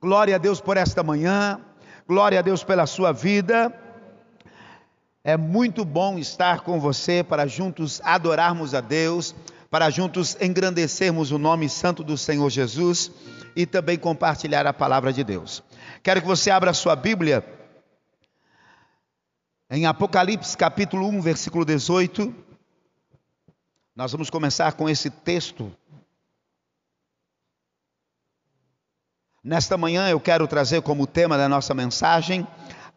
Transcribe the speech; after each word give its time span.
Glória 0.00 0.36
a 0.36 0.38
Deus 0.38 0.62
por 0.62 0.78
esta 0.78 1.02
manhã, 1.02 1.60
glória 2.08 2.38
a 2.38 2.42
Deus 2.42 2.64
pela 2.64 2.86
sua 2.86 3.12
vida. 3.12 3.70
É 5.22 5.36
muito 5.36 5.84
bom 5.84 6.18
estar 6.18 6.60
com 6.60 6.80
você 6.80 7.22
para 7.22 7.46
juntos 7.46 8.00
adorarmos 8.02 8.74
a 8.74 8.80
Deus, 8.80 9.34
para 9.70 9.90
juntos 9.90 10.38
engrandecermos 10.40 11.32
o 11.32 11.38
nome 11.38 11.68
santo 11.68 12.02
do 12.02 12.16
Senhor 12.16 12.48
Jesus 12.48 13.12
e 13.54 13.66
também 13.66 13.98
compartilhar 13.98 14.66
a 14.66 14.72
palavra 14.72 15.12
de 15.12 15.22
Deus. 15.22 15.62
Quero 16.02 16.22
que 16.22 16.26
você 16.26 16.50
abra 16.50 16.72
sua 16.72 16.96
Bíblia 16.96 17.44
em 19.68 19.84
Apocalipse 19.84 20.56
capítulo 20.56 21.06
1, 21.08 21.20
versículo 21.20 21.62
18. 21.62 22.34
Nós 23.94 24.12
vamos 24.12 24.30
começar 24.30 24.72
com 24.72 24.88
esse 24.88 25.10
texto 25.10 25.70
Nesta 29.42 29.78
manhã 29.78 30.06
eu 30.10 30.20
quero 30.20 30.46
trazer 30.46 30.82
como 30.82 31.06
tema 31.06 31.38
da 31.38 31.48
nossa 31.48 31.72
mensagem 31.72 32.46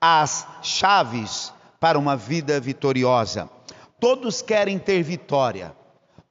as 0.01 0.45
chaves 0.61 1.53
para 1.79 1.97
uma 1.97 2.17
vida 2.17 2.59
vitoriosa. 2.59 3.49
Todos 3.97 4.41
querem 4.41 4.77
ter 4.77 5.01
vitória, 5.03 5.73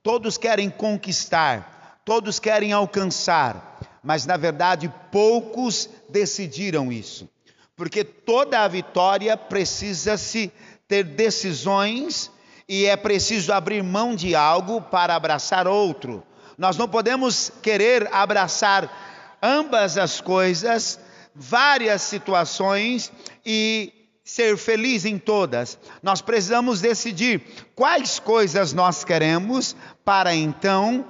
todos 0.02 0.36
querem 0.36 0.68
conquistar, 0.68 2.02
todos 2.04 2.38
querem 2.38 2.74
alcançar, 2.74 3.80
mas 4.04 4.26
na 4.26 4.36
verdade 4.36 4.92
poucos 5.10 5.88
decidiram 6.10 6.92
isso, 6.92 7.26
porque 7.74 8.04
toda 8.04 8.60
a 8.60 8.68
vitória 8.68 9.34
precisa-se 9.34 10.52
ter 10.86 11.04
decisões 11.04 12.30
e 12.68 12.84
é 12.84 12.98
preciso 12.98 13.50
abrir 13.50 13.82
mão 13.82 14.14
de 14.14 14.34
algo 14.34 14.82
para 14.82 15.14
abraçar 15.14 15.66
outro. 15.66 16.22
Nós 16.58 16.76
não 16.76 16.86
podemos 16.86 17.50
querer 17.62 18.12
abraçar 18.12 19.11
ambas 19.42 19.98
as 19.98 20.20
coisas, 20.20 21.00
várias 21.34 22.02
situações 22.02 23.10
e 23.44 23.92
ser 24.24 24.56
feliz 24.56 25.04
em 25.04 25.18
todas. 25.18 25.78
Nós 26.02 26.22
precisamos 26.22 26.80
decidir 26.80 27.42
quais 27.74 28.18
coisas 28.18 28.72
nós 28.72 29.04
queremos 29.04 29.74
para 30.04 30.34
então 30.34 31.04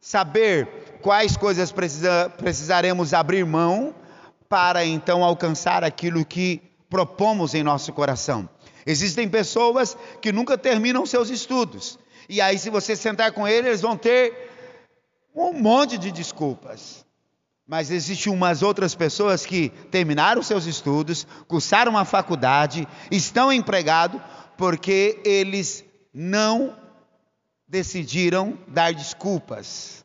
saber 0.00 0.98
quais 1.00 1.36
coisas 1.36 1.72
precisa, 1.72 2.30
precisaremos 2.36 3.14
abrir 3.14 3.44
mão 3.44 3.94
para 4.48 4.84
então 4.84 5.24
alcançar 5.24 5.82
aquilo 5.82 6.24
que 6.24 6.60
propomos 6.88 7.54
em 7.54 7.62
nosso 7.62 7.92
coração. 7.92 8.48
Existem 8.84 9.28
pessoas 9.28 9.96
que 10.20 10.32
nunca 10.32 10.58
terminam 10.58 11.06
seus 11.06 11.30
estudos. 11.30 11.98
E 12.28 12.40
aí, 12.40 12.58
se 12.58 12.70
você 12.70 12.96
sentar 12.96 13.32
com 13.32 13.46
eles, 13.46 13.66
eles 13.66 13.80
vão 13.80 13.96
ter 13.96 14.50
um 15.34 15.52
monte 15.52 15.96
de 15.96 16.10
desculpas. 16.10 17.04
Mas 17.70 17.92
existem 17.92 18.32
umas 18.32 18.64
outras 18.64 18.96
pessoas 18.96 19.46
que 19.46 19.68
terminaram 19.92 20.42
seus 20.42 20.66
estudos, 20.66 21.24
cursaram 21.46 21.96
a 21.96 22.04
faculdade, 22.04 22.84
estão 23.12 23.52
empregados, 23.52 24.20
porque 24.58 25.20
eles 25.24 25.84
não 26.12 26.76
decidiram 27.68 28.58
dar 28.66 28.92
desculpas. 28.92 30.04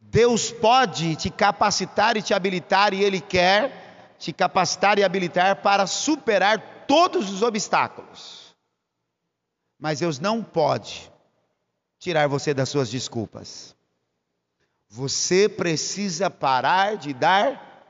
Deus 0.00 0.52
pode 0.52 1.16
te 1.16 1.28
capacitar 1.28 2.16
e 2.16 2.22
te 2.22 2.32
habilitar, 2.32 2.94
e 2.94 3.02
Ele 3.02 3.20
quer 3.20 4.14
te 4.16 4.32
capacitar 4.32 4.96
e 4.96 5.02
habilitar 5.02 5.56
para 5.56 5.88
superar 5.88 6.84
todos 6.86 7.32
os 7.32 7.42
obstáculos. 7.42 8.54
Mas 9.76 9.98
Deus 9.98 10.20
não 10.20 10.44
pode 10.44 11.10
tirar 11.98 12.28
você 12.28 12.54
das 12.54 12.68
suas 12.68 12.88
desculpas. 12.88 13.76
Você 14.88 15.48
precisa 15.48 16.30
parar 16.30 16.96
de 16.96 17.12
dar 17.12 17.86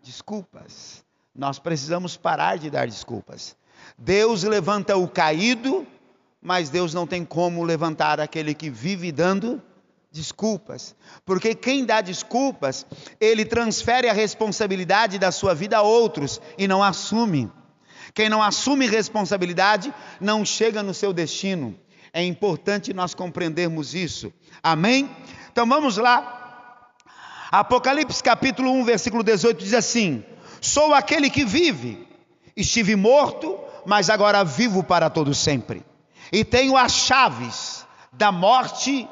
desculpas. 0.00 1.04
Nós 1.34 1.58
precisamos 1.58 2.16
parar 2.16 2.56
de 2.56 2.70
dar 2.70 2.86
desculpas. 2.86 3.56
Deus 3.98 4.44
levanta 4.44 4.96
o 4.96 5.08
caído, 5.08 5.86
mas 6.40 6.70
Deus 6.70 6.94
não 6.94 7.06
tem 7.06 7.24
como 7.24 7.64
levantar 7.64 8.20
aquele 8.20 8.54
que 8.54 8.70
vive 8.70 9.10
dando 9.10 9.60
desculpas. 10.10 10.94
Porque 11.24 11.54
quem 11.54 11.84
dá 11.84 12.00
desculpas, 12.00 12.86
ele 13.20 13.44
transfere 13.44 14.08
a 14.08 14.12
responsabilidade 14.12 15.18
da 15.18 15.32
sua 15.32 15.54
vida 15.54 15.78
a 15.78 15.82
outros 15.82 16.40
e 16.56 16.68
não 16.68 16.82
assume. 16.82 17.50
Quem 18.14 18.28
não 18.28 18.42
assume 18.42 18.86
responsabilidade 18.86 19.92
não 20.20 20.44
chega 20.44 20.82
no 20.82 20.94
seu 20.94 21.12
destino. 21.12 21.78
É 22.12 22.24
importante 22.24 22.94
nós 22.94 23.14
compreendermos 23.14 23.94
isso. 23.94 24.32
Amém? 24.62 25.10
Então 25.56 25.66
vamos 25.66 25.96
lá 25.96 26.92
Apocalipse 27.50 28.22
capítulo 28.22 28.70
1, 28.72 28.84
versículo 28.84 29.22
18 29.22 29.56
diz 29.64 29.72
assim: 29.72 30.22
Sou 30.60 30.92
aquele 30.92 31.30
que 31.30 31.46
vive, 31.46 32.06
estive 32.54 32.94
morto, 32.94 33.58
mas 33.86 34.10
agora 34.10 34.44
vivo 34.44 34.82
para 34.82 35.08
todo 35.08 35.32
sempre. 35.32 35.82
E 36.30 36.44
tenho 36.44 36.76
as 36.76 36.92
chaves 36.92 37.86
da 38.12 38.30
morte 38.30 39.08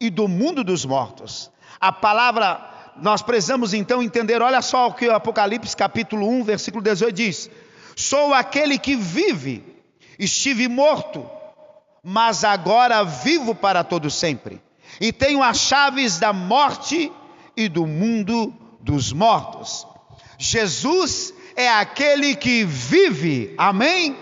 e 0.00 0.08
do 0.08 0.26
mundo 0.26 0.64
dos 0.64 0.86
mortos. 0.86 1.50
A 1.78 1.92
palavra, 1.92 2.66
nós 2.96 3.20
precisamos 3.20 3.74
então 3.74 4.02
entender, 4.02 4.40
olha 4.40 4.62
só 4.62 4.86
o 4.86 4.94
que 4.94 5.06
o 5.06 5.14
Apocalipse 5.14 5.76
capítulo 5.76 6.26
1, 6.26 6.44
versículo 6.44 6.82
18 6.82 7.14
diz: 7.14 7.50
Sou 7.94 8.32
aquele 8.32 8.78
que 8.78 8.96
vive, 8.96 9.62
estive 10.18 10.66
morto, 10.66 11.28
mas 12.02 12.42
agora 12.42 13.04
vivo 13.04 13.54
para 13.54 13.84
todo 13.84 14.10
sempre. 14.10 14.62
E 15.00 15.12
tenho 15.12 15.42
as 15.42 15.58
chaves 15.58 16.18
da 16.18 16.32
morte 16.32 17.10
e 17.56 17.68
do 17.68 17.86
mundo 17.86 18.54
dos 18.80 19.12
mortos. 19.12 19.86
Jesus 20.38 21.32
é 21.56 21.68
aquele 21.68 22.34
que 22.34 22.64
vive, 22.64 23.54
amém? 23.56 24.16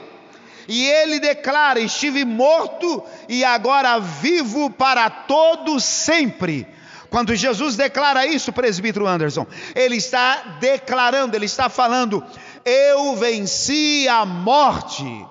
E 0.68 0.86
ele 0.86 1.18
declara: 1.18 1.80
Estive 1.80 2.24
morto 2.24 3.02
e 3.28 3.44
agora 3.44 3.98
vivo 3.98 4.70
para 4.70 5.08
todo 5.10 5.80
sempre. 5.80 6.66
Quando 7.10 7.34
Jesus 7.34 7.76
declara 7.76 8.26
isso, 8.26 8.52
presbítero 8.52 9.06
Anderson, 9.06 9.46
ele 9.74 9.96
está 9.96 10.56
declarando, 10.60 11.36
ele 11.36 11.46
está 11.46 11.68
falando: 11.68 12.24
Eu 12.64 13.14
venci 13.16 14.08
a 14.08 14.24
morte, 14.24 15.26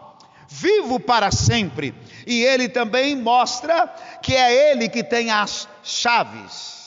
vivo 0.47 1.00
para 1.00 1.31
sempre. 1.31 1.96
E 2.25 2.43
ele 2.43 2.69
também 2.69 3.15
mostra 3.15 3.87
que 4.21 4.35
é 4.35 4.71
ele 4.71 4.89
que 4.89 5.03
tem 5.03 5.31
as 5.31 5.67
chaves 5.83 6.81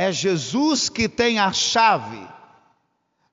é 0.00 0.10
Jesus 0.10 0.88
que 0.88 1.06
tem 1.06 1.38
a 1.38 1.52
chave. 1.52 2.26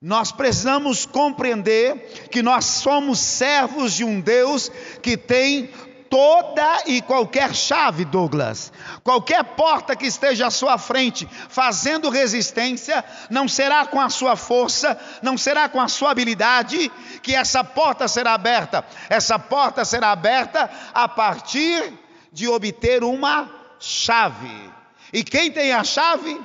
Nós 0.02 0.34
precisamos 0.34 1.06
compreender 1.06 2.28
que 2.30 2.44
nós 2.44 2.66
somos 2.66 3.19
servos 3.19 3.94
de 3.94 4.03
um 4.03 4.19
Deus 4.19 4.69
que 5.02 5.16
tem 5.16 5.69
toda 6.09 6.84
e 6.85 7.01
qualquer 7.01 7.53
chave, 7.53 8.06
Douglas. 8.06 8.72
Qualquer 9.03 9.44
porta 9.44 9.95
que 9.95 10.06
esteja 10.06 10.47
à 10.47 10.51
sua 10.51 10.78
frente 10.78 11.28
fazendo 11.50 12.09
resistência, 12.09 13.03
não 13.29 13.47
será 13.47 13.85
com 13.85 14.00
a 14.00 14.09
sua 14.09 14.35
força, 14.35 15.00
não 15.22 15.38
será 15.38 15.69
com 15.69 15.79
a 15.79 15.88
sua 15.88 16.12
habilidade 16.12 16.91
que 17.22 17.35
essa 17.35 17.63
porta 17.63 18.07
será 18.07 18.34
aberta. 18.34 18.85
Essa 19.09 19.38
porta 19.38 19.85
será 19.85 20.12
aberta 20.12 20.69
a 20.94 21.07
partir 21.07 21.94
de 22.31 22.47
obter 22.47 23.03
uma 23.03 23.50
chave. 23.79 24.72
E 25.12 25.24
quem 25.24 25.51
tem 25.51 25.72
a 25.72 25.84
chave? 25.84 26.39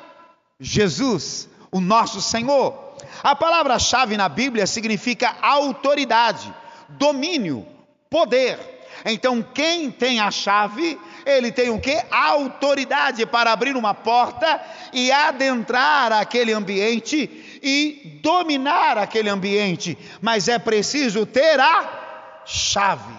Jesus, 0.60 1.48
o 1.70 1.80
nosso 1.80 2.20
Senhor. 2.20 2.96
A 3.22 3.34
palavra-chave 3.34 4.16
na 4.16 4.28
Bíblia 4.28 4.66
significa 4.66 5.36
autoridade, 5.42 6.52
domínio, 6.88 7.66
poder. 8.08 8.71
Então, 9.04 9.42
quem 9.42 9.90
tem 9.90 10.20
a 10.20 10.30
chave, 10.30 10.98
ele 11.26 11.50
tem 11.50 11.70
o 11.70 11.80
que? 11.80 12.00
Autoridade 12.10 13.26
para 13.26 13.52
abrir 13.52 13.76
uma 13.76 13.94
porta 13.94 14.60
e 14.92 15.10
adentrar 15.10 16.12
aquele 16.12 16.52
ambiente 16.52 17.60
e 17.62 18.20
dominar 18.22 18.98
aquele 18.98 19.28
ambiente. 19.28 19.98
Mas 20.20 20.48
é 20.48 20.58
preciso 20.58 21.26
ter 21.26 21.58
a 21.58 22.42
chave. 22.44 23.14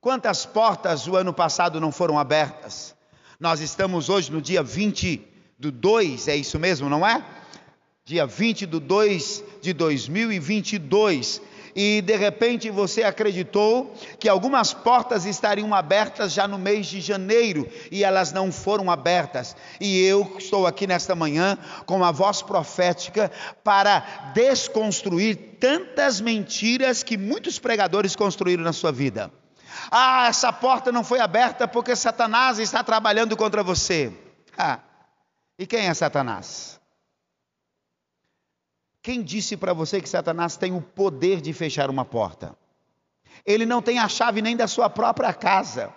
Quantas 0.00 0.46
portas 0.46 1.06
o 1.06 1.16
ano 1.16 1.32
passado 1.32 1.80
não 1.80 1.92
foram 1.92 2.18
abertas? 2.18 2.96
Nós 3.38 3.60
estamos 3.60 4.08
hoje 4.08 4.32
no 4.32 4.40
dia 4.40 4.62
20 4.62 5.24
do 5.58 5.70
2, 5.70 6.28
é 6.28 6.36
isso 6.36 6.58
mesmo, 6.58 6.88
não 6.88 7.06
é? 7.06 7.24
Dia 8.04 8.26
20 8.26 8.66
do 8.66 8.80
2 8.80 9.44
de 9.60 9.72
2022. 9.72 11.42
E 11.80 12.02
de 12.02 12.16
repente 12.16 12.70
você 12.70 13.04
acreditou 13.04 13.94
que 14.18 14.28
algumas 14.28 14.74
portas 14.74 15.24
estariam 15.24 15.72
abertas 15.72 16.32
já 16.32 16.48
no 16.48 16.58
mês 16.58 16.88
de 16.88 17.00
janeiro 17.00 17.70
e 17.88 18.02
elas 18.02 18.32
não 18.32 18.50
foram 18.50 18.90
abertas. 18.90 19.54
E 19.80 20.02
eu 20.02 20.34
estou 20.36 20.66
aqui 20.66 20.88
nesta 20.88 21.14
manhã 21.14 21.56
com 21.86 22.02
a 22.02 22.10
voz 22.10 22.42
profética 22.42 23.30
para 23.62 24.00
desconstruir 24.34 25.36
tantas 25.60 26.20
mentiras 26.20 27.04
que 27.04 27.16
muitos 27.16 27.60
pregadores 27.60 28.16
construíram 28.16 28.64
na 28.64 28.72
sua 28.72 28.90
vida. 28.90 29.30
Ah, 29.88 30.26
essa 30.26 30.52
porta 30.52 30.90
não 30.90 31.04
foi 31.04 31.20
aberta 31.20 31.68
porque 31.68 31.94
Satanás 31.94 32.58
está 32.58 32.82
trabalhando 32.82 33.36
contra 33.36 33.62
você. 33.62 34.12
Ah, 34.56 34.80
e 35.56 35.64
quem 35.64 35.86
é 35.86 35.94
Satanás? 35.94 36.77
Quem 39.08 39.22
disse 39.22 39.56
para 39.56 39.72
você 39.72 40.02
que 40.02 40.08
Satanás 40.08 40.58
tem 40.58 40.76
o 40.76 40.82
poder 40.82 41.40
de 41.40 41.54
fechar 41.54 41.88
uma 41.88 42.04
porta? 42.04 42.54
Ele 43.42 43.64
não 43.64 43.80
tem 43.80 43.98
a 43.98 44.06
chave 44.06 44.42
nem 44.42 44.54
da 44.54 44.66
sua 44.66 44.90
própria 44.90 45.32
casa. 45.32 45.90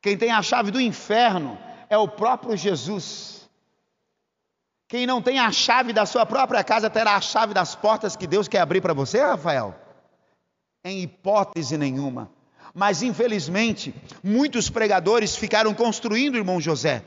Quem 0.00 0.16
tem 0.16 0.30
a 0.30 0.40
chave 0.40 0.70
do 0.70 0.80
inferno 0.80 1.58
é 1.90 1.98
o 1.98 2.08
próprio 2.08 2.56
Jesus. 2.56 3.46
Quem 4.88 5.06
não 5.06 5.20
tem 5.20 5.38
a 5.38 5.52
chave 5.52 5.92
da 5.92 6.06
sua 6.06 6.24
própria 6.24 6.64
casa 6.64 6.88
terá 6.88 7.16
a 7.16 7.20
chave 7.20 7.52
das 7.52 7.74
portas 7.74 8.16
que 8.16 8.26
Deus 8.26 8.48
quer 8.48 8.60
abrir 8.60 8.80
para 8.80 8.94
você, 8.94 9.20
Rafael? 9.20 9.74
Em 10.82 11.02
hipótese 11.02 11.76
nenhuma. 11.76 12.30
Mas 12.72 13.02
infelizmente, 13.02 13.94
muitos 14.24 14.70
pregadores 14.70 15.36
ficaram 15.36 15.74
construindo, 15.74 16.38
irmão 16.38 16.62
José, 16.62 17.04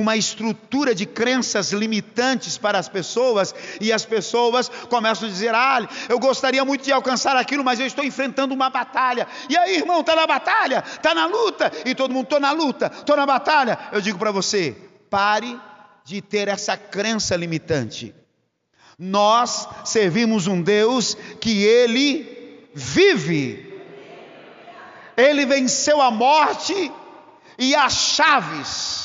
uma 0.00 0.16
estrutura 0.16 0.92
de 0.92 1.06
crenças 1.06 1.72
limitantes 1.72 2.58
para 2.58 2.78
as 2.78 2.88
pessoas, 2.88 3.54
e 3.80 3.92
as 3.92 4.04
pessoas 4.04 4.68
começam 4.88 5.28
a 5.28 5.30
dizer: 5.30 5.54
Ah, 5.54 5.88
eu 6.08 6.18
gostaria 6.18 6.64
muito 6.64 6.82
de 6.84 6.92
alcançar 6.92 7.36
aquilo, 7.36 7.62
mas 7.62 7.78
eu 7.78 7.86
estou 7.86 8.04
enfrentando 8.04 8.52
uma 8.52 8.68
batalha. 8.68 9.26
E 9.48 9.56
aí, 9.56 9.76
irmão, 9.76 10.00
está 10.00 10.16
na 10.16 10.26
batalha, 10.26 10.82
está 10.84 11.14
na 11.14 11.26
luta, 11.26 11.70
e 11.86 11.94
todo 11.94 12.12
mundo, 12.12 12.24
estou 12.24 12.40
na 12.40 12.50
luta, 12.50 12.90
estou 12.92 13.16
na 13.16 13.24
batalha. 13.24 13.78
Eu 13.92 14.00
digo 14.00 14.18
para 14.18 14.32
você: 14.32 14.76
pare 15.08 15.58
de 16.04 16.20
ter 16.20 16.48
essa 16.48 16.76
crença 16.76 17.36
limitante. 17.36 18.12
Nós 18.98 19.68
servimos 19.84 20.48
um 20.48 20.60
Deus 20.60 21.16
que 21.40 21.62
ele 21.62 22.68
vive. 22.74 23.72
Ele 25.16 25.46
venceu 25.46 26.02
a 26.02 26.10
morte 26.10 26.90
e 27.56 27.76
as 27.76 27.92
chaves 27.92 29.03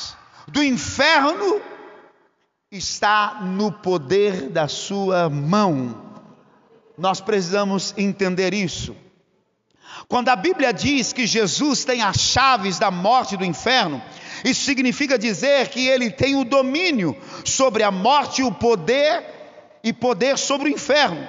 do 0.50 0.62
inferno 0.62 1.60
está 2.70 3.40
no 3.42 3.72
poder 3.72 4.48
da 4.48 4.68
sua 4.68 5.28
mão. 5.28 6.22
Nós 6.96 7.20
precisamos 7.20 7.94
entender 7.96 8.52
isso. 8.52 8.96
Quando 10.08 10.28
a 10.28 10.36
Bíblia 10.36 10.72
diz 10.72 11.12
que 11.12 11.26
Jesus 11.26 11.84
tem 11.84 12.02
as 12.02 12.16
chaves 12.16 12.78
da 12.78 12.90
morte 12.90 13.36
do 13.36 13.44
inferno, 13.44 14.02
isso 14.44 14.64
significa 14.64 15.18
dizer 15.18 15.68
que 15.68 15.86
ele 15.86 16.10
tem 16.10 16.36
o 16.36 16.44
domínio 16.44 17.16
sobre 17.44 17.82
a 17.82 17.90
morte 17.90 18.40
e 18.40 18.44
o 18.44 18.52
poder 18.52 19.24
e 19.82 19.92
poder 19.92 20.36
sobre 20.36 20.68
o 20.68 20.72
inferno. 20.72 21.26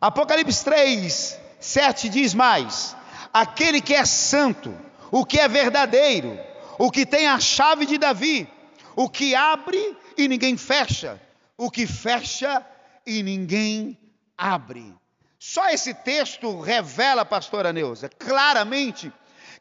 Apocalipse 0.00 0.64
3, 0.64 1.38
7 1.60 2.08
diz 2.08 2.34
mais: 2.34 2.96
aquele 3.32 3.80
que 3.80 3.94
é 3.94 4.04
santo, 4.04 4.74
o 5.10 5.24
que 5.24 5.38
é 5.38 5.48
verdadeiro, 5.48 6.38
o 6.78 6.90
que 6.90 7.04
tem 7.04 7.26
a 7.26 7.38
chave 7.38 7.86
de 7.86 7.98
Davi, 7.98 8.48
o 8.96 9.08
que 9.08 9.34
abre 9.34 9.96
e 10.16 10.28
ninguém 10.28 10.56
fecha, 10.56 11.20
o 11.56 11.70
que 11.70 11.86
fecha 11.86 12.64
e 13.06 13.22
ninguém 13.22 13.98
abre. 14.36 14.94
Só 15.38 15.68
esse 15.70 15.94
texto 15.94 16.60
revela, 16.60 17.24
pastora 17.24 17.72
Neuza, 17.72 18.08
claramente 18.08 19.12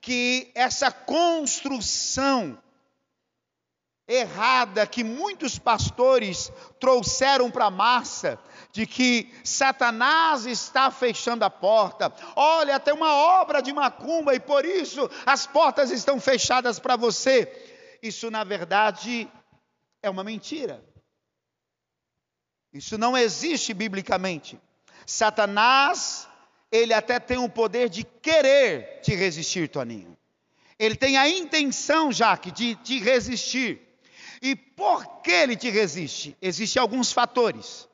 que 0.02 0.52
essa 0.54 0.92
construção 0.92 2.58
errada 4.10 4.88
que 4.88 5.04
muitos 5.04 5.60
pastores 5.60 6.52
trouxeram 6.80 7.52
para 7.52 7.66
a 7.66 7.72
massa, 7.72 8.40
de 8.72 8.88
que 8.88 9.32
Satanás 9.44 10.48
está 10.48 10.90
fechando 10.90 11.46
a 11.46 11.50
porta. 11.50 12.12
Olha, 12.36 12.80
tem 12.80 12.94
uma 12.94 13.14
obra 13.14 13.62
de 13.62 13.72
macumba 13.72 14.34
e 14.34 14.40
por 14.40 14.66
isso 14.66 15.10
as 15.26 15.46
portas 15.46 15.92
estão 15.92 16.20
fechadas 16.20 16.80
para 16.80 16.96
você. 16.96 17.48
Isso, 18.02 18.32
na 18.32 18.44
verdade, 18.44 19.30
é 20.02 20.10
uma 20.10 20.24
mentira. 20.24 20.84
Isso 22.74 22.98
não 22.98 23.16
existe 23.16 23.74
biblicamente. 23.74 24.60
Satanás, 25.06 26.28
ele 26.72 26.94
até 26.94 27.20
tem 27.20 27.38
o 27.38 27.50
poder 27.50 27.90
de 27.90 28.04
querer 28.04 29.02
te 29.02 29.16
resistir, 29.16 29.70
Toninho. 29.70 30.18
Ele 30.78 30.96
tem 30.96 31.18
a 31.18 31.28
intenção, 31.28 32.12
Jaque, 32.12 32.52
de 32.52 32.76
te 32.76 33.00
resistir. 33.00 33.89
E 34.42 34.56
por 34.56 35.22
que 35.22 35.32
ele 35.32 35.56
te 35.56 35.70
resiste? 35.70 36.38
Existem 36.42 36.82
alguns 36.82 37.12
fatores 37.12 37.90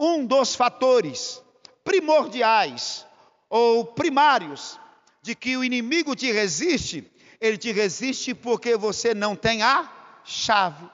um 0.00 0.24
dos 0.24 0.54
fatores 0.54 1.42
primordiais 1.84 3.06
ou 3.50 3.84
primários 3.84 4.80
de 5.20 5.34
que 5.34 5.58
o 5.58 5.62
inimigo 5.62 6.16
te 6.16 6.32
resiste, 6.32 7.04
ele 7.38 7.58
te 7.58 7.70
resiste 7.70 8.32
porque 8.32 8.78
você 8.78 9.12
não 9.12 9.36
tem 9.36 9.62
a 9.62 9.92
chave. 10.24 10.88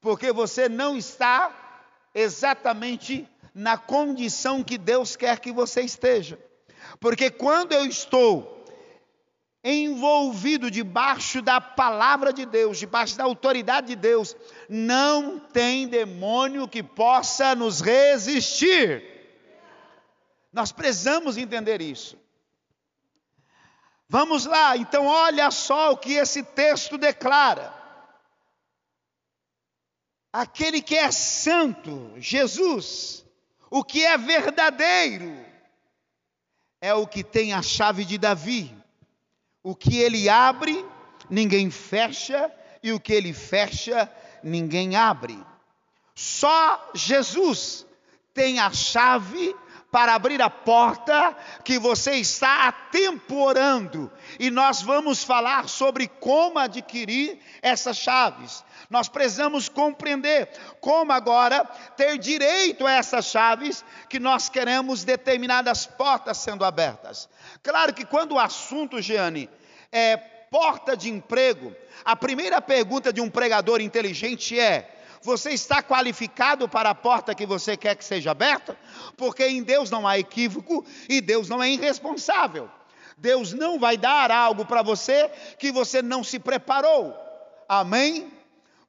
Porque 0.00 0.32
você 0.32 0.68
não 0.68 0.96
está 0.96 1.54
exatamente 2.12 3.28
na 3.54 3.78
condição 3.78 4.64
que 4.64 4.76
Deus 4.76 5.14
quer 5.14 5.38
que 5.38 5.52
você 5.52 5.82
esteja. 5.82 6.36
Porque 6.98 7.30
quando 7.30 7.72
eu 7.72 7.86
estou 7.86 8.55
envolvido 9.68 10.70
debaixo 10.70 11.42
da 11.42 11.60
palavra 11.60 12.32
de 12.32 12.46
Deus, 12.46 12.78
debaixo 12.78 13.18
da 13.18 13.24
autoridade 13.24 13.88
de 13.88 13.96
Deus, 13.96 14.36
não 14.68 15.40
tem 15.40 15.88
demônio 15.88 16.68
que 16.68 16.84
possa 16.84 17.52
nos 17.56 17.80
resistir. 17.80 19.02
Nós 20.52 20.70
precisamos 20.70 21.36
entender 21.36 21.82
isso. 21.82 22.16
Vamos 24.08 24.46
lá, 24.46 24.76
então 24.76 25.04
olha 25.06 25.50
só 25.50 25.90
o 25.90 25.96
que 25.96 26.12
esse 26.12 26.44
texto 26.44 26.96
declara. 26.96 27.74
Aquele 30.32 30.80
que 30.80 30.94
é 30.94 31.10
santo, 31.10 32.14
Jesus, 32.18 33.26
o 33.68 33.82
que 33.82 34.04
é 34.04 34.16
verdadeiro, 34.16 35.44
é 36.80 36.94
o 36.94 37.04
que 37.04 37.24
tem 37.24 37.52
a 37.52 37.62
chave 37.62 38.04
de 38.04 38.16
Davi. 38.16 38.75
O 39.66 39.74
que 39.74 39.98
ele 39.98 40.28
abre, 40.28 40.86
ninguém 41.28 41.72
fecha, 41.72 42.52
e 42.80 42.92
o 42.92 43.00
que 43.00 43.12
ele 43.12 43.32
fecha, 43.32 44.08
ninguém 44.40 44.94
abre. 44.94 45.36
Só 46.14 46.92
Jesus 46.94 47.84
tem 48.32 48.60
a 48.60 48.70
chave 48.70 49.56
para 49.96 50.14
abrir 50.14 50.42
a 50.42 50.50
porta 50.50 51.34
que 51.64 51.78
você 51.78 52.16
está 52.16 52.68
há 52.68 52.72
tempo 52.72 53.36
orando. 53.36 54.12
E 54.38 54.50
nós 54.50 54.82
vamos 54.82 55.24
falar 55.24 55.70
sobre 55.70 56.06
como 56.06 56.58
adquirir 56.58 57.38
essas 57.62 57.96
chaves. 57.96 58.62
Nós 58.90 59.08
precisamos 59.08 59.70
compreender 59.70 60.50
como 60.82 61.12
agora 61.12 61.64
ter 61.96 62.18
direito 62.18 62.86
a 62.86 62.92
essas 62.92 63.24
chaves 63.24 63.82
que 64.06 64.20
nós 64.20 64.50
queremos 64.50 65.02
determinadas 65.02 65.86
portas 65.86 66.36
sendo 66.36 66.62
abertas. 66.62 67.26
Claro 67.62 67.94
que 67.94 68.04
quando 68.04 68.32
o 68.32 68.38
assunto, 68.38 69.00
Jeane, 69.00 69.48
é 69.90 70.18
porta 70.50 70.94
de 70.94 71.08
emprego, 71.08 71.74
a 72.04 72.14
primeira 72.14 72.60
pergunta 72.60 73.10
de 73.10 73.22
um 73.22 73.30
pregador 73.30 73.80
inteligente 73.80 74.60
é: 74.60 74.95
você 75.26 75.50
está 75.50 75.82
qualificado 75.82 76.68
para 76.68 76.90
a 76.90 76.94
porta 76.94 77.34
que 77.34 77.44
você 77.44 77.76
quer 77.76 77.96
que 77.96 78.04
seja 78.04 78.30
aberta? 78.30 78.78
Porque 79.16 79.44
em 79.44 79.62
Deus 79.62 79.90
não 79.90 80.06
há 80.06 80.16
equívoco 80.18 80.86
e 81.08 81.20
Deus 81.20 81.48
não 81.48 81.60
é 81.62 81.68
irresponsável. 81.68 82.70
Deus 83.18 83.52
não 83.52 83.78
vai 83.78 83.96
dar 83.96 84.30
algo 84.30 84.64
para 84.64 84.82
você 84.82 85.28
que 85.58 85.72
você 85.72 86.00
não 86.00 86.22
se 86.22 86.38
preparou. 86.38 87.14
Amém? 87.68 88.32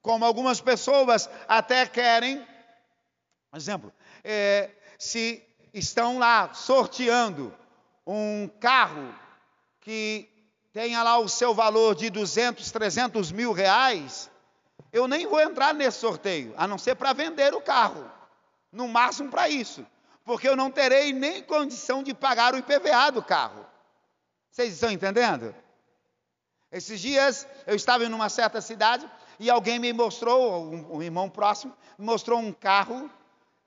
Como 0.01 0.23
algumas 0.23 0.61
pessoas 0.61 1.27
até 1.47 1.85
querem, 1.87 2.37
por 3.49 3.57
exemplo, 3.57 3.91
é, 4.23 4.69
se 4.99 5.43
estão 5.73 6.19
lá 6.19 6.53
sorteando 6.53 7.53
um 8.05 8.47
carro 8.59 9.13
que 9.81 10.29
tenha 10.71 11.01
lá 11.01 11.17
o 11.17 11.27
seu 11.27 11.53
valor 11.53 11.95
de 11.95 12.11
200, 12.11 12.69
300 12.69 13.31
mil 13.31 13.51
reais, 13.51 14.29
eu 14.97 15.07
nem 15.07 15.27
vou 15.27 15.39
entrar 15.39 15.73
nesse 15.73 15.99
sorteio, 15.99 16.53
a 16.57 16.67
não 16.67 16.77
ser 16.77 16.95
para 16.95 17.13
vender 17.13 17.53
o 17.53 17.61
carro, 17.61 18.09
no 18.71 18.87
máximo 18.87 19.29
para 19.29 19.47
isso, 19.49 19.85
porque 20.23 20.47
eu 20.47 20.55
não 20.55 20.71
terei 20.71 21.13
nem 21.13 21.43
condição 21.43 22.03
de 22.03 22.13
pagar 22.13 22.53
o 22.53 22.57
IPVA 22.57 23.11
do 23.11 23.23
carro. 23.23 23.65
Vocês 24.51 24.73
estão 24.73 24.91
entendendo? 24.91 25.53
Esses 26.71 26.99
dias 26.99 27.47
eu 27.65 27.75
estava 27.75 28.03
em 28.03 28.13
uma 28.13 28.27
certa 28.27 28.59
cidade 28.59 29.09
e 29.39 29.49
alguém 29.49 29.79
me 29.79 29.93
mostrou, 29.93 30.63
um, 30.63 30.97
um 30.97 31.03
irmão 31.03 31.29
próximo, 31.29 31.73
me 31.97 32.05
mostrou 32.05 32.39
um 32.39 32.51
carro, 32.51 33.09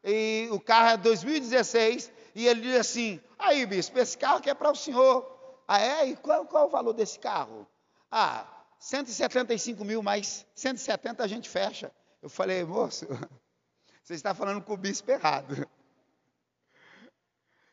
e 0.02 0.48
o 0.50 0.58
carro 0.58 0.88
é 0.90 0.96
2016, 0.96 2.10
e 2.34 2.46
ele 2.46 2.62
disse 2.62 2.76
assim: 2.76 3.20
Aí, 3.38 3.64
bispo, 3.66 3.98
esse 3.98 4.16
carro 4.16 4.38
aqui 4.38 4.50
é 4.50 4.54
para 4.54 4.70
o 4.70 4.74
senhor. 4.74 5.38
Ah, 5.66 5.80
é? 5.80 6.06
E 6.08 6.16
qual, 6.16 6.44
qual 6.46 6.64
é 6.64 6.66
o 6.66 6.70
valor 6.70 6.92
desse 6.92 7.18
carro? 7.18 7.66
Ah, 8.10 8.44
175 8.80 9.84
mil, 9.84 10.02
mais 10.02 10.46
170 10.54 11.22
a 11.22 11.26
gente 11.26 11.48
fecha. 11.48 11.92
Eu 12.22 12.30
falei, 12.30 12.64
moço, 12.64 13.06
você 14.02 14.14
está 14.14 14.34
falando 14.34 14.62
com 14.62 14.72
o 14.72 14.76
bispo 14.76 15.10
errado. 15.10 15.68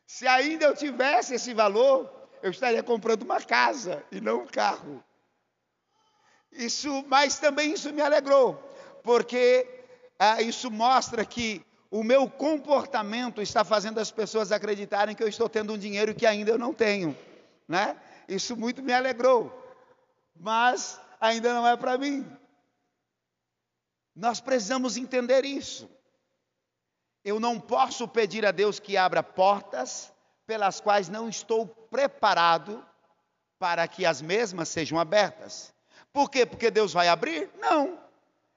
Se 0.06 0.26
ainda 0.26 0.66
eu 0.66 0.76
tivesse 0.76 1.34
esse 1.34 1.54
valor, 1.54 2.10
eu 2.42 2.50
estaria 2.50 2.82
comprando 2.82 3.22
uma 3.22 3.40
casa 3.40 4.04
e 4.12 4.20
não 4.20 4.42
um 4.42 4.46
carro. 4.46 5.02
Isso, 6.52 7.04
mas 7.08 7.38
também 7.38 7.72
isso 7.72 7.92
me 7.92 8.00
alegrou, 8.00 8.54
porque 9.02 9.66
ah, 10.18 10.40
isso 10.42 10.70
mostra 10.70 11.24
que 11.24 11.64
o 11.90 12.02
meu 12.02 12.28
comportamento 12.28 13.40
está 13.40 13.64
fazendo 13.64 13.98
as 13.98 14.10
pessoas 14.10 14.52
acreditarem 14.52 15.14
que 15.14 15.22
eu 15.22 15.28
estou 15.28 15.48
tendo 15.48 15.72
um 15.72 15.78
dinheiro 15.78 16.14
que 16.14 16.26
ainda 16.26 16.50
eu 16.50 16.58
não 16.58 16.74
tenho, 16.74 17.16
né? 17.66 17.96
Isso 18.26 18.56
muito 18.56 18.82
me 18.82 18.92
alegrou, 18.92 19.57
mas 20.38 21.00
ainda 21.20 21.52
não 21.52 21.66
é 21.66 21.76
para 21.76 21.98
mim. 21.98 22.26
Nós 24.14 24.40
precisamos 24.40 24.96
entender 24.96 25.44
isso. 25.44 25.88
Eu 27.24 27.38
não 27.38 27.60
posso 27.60 28.08
pedir 28.08 28.46
a 28.46 28.50
Deus 28.50 28.80
que 28.80 28.96
abra 28.96 29.22
portas 29.22 30.12
pelas 30.46 30.80
quais 30.80 31.08
não 31.08 31.28
estou 31.28 31.66
preparado 31.66 32.84
para 33.58 33.86
que 33.86 34.06
as 34.06 34.22
mesmas 34.22 34.68
sejam 34.68 34.98
abertas. 34.98 35.74
Por 36.12 36.30
quê? 36.30 36.46
Porque 36.46 36.70
Deus 36.70 36.92
vai 36.92 37.08
abrir? 37.08 37.50
Não. 37.58 37.98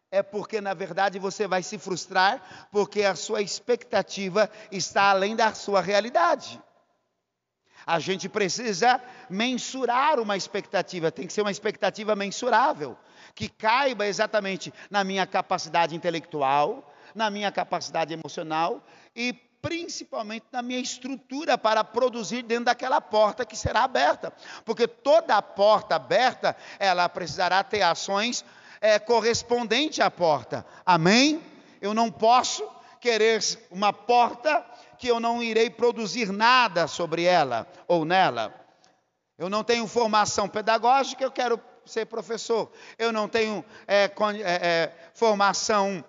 É 0.09 0.21
porque, 0.21 0.59
na 0.59 0.73
verdade, 0.73 1.19
você 1.19 1.47
vai 1.47 1.63
se 1.63 1.77
frustrar, 1.77 2.69
porque 2.71 3.03
a 3.03 3.15
sua 3.15 3.41
expectativa 3.41 4.49
está 4.71 5.09
além 5.09 5.35
da 5.35 5.53
sua 5.53 5.81
realidade. 5.81 6.61
A 7.85 7.99
gente 7.99 8.29
precisa 8.29 9.01
mensurar 9.29 10.19
uma 10.19 10.37
expectativa, 10.37 11.11
tem 11.11 11.27
que 11.27 11.33
ser 11.33 11.41
uma 11.41 11.51
expectativa 11.51 12.15
mensurável, 12.15 12.97
que 13.33 13.49
caiba 13.49 14.05
exatamente 14.05 14.73
na 14.89 15.03
minha 15.03 15.25
capacidade 15.25 15.95
intelectual, 15.95 16.93
na 17.15 17.29
minha 17.29 17.51
capacidade 17.51 18.13
emocional 18.13 18.83
e 19.15 19.33
principalmente 19.61 20.45
na 20.51 20.61
minha 20.61 20.79
estrutura 20.79 21.57
para 21.57 21.83
produzir 21.83 22.41
dentro 22.41 22.65
daquela 22.65 22.99
porta 22.99 23.45
que 23.45 23.55
será 23.55 23.83
aberta. 23.83 24.33
Porque 24.65 24.87
toda 24.87 25.41
porta 25.41 25.95
aberta, 25.95 26.55
ela 26.79 27.07
precisará 27.07 27.63
ter 27.63 27.81
ações 27.83 28.43
é, 28.79 28.97
correspondentes 28.97 29.99
à 29.99 30.09
porta. 30.09 30.65
Amém? 30.85 31.41
Eu 31.79 31.93
não 31.93 32.11
posso 32.11 32.67
querer 33.01 33.41
uma 33.71 33.91
porta 33.91 34.63
que 34.97 35.07
eu 35.07 35.19
não 35.19 35.41
irei 35.41 35.69
produzir 35.69 36.31
nada 36.31 36.87
sobre 36.87 37.23
ela 37.23 37.67
ou 37.87 38.05
nela. 38.05 38.53
Eu 39.37 39.49
não 39.49 39.63
tenho 39.63 39.87
formação 39.87 40.47
pedagógica, 40.47 41.23
eu 41.23 41.31
quero 41.31 41.59
ser 41.83 42.05
professor. 42.05 42.71
Eu 42.99 43.11
não 43.11 43.27
tenho 43.27 43.65
é, 43.87 44.03
é, 44.03 44.11
é, 44.45 44.91
formação 45.15 46.05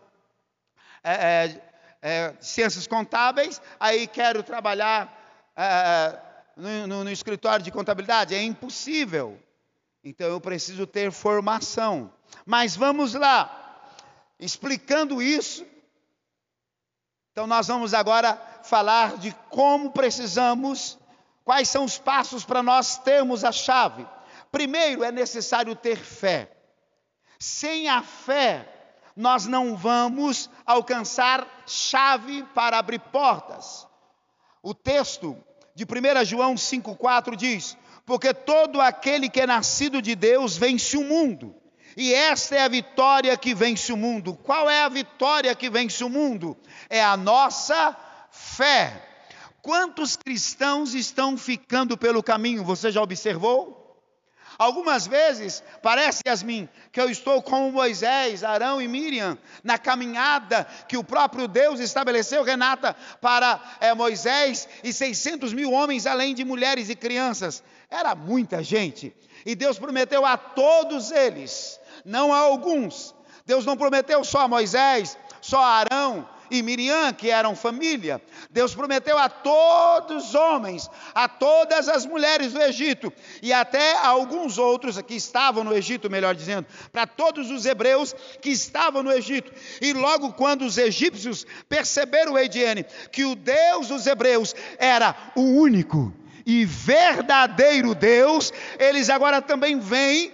é, 1.03 1.13
é, 1.13 1.61
é, 2.03 2.35
ciências 2.41 2.87
contábeis, 2.87 3.61
aí 3.81 4.07
quero 4.07 4.43
trabalhar 4.43 5.19
no, 6.57 6.87
no, 6.87 7.05
no 7.05 7.11
escritório 7.11 7.65
de 7.65 7.71
contabilidade. 7.71 8.35
É 8.35 8.43
impossível. 8.43 9.41
Então 10.05 10.27
eu 10.27 10.41
preciso 10.41 10.87
ter 10.87 11.11
formação. 11.11 12.13
Mas 12.45 12.77
vamos 12.77 13.15
lá. 13.15 13.59
Explicando 14.39 15.23
isso, 15.23 15.65
então 17.33 17.47
nós 17.47 17.67
vamos 17.67 17.95
agora 17.95 18.39
falar 18.62 19.17
de 19.17 19.35
como 19.49 19.91
precisamos, 19.91 20.99
quais 21.45 21.69
são 21.69 21.85
os 21.85 21.97
passos 21.99 22.45
para 22.45 22.62
nós 22.62 22.99
termos 22.99 23.43
a 23.43 23.51
chave. 23.51 24.07
Primeiro, 24.51 25.03
é 25.03 25.11
necessário 25.11 25.75
ter 25.75 25.97
fé. 25.97 26.51
Sem 27.39 27.89
a 27.89 28.03
fé, 28.03 28.69
nós 29.17 29.47
não 29.47 29.75
vamos 29.75 30.51
alcançar 30.67 31.47
chave 31.67 32.43
para 32.55 32.79
abrir 32.79 33.01
portas. 33.01 33.89
O 34.62 34.75
texto 34.75 35.37
de 35.75 35.85
1 35.85 36.25
João 36.27 36.55
5,4 36.55 37.35
diz: 37.35 37.79
Porque 38.05 38.35
todo 38.35 38.79
aquele 38.79 39.31
que 39.31 39.41
é 39.41 39.47
nascido 39.47 40.03
de 40.03 40.15
Deus 40.15 40.57
vence 40.57 40.99
o 40.99 41.05
mundo. 41.05 41.62
E 41.97 42.13
esta 42.15 42.57
é 42.57 42.63
a 42.63 42.69
vitória 42.69 43.37
que 43.37 43.55
vence 43.55 43.93
o 43.93 43.97
mundo. 43.97 44.35
Qual 44.43 44.69
é 44.69 44.83
a 44.83 44.89
vitória 44.89 45.55
que 45.55 45.69
vence 45.69 46.03
o 46.03 46.09
mundo? 46.09 46.57
É 46.89 47.03
a 47.03 47.17
nossa 47.17 47.97
fé. 48.31 49.09
Quantos 49.61 50.17
cristãos 50.17 50.95
estão 50.95 51.37
ficando 51.37 51.97
pelo 51.97 52.23
caminho? 52.23 52.65
Você 52.65 52.91
já 52.91 53.01
observou? 53.01 53.83
Algumas 54.59 55.07
vezes 55.07 55.63
parece, 55.83 56.21
Yasmin, 56.27 56.69
que 56.91 57.01
eu 57.01 57.11
estou 57.11 57.43
como 57.43 57.73
Moisés, 57.73 58.45
Arão 58.45 58.83
e 58.83 58.89
Miriam, 58.89 59.39
na 59.65 59.79
caminhada 59.79 60.67
que 60.87 60.97
o 60.97 61.05
próprio 61.05 61.49
Deus 61.49 61.81
estabeleceu, 61.81 62.43
Renata, 62.43 62.95
para 63.21 63.61
é, 63.81 63.95
Moisés 63.95 64.69
e 64.85 64.93
600 64.93 65.53
mil 65.53 65.73
homens, 65.73 66.07
além 66.07 66.35
de 66.35 66.45
mulheres 66.45 66.91
e 66.91 66.95
crianças. 66.95 67.63
Era 67.91 68.15
muita 68.15 68.63
gente. 68.63 69.15
E 69.45 69.55
Deus 69.55 69.79
prometeu 69.79 70.25
a 70.25 70.37
todos 70.37 71.11
eles, 71.11 71.81
não 72.05 72.33
a 72.33 72.39
alguns. 72.39 73.15
Deus 73.45 73.67
não 73.67 73.77
prometeu 73.77 74.23
só 74.25 74.41
a 74.41 74.49
Moisés, 74.49 75.17
só 75.41 75.59
a 75.63 75.79
Arão, 75.79 76.29
e 76.53 76.63
Miriam, 76.63 77.13
que 77.15 77.31
eram 77.31 77.57
família. 77.57 78.21
Deus 78.51 78.75
prometeu 78.75 79.17
a 79.17 79.29
todos 79.29 80.29
os 80.29 80.35
homens, 80.35 80.91
a 81.15 81.27
todas 81.27 81.89
as 81.89 82.05
mulheres 82.05 82.53
do 82.53 82.61
Egito 82.61 83.11
e 83.41 83.53
até 83.53 83.97
a 83.97 84.09
alguns 84.09 84.59
outros 84.59 85.01
que 85.01 85.15
estavam 85.15 85.65
no 85.65 85.75
Egito, 85.75 86.11
melhor 86.11 86.35
dizendo, 86.35 86.67
para 86.93 87.07
todos 87.07 87.51
os 87.51 87.65
hebreus 87.65 88.15
que 88.41 88.51
estavam 88.51 89.03
no 89.03 89.11
Egito. 89.11 89.51
E 89.81 89.95
logo 89.95 90.35
quando 90.35 90.63
os 90.63 90.77
egípcios 90.77 91.47
perceberam, 91.69 92.39
Ediene, 92.39 92.85
que 93.11 93.25
o 93.25 93.35
Deus 93.35 93.89
dos 93.89 94.07
hebreus 94.07 94.55
era 94.79 95.17
o 95.35 95.41
único 95.41 96.13
e 96.45 96.65
verdadeiro 96.65 97.95
Deus, 97.95 98.53
eles 98.79 99.09
agora 99.09 99.41
também 99.41 99.79
vêm 99.79 100.33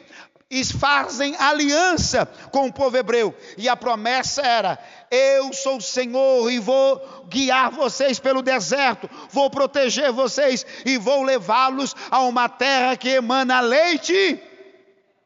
e 0.51 0.65
fazem 0.65 1.37
aliança 1.37 2.25
com 2.51 2.67
o 2.67 2.73
povo 2.73 2.97
hebreu. 2.97 3.37
E 3.57 3.69
a 3.69 3.77
promessa 3.77 4.43
era: 4.43 4.79
eu 5.11 5.53
sou 5.53 5.77
o 5.77 5.83
Senhor 5.83 6.51
e 6.51 6.59
vou 6.59 7.27
guiar 7.29 7.71
vocês 7.71 8.19
pelo 8.19 8.43
deserto, 8.43 9.09
vou 9.31 9.51
proteger 9.51 10.13
vocês 10.13 10.65
e 10.85 10.97
vou 10.97 11.23
levá-los 11.23 11.95
a 12.11 12.21
uma 12.23 12.49
terra 12.49 12.97
que 12.97 13.09
emana 13.09 13.61
leite 13.61 14.43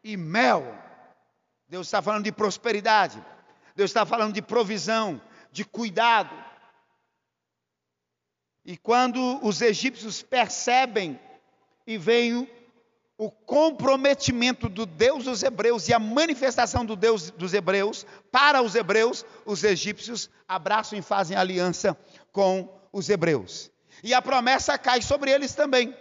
e 0.03 0.17
mel. 0.17 0.77
Deus 1.69 1.87
está 1.87 2.03
falando 2.03 2.25
de 2.25 2.33
prosperidade, 2.33 3.23
Deus 3.77 3.91
está 3.91 4.05
falando 4.05 4.35
de 4.35 4.43
provisão, 4.43 5.21
de 5.51 5.65
cuidado. 5.65 6.37
E 8.65 8.77
quando 8.77 9.45
os 9.45 9.61
egípcios 9.61 10.23
percebem 10.23 11.19
e 11.87 11.99
veem 11.99 12.49
o 13.19 13.31
comprometimento 13.31 14.69
do 14.69 14.87
Deus 14.87 15.25
dos 15.25 15.43
hebreus 15.43 15.89
e 15.89 15.95
a 15.95 15.99
manifestação 15.99 16.85
do 16.85 16.97
Deus 16.97 17.31
dos 17.31 17.55
hebreus 17.55 18.07
para 18.31 18.63
os 18.63 18.75
hebreus, 18.75 19.25
os 19.45 19.63
egípcios 19.63 20.31
abraçam 20.49 20.99
e 20.99 21.03
fazem 21.03 21.37
aliança 21.37 21.97
com 22.33 22.69
os 22.93 23.09
hebreus. 23.09 23.71
E 24.03 24.13
a 24.13 24.21
promessa 24.21 24.77
cai 24.77 25.01
sobre 25.03 25.31
eles 25.31 25.55
também. 25.55 25.97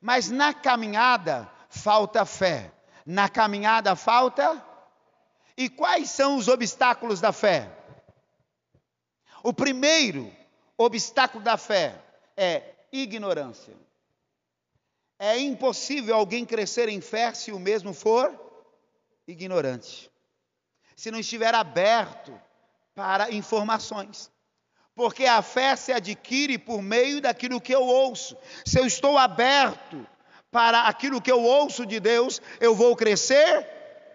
Mas 0.00 0.30
na 0.30 0.52
caminhada 0.52 1.50
falta 1.68 2.24
fé. 2.24 2.72
Na 3.06 3.28
caminhada 3.28 3.96
falta. 3.96 4.62
E 5.56 5.68
quais 5.68 6.10
são 6.10 6.36
os 6.36 6.48
obstáculos 6.48 7.20
da 7.20 7.32
fé? 7.32 7.70
O 9.42 9.52
primeiro 9.52 10.30
obstáculo 10.76 11.42
da 11.42 11.56
fé 11.56 11.94
é 12.36 12.62
ignorância. 12.92 13.74
É 15.22 15.38
impossível 15.38 16.16
alguém 16.16 16.46
crescer 16.46 16.88
em 16.88 16.98
fé 16.98 17.34
se 17.34 17.52
o 17.52 17.58
mesmo 17.58 17.92
for 17.92 18.34
ignorante. 19.28 20.10
Se 20.96 21.10
não 21.10 21.20
estiver 21.20 21.54
aberto 21.54 22.32
para 22.94 23.30
informações. 23.30 24.32
Porque 24.94 25.26
a 25.26 25.42
fé 25.42 25.76
se 25.76 25.92
adquire 25.92 26.56
por 26.56 26.80
meio 26.80 27.20
daquilo 27.20 27.60
que 27.60 27.74
eu 27.74 27.82
ouço. 27.82 28.34
Se 28.64 28.80
eu 28.80 28.86
estou 28.86 29.18
aberto 29.18 30.06
para 30.50 30.84
aquilo 30.84 31.20
que 31.20 31.30
eu 31.30 31.42
ouço 31.42 31.84
de 31.84 32.00
Deus, 32.00 32.40
eu 32.58 32.74
vou 32.74 32.96
crescer 32.96 33.68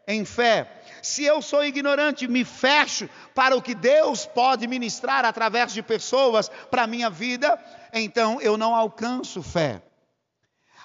em 0.08 0.26
fé. 0.26 0.68
Se 1.04 1.24
eu 1.24 1.40
sou 1.40 1.64
ignorante, 1.64 2.28
me 2.28 2.44
fecho 2.44 3.08
para 3.36 3.56
o 3.56 3.62
que 3.62 3.76
Deus 3.76 4.26
pode 4.26 4.66
ministrar 4.66 5.24
através 5.24 5.72
de 5.72 5.84
pessoas 5.84 6.50
para 6.72 6.82
a 6.82 6.88
minha 6.88 7.12
vida, 7.12 7.64
então 7.94 8.42
eu 8.42 8.58
não 8.58 8.74
alcanço 8.74 9.44
fé. 9.44 9.84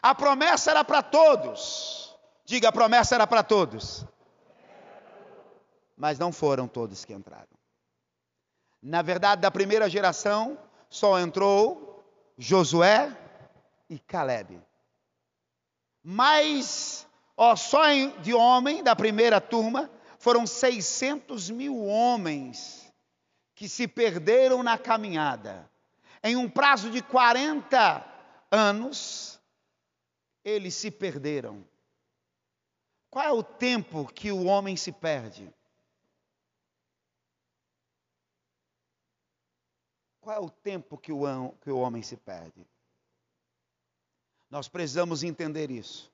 A 0.03 0.15
promessa 0.15 0.71
era 0.71 0.85
para 0.85 1.03
todos. 1.03 2.17
Diga, 2.45 2.69
a 2.69 2.73
promessa 2.73 3.15
era 3.15 3.27
para 3.27 3.43
todos. 3.43 4.05
Mas 5.97 6.19
não 6.19 6.33
foram 6.33 6.67
todos 6.67 7.05
que 7.05 7.13
entraram. 7.13 7.47
Na 8.83 9.03
verdade, 9.03 9.43
da 9.43 9.51
primeira 9.51 9.89
geração, 9.91 10.59
só 10.89 11.21
entrou 11.21 12.03
Josué 12.39 13.15
e 13.89 13.99
Caleb. 13.99 14.59
Mas, 16.03 17.07
ó, 17.37 17.55
só 17.55 17.85
de 18.23 18.33
homem 18.33 18.83
da 18.83 18.97
primeira 18.97 19.41
turma, 19.41 19.91
foram 20.19 20.47
600 20.47 21.51
mil 21.51 21.85
homens 21.85 22.91
que 23.55 23.69
se 23.69 23.87
perderam 23.87 24.63
na 24.63 24.79
caminhada. 24.79 25.69
Em 26.23 26.37
um 26.37 26.49
prazo 26.49 26.89
de 26.89 27.03
40 27.03 28.03
anos, 28.51 29.30
eles 30.45 30.75
se 30.75 30.91
perderam. 30.91 31.65
Qual 33.11 33.25
é 33.25 33.33
o 33.33 33.43
tempo 33.43 34.07
que 34.07 34.31
o 34.31 34.45
homem 34.45 34.77
se 34.77 34.93
perde? 34.93 35.53
Qual 40.21 40.37
é 40.37 40.41
o 40.41 40.51
tempo 40.51 40.97
que 40.97 41.13
o, 41.13 41.53
que 41.61 41.71
o 41.71 41.79
homem 41.79 42.03
se 42.03 42.17
perde? 42.17 42.67
Nós 44.49 44.69
precisamos 44.69 45.23
entender 45.23 45.71
isso. 45.71 46.13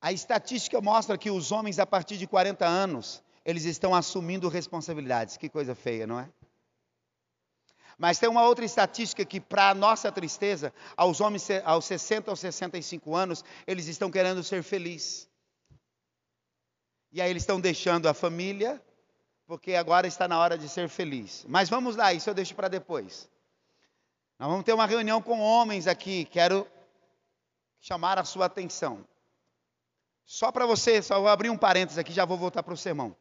A 0.00 0.12
estatística 0.12 0.80
mostra 0.80 1.18
que 1.18 1.30
os 1.30 1.52
homens 1.52 1.78
a 1.78 1.86
partir 1.86 2.16
de 2.16 2.26
40 2.26 2.66
anos, 2.66 3.22
eles 3.44 3.64
estão 3.64 3.94
assumindo 3.94 4.48
responsabilidades. 4.48 5.36
Que 5.36 5.48
coisa 5.48 5.74
feia, 5.74 6.06
não 6.06 6.18
é? 6.18 6.30
Mas 8.00 8.18
tem 8.18 8.30
uma 8.30 8.46
outra 8.46 8.64
estatística 8.64 9.26
que, 9.26 9.38
para 9.38 9.74
nossa 9.74 10.10
tristeza, 10.10 10.72
aos 10.96 11.20
homens 11.20 11.46
aos 11.62 11.84
60 11.84 12.30
ou 12.30 12.34
65 12.34 13.14
anos, 13.14 13.44
eles 13.66 13.88
estão 13.88 14.10
querendo 14.10 14.42
ser 14.42 14.62
felizes. 14.62 15.28
E 17.12 17.20
aí 17.20 17.28
eles 17.28 17.42
estão 17.42 17.60
deixando 17.60 18.08
a 18.08 18.14
família, 18.14 18.82
porque 19.46 19.74
agora 19.74 20.06
está 20.06 20.26
na 20.26 20.38
hora 20.38 20.56
de 20.56 20.66
ser 20.66 20.88
feliz. 20.88 21.44
Mas 21.46 21.68
vamos 21.68 21.94
lá, 21.94 22.10
isso 22.10 22.30
eu 22.30 22.32
deixo 22.32 22.54
para 22.54 22.68
depois. 22.68 23.28
Nós 24.38 24.48
vamos 24.48 24.64
ter 24.64 24.72
uma 24.72 24.86
reunião 24.86 25.20
com 25.20 25.38
homens 25.38 25.86
aqui, 25.86 26.24
quero 26.24 26.66
chamar 27.82 28.18
a 28.18 28.24
sua 28.24 28.46
atenção. 28.46 29.06
Só 30.24 30.50
para 30.50 30.64
você, 30.64 31.02
só 31.02 31.20
vou 31.20 31.28
abrir 31.28 31.50
um 31.50 31.58
parênteses 31.58 31.98
aqui, 31.98 32.14
já 32.14 32.24
vou 32.24 32.38
voltar 32.38 32.62
para 32.62 32.72
o 32.72 32.78
sermão. 32.78 33.14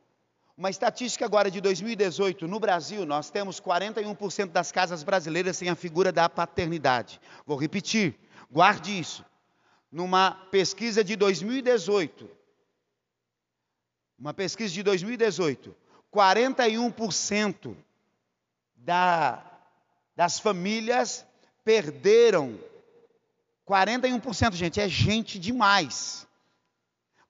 Uma 0.60 0.70
estatística 0.70 1.24
agora 1.24 1.50
de 1.50 1.62
2018, 1.62 2.46
no 2.46 2.60
Brasil, 2.60 3.06
nós 3.06 3.30
temos 3.30 3.62
41% 3.62 4.51
das 4.51 4.74
casas 4.74 5.04
brasileiras 5.04 5.56
sem 5.56 5.70
a 5.70 5.75
figura 5.75 6.12
da 6.12 6.28
paternidade. 6.28 7.22
Vou 7.46 7.56
repetir, 7.58 8.13
guarde 8.51 9.00
isso. 9.00 9.24
Numa 9.89 10.32
pesquisa 10.51 11.01
de 11.01 11.16
2018, 11.16 12.30
uma 14.20 14.34
pesquisa 14.34 14.74
de 14.74 14.84
2018, 14.84 15.74
41% 16.13 17.74
da, 18.75 19.42
das 20.13 20.42
famílias 20.42 21.25
perderam. 21.63 22.60
41%, 23.66 24.56
gente, 24.56 24.82
é 24.82 24.89
gente 24.89 25.39
demais. 25.39 26.28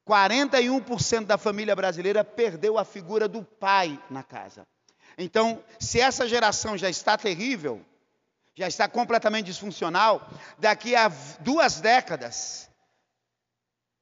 41% 0.09 1.25
da 1.25 1.37
família 1.37 1.75
brasileira 1.75 2.23
perdeu 2.23 2.79
a 2.79 2.83
figura 2.83 3.27
do 3.27 3.43
pai 3.43 4.01
na 4.09 4.23
casa. 4.23 4.65
Então, 5.15 5.63
se 5.79 6.01
essa 6.01 6.27
geração 6.27 6.75
já 6.75 6.89
está 6.89 7.15
terrível, 7.15 7.85
já 8.55 8.67
está 8.67 8.87
completamente 8.87 9.45
disfuncional, 9.45 10.27
daqui 10.57 10.95
a 10.95 11.11
duas 11.41 11.79
décadas, 11.79 12.67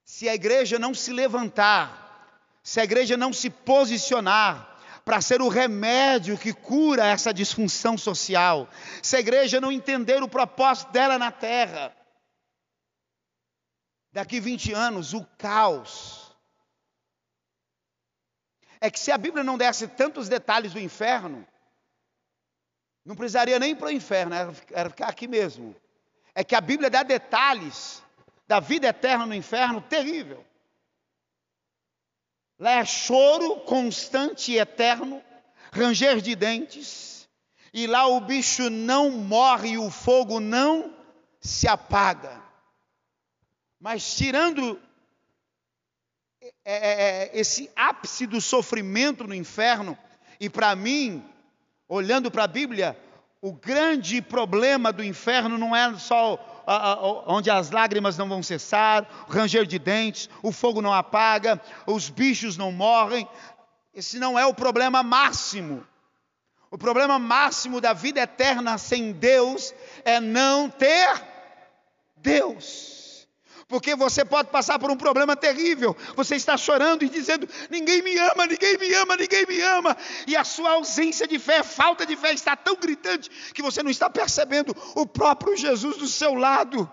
se 0.05 0.29
a 0.29 0.33
igreja 0.33 0.79
não 0.79 0.93
se 0.93 1.11
levantar, 1.11 2.55
se 2.63 2.79
a 2.79 2.85
igreja 2.85 3.17
não 3.17 3.33
se 3.33 3.49
posicionar 3.49 4.77
para 5.03 5.19
ser 5.19 5.41
o 5.41 5.49
remédio 5.49 6.37
que 6.37 6.53
cura 6.53 7.05
essa 7.05 7.33
disfunção 7.33 7.97
social, 7.97 8.69
se 9.01 9.17
a 9.17 9.19
igreja 9.19 9.59
não 9.59 9.71
entender 9.71 10.23
o 10.23 10.27
propósito 10.27 10.91
dela 10.91 11.17
na 11.17 11.31
terra, 11.31 11.93
daqui 14.11 14.39
20 14.39 14.73
anos, 14.73 15.13
o 15.13 15.23
caos. 15.37 16.35
É 18.79 18.91
que 18.91 18.99
se 18.99 19.11
a 19.11 19.17
Bíblia 19.17 19.43
não 19.43 19.57
desse 19.57 19.87
tantos 19.87 20.29
detalhes 20.29 20.73
do 20.73 20.79
inferno, 20.79 21.47
não 23.03 23.15
precisaria 23.15 23.57
nem 23.57 23.75
para 23.75 23.87
o 23.87 23.91
inferno, 23.91 24.35
era 24.71 24.89
ficar 24.89 25.07
aqui 25.07 25.27
mesmo. 25.27 25.75
É 26.35 26.43
que 26.43 26.55
a 26.55 26.61
Bíblia 26.61 26.89
dá 26.89 27.03
detalhes 27.03 28.03
da 28.47 28.59
vida 28.59 28.87
eterna 28.87 29.25
no 29.25 29.33
inferno 29.33 29.81
terrível. 29.81 30.45
Lá 32.59 32.71
é 32.71 32.85
choro 32.85 33.61
constante 33.61 34.51
e 34.51 34.57
eterno, 34.57 35.23
ranger 35.71 36.21
de 36.21 36.35
dentes, 36.35 37.29
e 37.73 37.85
lá 37.85 38.07
o 38.07 38.19
bicho 38.19 38.69
não 38.69 39.11
morre 39.11 39.71
e 39.71 39.77
o 39.77 39.91
fogo 39.91 40.39
não 40.39 40.95
se 41.39 41.67
apaga. 41.67 42.46
Mas 43.79 44.15
tirando 44.15 44.79
é, 46.41 46.51
é, 46.65 46.75
é, 46.75 47.39
esse 47.39 47.69
ápice 47.75 48.25
do 48.25 48.41
sofrimento 48.41 49.25
no 49.25 49.33
inferno, 49.33 49.97
e 50.39 50.49
para 50.49 50.75
mim, 50.75 51.23
olhando 51.87 52.29
para 52.29 52.43
a 52.43 52.47
Bíblia, 52.47 52.97
o 53.41 53.51
grande 53.51 54.21
problema 54.21 54.91
do 54.91 55.03
inferno 55.03 55.57
não 55.57 55.75
é 55.75 55.97
só 55.97 56.37
onde 57.25 57.49
as 57.49 57.71
lágrimas 57.71 58.17
não 58.17 58.27
vão 58.27 58.43
cessar, 58.43 59.07
o 59.27 59.31
ranger 59.31 59.65
de 59.65 59.79
dentes, 59.79 60.29
o 60.43 60.51
fogo 60.51 60.81
não 60.81 60.93
apaga, 60.93 61.61
os 61.85 62.09
bichos 62.09 62.57
não 62.57 62.71
morrem. 62.71 63.27
Esse 63.93 64.19
não 64.19 64.37
é 64.37 64.45
o 64.45 64.53
problema 64.53 65.01
máximo. 65.01 65.85
O 66.69 66.77
problema 66.77 67.17
máximo 67.17 67.79
da 67.79 67.93
vida 67.93 68.19
eterna 68.19 68.77
sem 68.77 69.13
Deus 69.13 69.73
é 70.03 70.19
não 70.19 70.69
ter 70.69 71.23
Deus. 72.17 72.96
Porque 73.67 73.95
você 73.95 74.23
pode 74.23 74.49
passar 74.49 74.79
por 74.79 74.89
um 74.89 74.95
problema 74.95 75.35
terrível. 75.35 75.95
Você 76.15 76.35
está 76.35 76.55
chorando 76.55 77.03
e 77.03 77.09
dizendo: 77.09 77.47
ninguém 77.69 78.01
me 78.01 78.17
ama, 78.17 78.47
ninguém 78.47 78.77
me 78.77 78.93
ama, 78.93 79.17
ninguém 79.17 79.45
me 79.45 79.61
ama. 79.61 79.97
E 80.25 80.37
a 80.37 80.43
sua 80.45 80.71
ausência 80.71 81.27
de 81.27 81.37
fé, 81.37 81.61
falta 81.63 82.05
de 82.05 82.15
fé 82.15 82.33
está 82.33 82.55
tão 82.55 82.77
gritante 82.77 83.29
que 83.53 83.61
você 83.61 83.83
não 83.83 83.91
está 83.91 84.09
percebendo 84.09 84.75
o 84.95 85.05
próprio 85.05 85.57
Jesus 85.57 85.97
do 85.97 86.07
seu 86.07 86.33
lado 86.33 86.89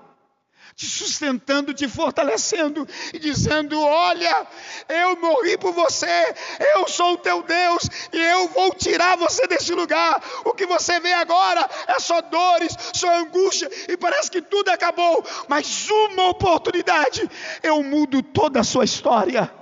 te 0.75 0.87
sustentando, 0.87 1.73
te 1.73 1.89
fortalecendo 1.89 2.87
e 3.13 3.19
dizendo: 3.19 3.81
Olha, 3.81 4.47
eu 4.89 5.17
morri 5.17 5.57
por 5.57 5.73
você, 5.73 6.35
eu 6.75 6.89
sou 6.89 7.15
o 7.15 7.19
teu 7.19 7.43
Deus 7.43 7.89
e 8.13 8.21
eu 8.21 8.49
vou 8.49 8.75
tirar 8.75 9.17
você 9.17 9.47
desse 9.47 9.73
lugar. 9.73 10.23
O 10.45 10.53
que 10.53 10.67
você 10.67 10.99
vê 11.01 11.13
agora 11.13 11.69
é 11.87 11.99
só 11.99 12.21
dores, 12.21 12.77
só 12.95 13.09
angústia 13.19 13.71
e 13.89 13.97
parece 13.97 14.31
que 14.31 14.43
tudo 14.43 14.69
acabou, 14.71 15.25
mas 15.49 15.89
uma 15.91 16.29
oportunidade, 16.29 17.29
eu 17.63 17.83
mudo 17.83 18.23
toda 18.23 18.61
a 18.61 18.65
sua 18.65 18.85
história. 18.85 19.53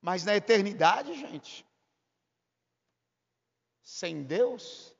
Mas 0.00 0.24
na 0.24 0.36
eternidade, 0.36 1.12
gente, 1.14 1.66
sem 3.82 4.22
Deus, 4.22 4.94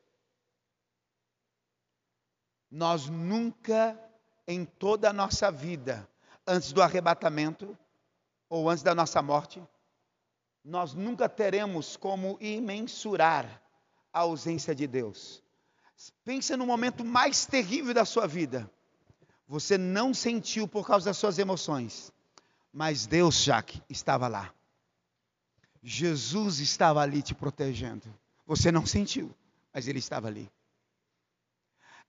nós 2.70 3.08
nunca 3.08 3.98
em 4.48 4.64
toda 4.64 5.10
a 5.10 5.12
nossa 5.12 5.52
vida, 5.52 6.08
antes 6.46 6.72
do 6.72 6.80
arrebatamento 6.80 7.76
ou 8.48 8.70
antes 8.70 8.82
da 8.82 8.94
nossa 8.94 9.20
morte, 9.20 9.62
nós 10.64 10.94
nunca 10.94 11.28
teremos 11.28 11.98
como 11.98 12.38
imensurar 12.40 13.62
a 14.10 14.20
ausência 14.20 14.74
de 14.74 14.86
Deus. 14.86 15.42
Pense 16.24 16.56
no 16.56 16.66
momento 16.66 17.04
mais 17.04 17.44
terrível 17.44 17.92
da 17.92 18.06
sua 18.06 18.26
vida. 18.26 18.70
Você 19.46 19.76
não 19.76 20.14
sentiu 20.14 20.66
por 20.66 20.86
causa 20.86 21.06
das 21.06 21.18
suas 21.18 21.38
emoções, 21.38 22.10
mas 22.72 23.06
Deus, 23.06 23.42
Jaque, 23.42 23.82
estava 23.88 24.28
lá. 24.28 24.52
Jesus 25.82 26.58
estava 26.58 27.02
ali 27.02 27.20
te 27.20 27.34
protegendo. 27.34 28.06
Você 28.46 28.72
não 28.72 28.86
sentiu, 28.86 29.34
mas 29.74 29.86
Ele 29.86 29.98
estava 29.98 30.28
ali. 30.28 30.50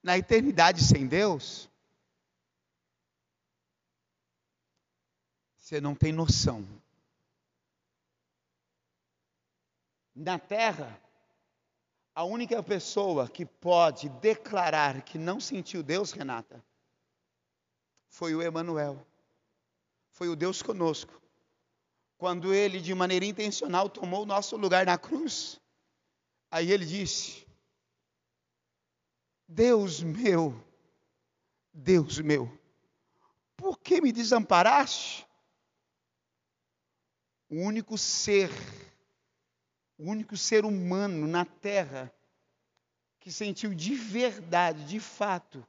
Na 0.02 0.18
eternidade 0.18 0.82
sem 0.84 1.06
Deus, 1.06 1.69
Você 5.70 5.80
não 5.80 5.94
tem 5.94 6.12
noção. 6.12 6.68
Na 10.16 10.40
terra, 10.40 11.00
a 12.16 12.24
única 12.24 12.64
pessoa 12.64 13.30
que 13.30 13.46
pode 13.46 14.10
declarar 14.10 15.04
que 15.04 15.20
não 15.20 15.40
sentiu 15.40 15.84
Deus, 15.84 16.12
Renata, 16.12 16.66
foi 18.08 18.34
o 18.34 18.42
Emanuel. 18.42 19.06
Foi 20.10 20.28
o 20.28 20.36
Deus 20.36 20.64
conosco. 20.64 21.22
Quando 22.18 22.52
ele, 22.52 22.82
de 22.82 22.96
maneira 22.96 23.26
intencional, 23.26 23.88
tomou 23.92 24.24
o 24.24 24.26
nosso 24.26 24.58
lugar 24.58 24.88
na 24.88 24.98
cruz, 24.98 25.62
aí 26.50 26.72
ele 26.72 26.84
disse: 26.84 27.46
Deus 29.48 30.02
meu, 30.02 30.60
Deus 31.72 32.18
meu, 32.18 32.52
por 33.56 33.78
que 33.78 34.02
me 34.02 34.12
desamparaste? 34.12 35.29
O 37.50 37.56
único 37.56 37.98
ser, 37.98 38.52
o 39.98 40.10
único 40.10 40.38
ser 40.38 40.66
humano 40.66 41.28
na 41.28 41.44
terra 41.44 42.14
que 43.20 43.32
sentiu 43.32 43.74
de 43.74 43.96
verdade, 43.96 44.86
de 44.86 45.00
fato, 45.00 45.66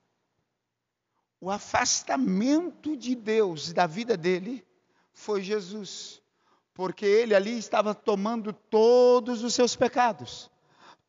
o 1.40 1.50
afastamento 1.50 2.96
de 2.96 3.14
Deus 3.14 3.72
da 3.72 3.86
vida 3.86 4.16
dele 4.16 4.64
foi 5.12 5.42
Jesus, 5.42 6.22
porque 6.74 7.06
ele 7.06 7.34
ali 7.34 7.58
estava 7.58 7.94
tomando 7.94 8.52
todos 8.52 9.42
os 9.42 9.54
seus 9.54 9.74
pecados, 9.74 10.50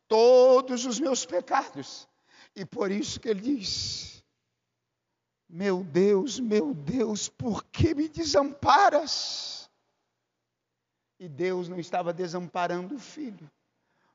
todos 0.08 0.86
os 0.86 0.98
meus 0.98 1.26
pecados, 1.26 2.08
e 2.56 2.64
por 2.64 2.90
isso 2.90 3.20
que 3.20 3.28
ele 3.28 3.40
diz: 3.40 4.24
Meu 5.48 5.84
Deus, 5.84 6.40
meu 6.40 6.74
Deus, 6.74 7.28
por 7.28 7.62
que 7.64 7.94
me 7.94 8.08
desamparas? 8.08 9.61
E 11.22 11.28
Deus 11.28 11.68
não 11.68 11.78
estava 11.78 12.12
desamparando 12.12 12.96
o 12.96 12.98
filho. 12.98 13.48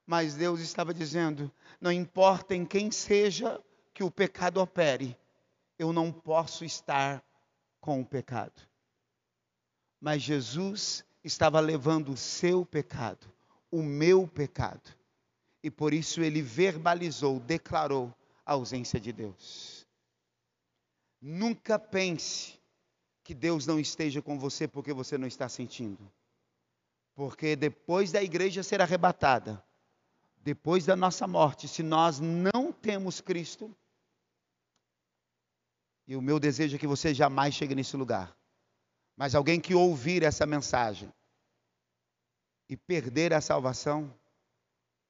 Mas 0.05 0.35
Deus 0.35 0.59
estava 0.59 0.93
dizendo: 0.93 1.49
não 1.79 1.89
importa 1.89 2.53
em 2.53 2.65
quem 2.65 2.91
seja 2.91 3.63
que 3.93 4.03
o 4.03 4.11
pecado 4.11 4.59
opere, 4.59 5.17
eu 5.79 5.93
não 5.93 6.11
posso 6.11 6.65
estar 6.65 7.23
com 7.79 8.01
o 8.01 8.05
pecado. 8.05 8.61
Mas 10.01 10.21
Jesus 10.21 11.05
estava 11.23 11.61
levando 11.61 12.11
o 12.11 12.17
seu 12.17 12.65
pecado, 12.65 13.25
o 13.71 13.81
meu 13.81 14.27
pecado. 14.27 14.93
E 15.63 15.71
por 15.71 15.93
isso 15.93 16.19
ele 16.19 16.41
verbalizou, 16.41 17.39
declarou 17.39 18.13
a 18.45 18.51
ausência 18.51 18.99
de 18.99 19.13
Deus. 19.13 19.87
Nunca 21.21 21.79
pense 21.79 22.59
que 23.23 23.33
Deus 23.33 23.65
não 23.65 23.79
esteja 23.79 24.21
com 24.21 24.37
você 24.37 24.67
porque 24.67 24.91
você 24.91 25.17
não 25.17 25.25
está 25.25 25.47
sentindo. 25.47 26.11
Porque 27.17 27.55
depois 27.55 28.11
da 28.11 28.21
igreja 28.21 28.61
ser 28.61 28.79
arrebatada, 28.79 29.65
depois 30.37 30.85
da 30.85 30.95
nossa 30.95 31.25
morte, 31.25 31.67
se 31.67 31.81
nós 31.81 32.19
não 32.19 32.71
temos 32.71 33.19
Cristo, 33.19 33.75
e 36.07 36.15
o 36.15 36.21
meu 36.21 36.39
desejo 36.39 36.75
é 36.75 36.79
que 36.79 36.85
você 36.85 37.15
jamais 37.15 37.55
chegue 37.55 37.73
nesse 37.73 37.97
lugar, 37.97 38.37
mas 39.15 39.33
alguém 39.33 39.59
que 39.59 39.73
ouvir 39.73 40.21
essa 40.21 40.45
mensagem 40.45 41.11
e 42.69 42.77
perder 42.77 43.33
a 43.33 43.41
salvação, 43.41 44.13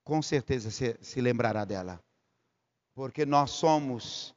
com 0.02 0.22
certeza 0.22 0.72
se, 0.72 0.98
se 1.02 1.20
lembrará 1.20 1.66
dela. 1.66 2.02
Porque 2.94 3.26
nós 3.26 3.52
somos 3.52 4.34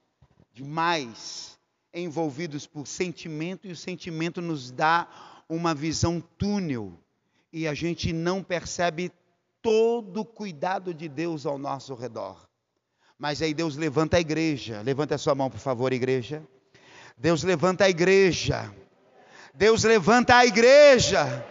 demais 0.51 1.57
envolvidos 1.95 2.67
por 2.67 2.89
sentimento 2.89 3.69
e 3.69 3.71
o 3.71 3.77
sentimento 3.77 4.43
nos 4.43 4.73
dá 4.73 5.07
uma 5.49 5.73
visão 5.73 6.21
túnel 6.21 6.99
e 7.53 7.67
a 7.67 7.75
gente 7.75 8.13
não 8.13 8.43
percebe 8.43 9.13
todo 9.63 10.21
o 10.21 10.25
cuidado 10.25 10.95
de 10.95 11.09
Deus 11.09 11.47
ao 11.47 11.59
nosso 11.59 11.95
redor. 11.95 12.49
Mas 13.19 13.43
aí 13.43 13.53
Deus 13.53 13.77
levanta 13.77 14.17
a 14.17 14.21
igreja. 14.21 14.81
Levanta 14.83 15.15
a 15.15 15.19
sua 15.19 15.35
mão, 15.35 15.51
por 15.51 15.61
favor, 15.61 15.93
igreja. 15.93 16.43
Deus 17.17 17.43
levanta 17.43 17.85
a 17.85 17.91
igreja. 17.91 18.73
Deus 19.55 19.85
levanta 19.85 20.37
a 20.37 20.47
igreja. 20.47 21.45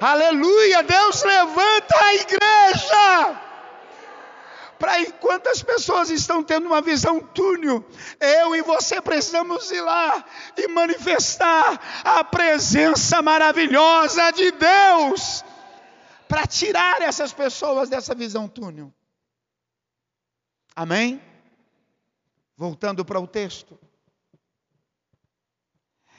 Aleluia! 0.00 0.82
Deus 0.82 1.22
levanta 1.22 1.94
a 1.98 2.14
igreja. 2.14 3.40
Para 4.78 5.00
enquanto 5.00 5.48
as 5.48 5.62
pessoas 5.62 6.10
estão 6.10 6.42
tendo 6.42 6.66
uma 6.66 6.82
visão 6.82 7.20
túnel, 7.20 7.84
eu 8.20 8.54
e 8.54 8.62
você 8.62 9.00
precisamos 9.00 9.70
ir 9.70 9.80
lá 9.80 10.24
e 10.56 10.68
manifestar 10.68 11.80
a 12.04 12.24
presença 12.24 13.22
maravilhosa 13.22 14.30
de 14.32 14.50
Deus 14.52 15.44
para 16.28 16.46
tirar 16.46 17.00
essas 17.02 17.32
pessoas 17.32 17.88
dessa 17.88 18.14
visão 18.14 18.48
túnel. 18.48 18.92
Amém? 20.74 21.22
Voltando 22.56 23.04
para 23.04 23.20
o 23.20 23.26
texto. 23.26 23.78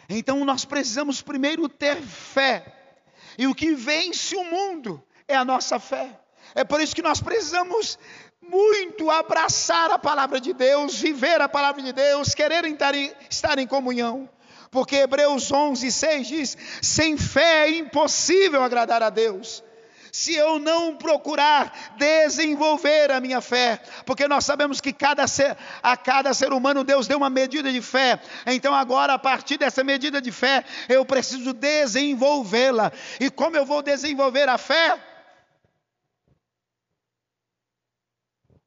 Então 0.08 0.46
nós 0.46 0.66
precisamos 0.66 1.22
primeiro 1.22 1.68
ter 1.68 2.02
fé. 2.02 2.74
E 3.38 3.48
o 3.48 3.56
que 3.56 3.74
vence 3.74 4.36
o 4.36 4.44
mundo 4.44 5.04
é 5.28 5.36
a 5.36 5.44
nossa 5.44 5.80
fé. 5.80 6.20
É 6.54 6.64
por 6.64 6.80
isso 6.80 6.96
que 6.96 7.02
nós 7.02 7.20
precisamos 7.20 7.98
muito 8.50 9.10
abraçar 9.10 9.92
a 9.92 10.00
palavra 10.00 10.40
de 10.40 10.54
Deus, 10.54 10.96
viver 10.96 11.42
a 11.42 11.50
palavra 11.50 11.82
de 11.82 11.92
Deus, 11.92 12.34
querer 12.34 12.64
estar 13.30 13.60
em 13.60 13.68
comunhão. 13.68 14.30
Porque 14.72 14.98
Hebreus 14.98 15.52
11, 15.52 15.92
6 15.92 16.28
diz: 16.28 16.58
sem 16.82 17.18
fé 17.18 17.68
é 17.68 17.78
impossível 17.78 18.64
agradar 18.64 19.02
a 19.02 19.10
Deus 19.10 19.64
se 20.16 20.34
eu 20.34 20.60
não 20.60 20.96
procurar 20.96 21.94
desenvolver 21.98 23.12
a 23.12 23.20
minha 23.20 23.42
fé, 23.42 23.82
porque 24.06 24.30
nós 24.30 24.46
sabemos 24.46 24.80
que 24.80 24.94
cada 24.94 25.28
ser, 25.28 25.58
a 25.84 25.98
cada 25.98 26.34
ser 26.34 26.54
humano 26.54 26.86
Deus 26.86 27.06
deu 27.06 27.18
uma 27.18 27.30
medida 27.30 27.70
de 27.70 27.82
fé, 27.82 28.18
então 28.48 28.74
agora 28.74 29.16
a 29.16 29.20
partir 29.20 29.58
dessa 29.58 29.84
medida 29.84 30.22
de 30.22 30.32
fé 30.32 30.64
eu 30.88 31.04
preciso 31.04 31.52
desenvolvê-la, 31.52 32.94
e 33.20 33.30
como 33.30 33.58
eu 33.58 33.66
vou 33.66 33.82
desenvolver 33.82 34.48
a 34.48 34.58
fé? 34.58 34.98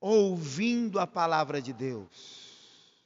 Ouvindo 0.01 1.01
a 1.01 1.07
palavra 1.07 1.61
de 1.61 1.73
Deus, 1.73 3.03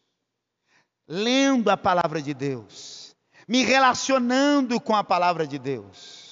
lendo 1.08 1.70
a 1.70 1.76
palavra 1.76 2.20
de 2.20 2.34
Deus, 2.34 3.16
me 3.48 3.62
relacionando 3.62 4.80
com 4.80 4.94
a 4.94 5.02
palavra 5.02 5.46
de 5.46 5.58
Deus 5.58 6.22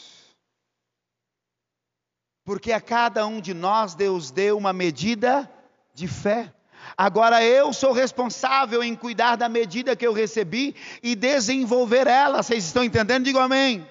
porque 2.50 2.72
a 2.72 2.80
cada 2.80 3.24
um 3.28 3.40
de 3.40 3.54
nós 3.54 3.94
Deus 3.94 4.32
deu 4.32 4.58
uma 4.58 4.72
medida 4.72 5.48
de 5.94 6.08
fé. 6.08 6.52
Agora 6.96 7.44
eu 7.44 7.72
sou 7.72 7.92
responsável 7.92 8.82
em 8.82 8.96
cuidar 8.96 9.36
da 9.36 9.48
medida 9.48 9.94
que 9.94 10.04
eu 10.04 10.12
recebi 10.12 10.74
e 11.00 11.14
desenvolver 11.14 12.08
ela. 12.08 12.42
Vocês 12.42 12.64
estão 12.64 12.82
entendendo? 12.82 13.24
Digo 13.24 13.38
amém. 13.38 13.88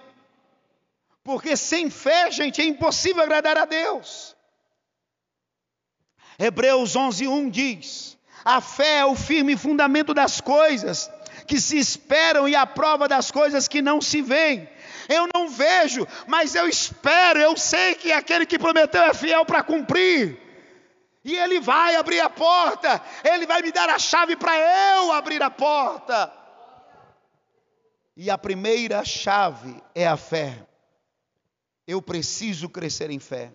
Porque 1.23 1.55
sem 1.55 1.89
fé, 1.89 2.29
gente, 2.32 2.60
é 2.62 2.65
impossível 2.65 3.23
agradar 3.23 3.58
a 3.58 3.63
Deus. 3.63 4.36
Hebreus 6.39 6.95
11:1 6.95 7.52
diz: 7.52 8.17
A 8.43 8.62
fé 8.62 8.99
é 8.99 9.06
o 9.06 9.15
firme 9.15 9.58
fundamento 9.58 10.13
das 10.13 10.39
coisas 10.41 11.12
que 11.45 11.60
se 11.60 11.78
esperam 11.78 12.47
e 12.47 12.56
a 12.56 12.65
prova 12.65 13.08
das 13.08 13.30
coisas 13.30 13.67
que 13.67 13.82
não 13.82 13.99
se 13.99 14.21
veem 14.21 14.67
eu 15.10 15.28
não 15.34 15.49
vejo, 15.49 16.08
mas 16.28 16.54
eu 16.54 16.69
espero, 16.69 17.39
eu 17.39 17.58
sei 17.58 17.95
que 17.95 18.12
aquele 18.12 18.45
que 18.45 18.60
prometeu 18.60 19.02
é 19.02 19.13
fiel 19.13 19.43
para 19.43 19.63
cumprir. 19.63 20.39
E 21.25 21.36
ele 21.36 21.60
vai 21.60 21.95
abrir 21.95 22.19
a 22.19 22.30
porta, 22.30 23.02
ele 23.23 23.47
vai 23.47 23.62
me 23.63 23.71
dar 23.71 23.89
a 23.89 23.97
chave 23.97 24.36
para 24.36 24.56
eu 24.95 25.12
abrir 25.12 25.41
a 25.41 25.49
porta. 25.49 26.32
E 28.15 28.30
a 28.30 28.38
primeira 28.38 29.04
chave 29.04 29.82
é 29.95 30.08
a 30.08 30.15
fé. 30.15 30.65
Eu 31.88 32.02
preciso 32.02 32.69
crescer 32.69 33.10
em 33.10 33.19
fé. 33.19 33.52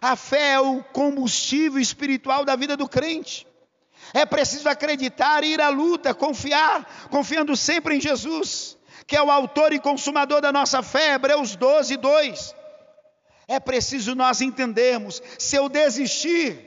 A 0.00 0.16
fé 0.16 0.52
é 0.52 0.60
o 0.60 0.82
combustível 0.82 1.80
espiritual 1.80 2.44
da 2.44 2.54
vida 2.56 2.76
do 2.76 2.88
crente. 2.88 3.46
É 4.14 4.24
preciso 4.24 4.68
acreditar, 4.68 5.44
ir 5.44 5.60
à 5.60 5.68
luta, 5.68 6.14
confiar, 6.14 7.08
confiando 7.10 7.56
sempre 7.56 7.96
em 7.96 8.00
Jesus 8.00 8.78
que 9.08 9.16
é 9.16 9.22
o 9.22 9.30
autor 9.30 9.72
e 9.72 9.80
consumador 9.80 10.42
da 10.42 10.52
nossa 10.52 10.82
fé, 10.82 11.14
Hebreus 11.14 11.56
12, 11.56 11.96
2. 11.96 12.54
É 13.48 13.58
preciso 13.58 14.14
nós 14.14 14.42
entendermos, 14.42 15.22
se 15.38 15.56
eu 15.56 15.66
desistir, 15.66 16.62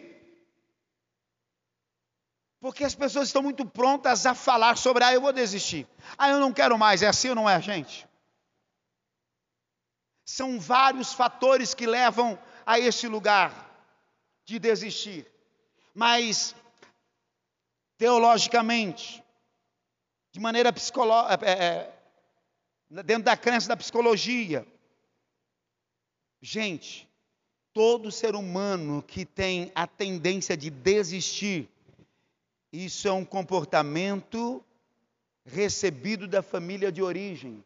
porque 2.60 2.84
as 2.84 2.96
pessoas 2.96 3.28
estão 3.28 3.44
muito 3.44 3.64
prontas 3.64 4.26
a 4.26 4.34
falar 4.34 4.76
sobre, 4.76 5.04
ah, 5.04 5.14
eu 5.14 5.22
vou 5.22 5.32
desistir, 5.32 5.88
ah, 6.18 6.30
eu 6.30 6.40
não 6.40 6.52
quero 6.52 6.80
mais, 6.80 7.04
é 7.04 7.08
assim 7.08 7.30
ou 7.30 7.36
não 7.36 7.48
é, 7.48 7.62
gente? 7.62 8.08
São 10.26 10.60
vários 10.60 11.14
fatores 11.14 11.76
que 11.76 11.86
levam 11.86 12.40
a 12.66 12.80
esse 12.80 13.08
lugar 13.08 13.70
de 14.46 14.60
desistir, 14.60 15.26
mas 15.94 16.56
teologicamente, 17.98 19.24
de 20.32 20.40
maneira 20.40 20.74
psicológica, 20.74 21.46
é, 21.46 21.52
é, 21.52 23.04
dentro 23.04 23.24
da 23.24 23.38
crença 23.38 23.68
da 23.68 23.78
psicologia. 23.78 24.66
Gente, 26.42 27.08
todo 27.74 28.12
ser 28.12 28.36
humano 28.36 29.04
que 29.04 29.26
tem 29.26 29.72
a 29.76 29.86
tendência 29.86 30.58
de 30.58 30.70
desistir, 30.70 31.70
isso 32.72 33.08
é 33.08 33.12
um 33.12 33.26
comportamento 33.26 34.64
recebido 35.46 36.28
da 36.28 36.42
família 36.42 36.92
de 36.92 37.02
origem. 37.02 37.64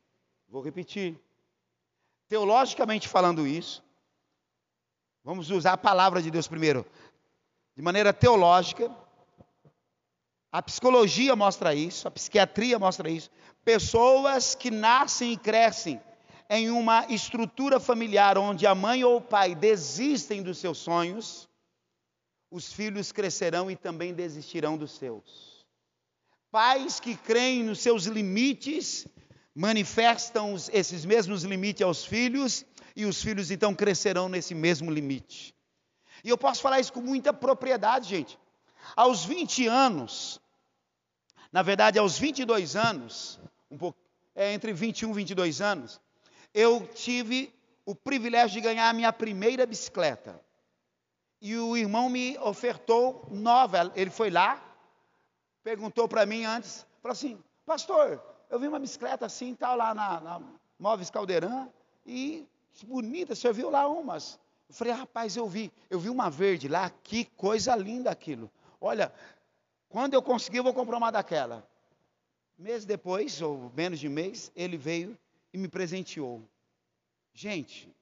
Vou 0.49 0.61
repetir. 0.61 1.15
Teologicamente 2.27 3.07
falando 3.07 3.45
isso, 3.45 3.84
vamos 5.25 5.49
usar 5.49 5.73
a 5.73 5.77
palavra 5.77 6.21
de 6.21 6.29
Deus 6.29 6.47
primeiro. 6.47 6.85
De 7.75 7.81
maneira 7.81 8.13
teológica, 8.13 8.95
a 10.51 10.61
psicologia 10.61 11.35
mostra 11.35 11.73
isso, 11.73 12.07
a 12.07 12.11
psiquiatria 12.11 12.77
mostra 12.77 13.09
isso. 13.09 13.31
Pessoas 13.65 14.53
que 14.53 14.69
nascem 14.69 15.33
e 15.33 15.37
crescem 15.37 15.99
em 16.47 16.69
uma 16.69 17.07
estrutura 17.11 17.79
familiar 17.79 18.37
onde 18.37 18.67
a 18.67 18.75
mãe 18.75 19.03
ou 19.03 19.17
o 19.17 19.21
pai 19.21 19.55
desistem 19.55 20.43
dos 20.43 20.59
seus 20.59 20.77
sonhos, 20.77 21.49
os 22.51 22.71
filhos 22.71 23.11
crescerão 23.11 23.69
e 23.69 23.75
também 23.75 24.13
desistirão 24.13 24.77
dos 24.77 24.91
seus. 24.91 25.65
Pais 26.51 26.99
que 26.99 27.17
creem 27.17 27.63
nos 27.63 27.79
seus 27.79 28.05
limites 28.05 29.07
manifestam 29.55 30.55
esses 30.71 31.03
mesmos 31.03 31.43
limites 31.43 31.81
aos 31.81 32.05
filhos 32.05 32.63
e 32.95 33.05
os 33.05 33.21
filhos 33.21 33.51
então 33.51 33.75
crescerão 33.75 34.29
nesse 34.29 34.55
mesmo 34.55 34.89
limite. 34.89 35.53
E 36.23 36.29
eu 36.29 36.37
posso 36.37 36.61
falar 36.61 36.79
isso 36.79 36.93
com 36.93 37.01
muita 37.01 37.33
propriedade, 37.33 38.09
gente. 38.09 38.39
Aos 38.95 39.25
20 39.25 39.67
anos, 39.67 40.39
na 41.51 41.61
verdade, 41.61 41.99
aos 41.99 42.17
22 42.17 42.75
anos, 42.75 43.39
um 43.69 43.77
pouco, 43.77 43.97
é, 44.35 44.53
entre 44.53 44.73
21 44.73 45.11
e 45.11 45.13
22 45.13 45.61
anos, 45.61 45.99
eu 46.53 46.87
tive 46.93 47.53
o 47.85 47.93
privilégio 47.93 48.59
de 48.59 48.61
ganhar 48.61 48.89
a 48.89 48.93
minha 48.93 49.11
primeira 49.11 49.65
bicicleta. 49.65 50.39
E 51.41 51.55
o 51.57 51.77
irmão 51.77 52.09
me 52.09 52.37
ofertou 52.39 53.27
nova. 53.29 53.91
Ele 53.95 54.09
foi 54.09 54.29
lá, 54.29 54.63
perguntou 55.63 56.07
para 56.07 56.25
mim 56.25 56.43
antes, 56.43 56.85
falou 57.01 57.13
assim: 57.13 57.37
Pastor, 57.65 58.23
eu 58.49 58.59
vi 58.59 58.67
uma 58.67 58.79
bicicleta 58.79 59.25
assim, 59.25 59.53
tal, 59.53 59.75
lá 59.75 59.93
na, 59.93 60.19
na 60.21 60.41
Móveis 60.79 61.09
Caldeirão, 61.09 61.71
e 62.05 62.47
bonita, 62.83 63.35
você 63.35 63.53
viu 63.53 63.69
lá 63.69 63.87
umas? 63.87 64.39
Eu 64.67 64.73
falei, 64.73 64.93
rapaz, 64.93 65.37
eu 65.37 65.47
vi, 65.47 65.71
eu 65.89 65.99
vi 65.99 66.09
uma 66.09 66.29
verde 66.29 66.67
lá, 66.67 66.89
que 66.89 67.25
coisa 67.25 67.75
linda 67.75 68.09
aquilo. 68.09 68.49
Olha, 68.81 69.13
quando 69.87 70.15
eu 70.15 70.21
conseguir, 70.21 70.57
eu 70.57 70.63
vou 70.63 70.73
comprar 70.73 70.97
uma 70.97 71.11
daquela. 71.11 71.67
Mês 72.57 72.85
depois, 72.85 73.41
ou 73.41 73.71
menos 73.75 73.99
de 73.99 74.09
mês, 74.09 74.51
ele 74.55 74.77
veio 74.77 75.17
e 75.53 75.57
me 75.57 75.67
presenteou. 75.67 76.41
Gente, 77.33 77.93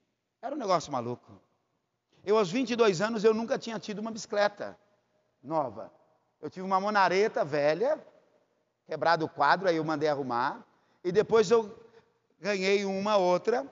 era 0.42 0.56
um 0.56 0.58
negócio 0.58 0.92
maluco. 0.92 1.40
Eu, 2.24 2.38
aos 2.38 2.50
22 2.50 3.02
anos, 3.02 3.24
eu 3.24 3.34
nunca 3.34 3.60
tinha 3.60 3.78
tido 3.78 4.00
uma 4.00 4.12
bicicleta 4.12 4.78
nova. 5.44 5.92
Eu 6.42 6.50
tive 6.50 6.66
uma 6.66 6.80
monareta 6.80 7.44
velha, 7.44 8.02
quebrado 8.86 9.26
o 9.26 9.30
quadro, 9.30 9.68
aí 9.68 9.76
eu 9.76 9.84
mandei 9.84 10.08
arrumar. 10.08 10.66
E 11.04 11.12
depois 11.12 11.52
eu 11.52 11.78
ganhei 12.40 12.86
uma 12.86 13.18
outra, 13.18 13.70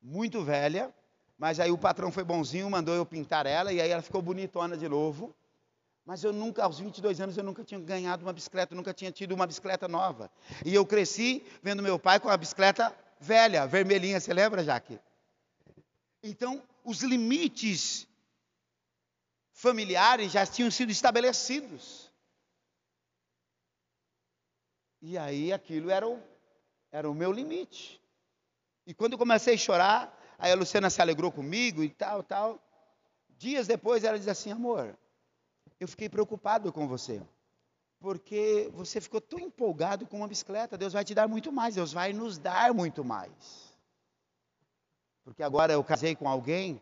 muito 0.00 0.42
velha, 0.42 0.94
mas 1.36 1.60
aí 1.60 1.70
o 1.70 1.78
patrão 1.78 2.10
foi 2.10 2.24
bonzinho, 2.24 2.68
mandou 2.68 2.94
eu 2.94 3.06
pintar 3.06 3.46
ela, 3.46 3.72
e 3.72 3.80
aí 3.80 3.90
ela 3.90 4.02
ficou 4.02 4.20
bonitona 4.20 4.76
de 4.76 4.88
novo. 4.88 5.34
Mas 6.04 6.24
eu 6.24 6.32
nunca, 6.32 6.64
aos 6.64 6.78
22 6.78 7.20
anos, 7.20 7.36
eu 7.36 7.44
nunca 7.44 7.62
tinha 7.62 7.78
ganhado 7.78 8.24
uma 8.24 8.32
bicicleta, 8.32 8.74
nunca 8.74 8.94
tinha 8.94 9.12
tido 9.12 9.32
uma 9.32 9.46
bicicleta 9.46 9.86
nova. 9.86 10.30
E 10.64 10.74
eu 10.74 10.86
cresci 10.86 11.44
vendo 11.62 11.82
meu 11.82 11.98
pai 11.98 12.18
com 12.18 12.28
a 12.28 12.36
bicicleta 12.36 12.96
velha, 13.20 13.66
vermelhinha, 13.66 14.18
você 14.18 14.32
lembra, 14.32 14.64
Jaque? 14.64 14.98
Então, 16.22 16.62
os 16.82 17.02
limites 17.02 18.08
familiares 19.52 20.32
já 20.32 20.46
tinham 20.46 20.70
sido 20.70 20.90
estabelecidos. 20.90 22.10
E 25.02 25.18
aí 25.18 25.52
aquilo 25.52 25.90
era 25.90 26.08
o, 26.08 26.20
era 26.90 27.08
o 27.08 27.14
meu 27.14 27.30
limite. 27.30 28.00
E 28.88 28.94
quando 28.94 29.12
eu 29.12 29.18
comecei 29.18 29.52
a 29.52 29.58
chorar, 29.58 30.18
aí 30.38 30.50
a 30.50 30.54
Luciana 30.54 30.88
se 30.88 31.02
alegrou 31.02 31.30
comigo 31.30 31.84
e 31.84 31.90
tal, 31.90 32.22
tal. 32.22 32.58
Dias 33.36 33.66
depois 33.66 34.02
ela 34.02 34.18
diz 34.18 34.26
assim, 34.26 34.50
amor, 34.50 34.96
eu 35.78 35.86
fiquei 35.86 36.08
preocupado 36.08 36.72
com 36.72 36.88
você. 36.88 37.20
Porque 38.00 38.70
você 38.72 38.98
ficou 38.98 39.20
tão 39.20 39.38
empolgado 39.38 40.06
com 40.06 40.16
uma 40.16 40.26
bicicleta. 40.26 40.78
Deus 40.78 40.94
vai 40.94 41.04
te 41.04 41.14
dar 41.14 41.28
muito 41.28 41.52
mais. 41.52 41.74
Deus 41.74 41.92
vai 41.92 42.14
nos 42.14 42.38
dar 42.38 42.72
muito 42.72 43.04
mais. 43.04 43.76
Porque 45.22 45.42
agora 45.42 45.74
eu 45.74 45.84
casei 45.84 46.16
com 46.16 46.26
alguém 46.26 46.80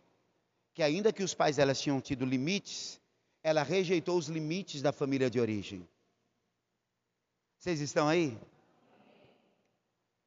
que, 0.74 0.84
ainda 0.84 1.12
que 1.12 1.24
os 1.24 1.34
pais 1.34 1.56
delas 1.56 1.80
tinham 1.80 2.00
tido 2.00 2.24
limites, 2.24 3.00
ela 3.42 3.64
rejeitou 3.64 4.16
os 4.16 4.28
limites 4.28 4.80
da 4.80 4.92
família 4.92 5.28
de 5.28 5.40
origem. 5.40 5.88
Vocês 7.58 7.80
estão 7.80 8.06
aí? 8.06 8.38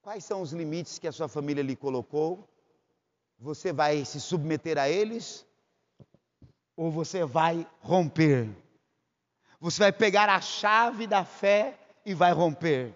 Quais 0.09 0.25
são 0.25 0.41
os 0.41 0.51
limites 0.53 0.97
que 0.97 1.07
a 1.07 1.11
sua 1.11 1.27
família 1.27 1.61
lhe 1.61 1.75
colocou? 1.75 2.49
Você 3.37 3.71
vai 3.71 4.03
se 4.03 4.19
submeter 4.19 4.75
a 4.75 4.89
eles 4.89 5.45
ou 6.75 6.89
você 6.89 7.23
vai 7.23 7.67
romper. 7.79 8.49
Você 9.61 9.77
vai 9.77 9.91
pegar 9.91 10.27
a 10.27 10.41
chave 10.41 11.05
da 11.05 11.23
fé 11.23 11.77
e 12.03 12.15
vai 12.15 12.31
romper. 12.31 12.91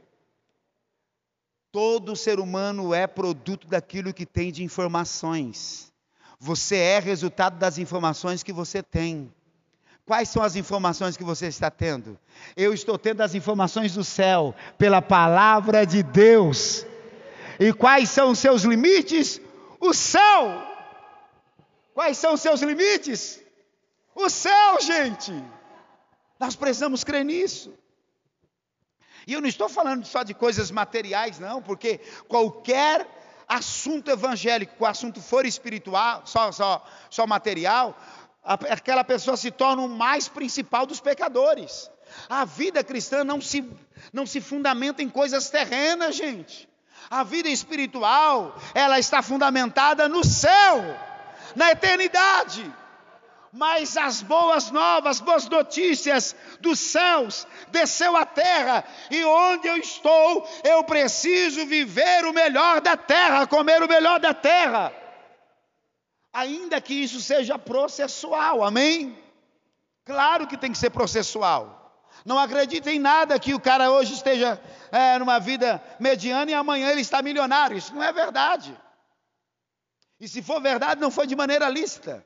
Todo 1.71 2.15
ser 2.15 2.39
humano 2.39 2.95
é 2.95 3.05
produto 3.05 3.67
daquilo 3.67 4.11
que 4.11 4.25
tem 4.25 4.51
de 4.51 4.63
informações. 4.63 5.93
Você 6.39 6.77
é 6.77 6.97
resultado 6.97 7.59
das 7.59 7.77
informações 7.77 8.41
que 8.41 8.51
você 8.51 8.81
tem. 8.81 9.31
Quais 10.03 10.29
são 10.29 10.41
as 10.41 10.55
informações 10.55 11.15
que 11.15 11.23
você 11.23 11.45
está 11.45 11.69
tendo? 11.69 12.17
Eu 12.57 12.73
estou 12.73 12.97
tendo 12.97 13.21
as 13.21 13.35
informações 13.35 13.93
do 13.93 14.03
céu, 14.03 14.55
pela 14.79 14.99
palavra 14.99 15.85
de 15.85 16.01
Deus. 16.01 16.87
E 17.63 17.71
quais 17.71 18.09
são 18.09 18.31
os 18.31 18.39
seus 18.39 18.63
limites? 18.63 19.39
O 19.79 19.93
céu. 19.93 20.67
Quais 21.93 22.17
são 22.17 22.33
os 22.33 22.41
seus 22.41 22.61
limites? 22.61 23.41
O 24.13 24.29
céu, 24.29 24.81
gente. 24.81 25.31
Nós 26.37 26.57
precisamos 26.57 27.05
crer 27.05 27.23
nisso. 27.23 27.73
E 29.25 29.31
eu 29.31 29.39
não 29.39 29.47
estou 29.47 29.69
falando 29.69 30.05
só 30.05 30.23
de 30.23 30.33
coisas 30.33 30.71
materiais, 30.71 31.39
não, 31.39 31.61
porque 31.61 32.01
qualquer 32.27 33.07
assunto 33.47 34.11
evangélico, 34.11 34.83
o 34.83 34.85
assunto 34.85 35.21
for 35.21 35.45
espiritual, 35.45 36.23
só, 36.25 36.51
só, 36.51 36.85
só 37.09 37.25
material, 37.25 37.97
aquela 38.43 39.05
pessoa 39.05 39.37
se 39.37 39.51
torna 39.51 39.83
o 39.83 39.87
mais 39.87 40.27
principal 40.27 40.85
dos 40.85 40.99
pecadores. 40.99 41.89
A 42.27 42.43
vida 42.43 42.83
cristã 42.83 43.23
não 43.23 43.39
se, 43.39 43.65
não 44.11 44.25
se 44.25 44.41
fundamenta 44.41 45.01
em 45.01 45.07
coisas 45.07 45.49
terrenas, 45.49 46.13
gente. 46.17 46.72
A 47.13 47.23
vida 47.23 47.47
espiritual, 47.47 48.55
ela 48.73 48.97
está 48.97 49.21
fundamentada 49.21 50.09
no 50.09 50.23
céu, 50.23 50.83
na 51.55 51.69
eternidade 51.69 52.73
mas 53.55 53.95
as 53.95 54.23
boas 54.23 54.71
novas, 54.71 55.19
boas 55.19 55.47
notícias 55.47 56.35
dos 56.59 56.79
céus 56.79 57.45
desceu 57.69 58.17
à 58.17 58.25
terra, 58.25 58.83
e 59.11 59.23
onde 59.23 59.67
eu 59.67 59.77
estou, 59.77 60.49
eu 60.63 60.83
preciso 60.83 61.63
viver 61.67 62.25
o 62.25 62.33
melhor 62.33 62.81
da 62.81 62.97
terra, 62.97 63.45
comer 63.45 63.83
o 63.83 63.87
melhor 63.87 64.19
da 64.19 64.33
terra. 64.33 64.91
Ainda 66.33 66.81
que 66.81 66.95
isso 66.95 67.21
seja 67.21 67.59
processual, 67.59 68.63
amém? 68.63 69.15
Claro 70.03 70.47
que 70.47 70.57
tem 70.57 70.71
que 70.71 70.77
ser 70.79 70.89
processual. 70.89 71.82
Não 72.25 72.39
acredite 72.39 72.89
em 72.89 72.99
nada 72.99 73.39
que 73.39 73.53
o 73.53 73.59
cara 73.59 73.91
hoje 73.91 74.13
esteja 74.13 74.61
é, 74.91 75.17
numa 75.19 75.39
vida 75.39 75.83
mediana 75.99 76.51
e 76.51 76.53
amanhã 76.53 76.89
ele 76.89 77.01
está 77.01 77.21
milionário. 77.21 77.77
Isso 77.77 77.93
não 77.93 78.03
é 78.03 78.13
verdade. 78.13 78.77
E 80.19 80.27
se 80.27 80.41
for 80.41 80.61
verdade, 80.61 81.01
não 81.01 81.11
foi 81.11 81.27
de 81.27 81.35
maneira 81.35 81.67
lícita. 81.67 82.25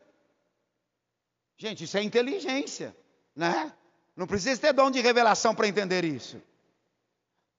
Gente, 1.58 1.86
isso 1.86 1.98
é 1.98 2.04
inteligência, 2.04 2.96
né? 3.36 3.74
Não 4.16 4.28
precisa 4.28 4.62
ter 4.62 4.74
dom 4.74 4.92
de 4.92 5.02
revelação 5.02 5.56
para 5.56 5.68
entender 5.68 6.06
isso. 6.06 6.42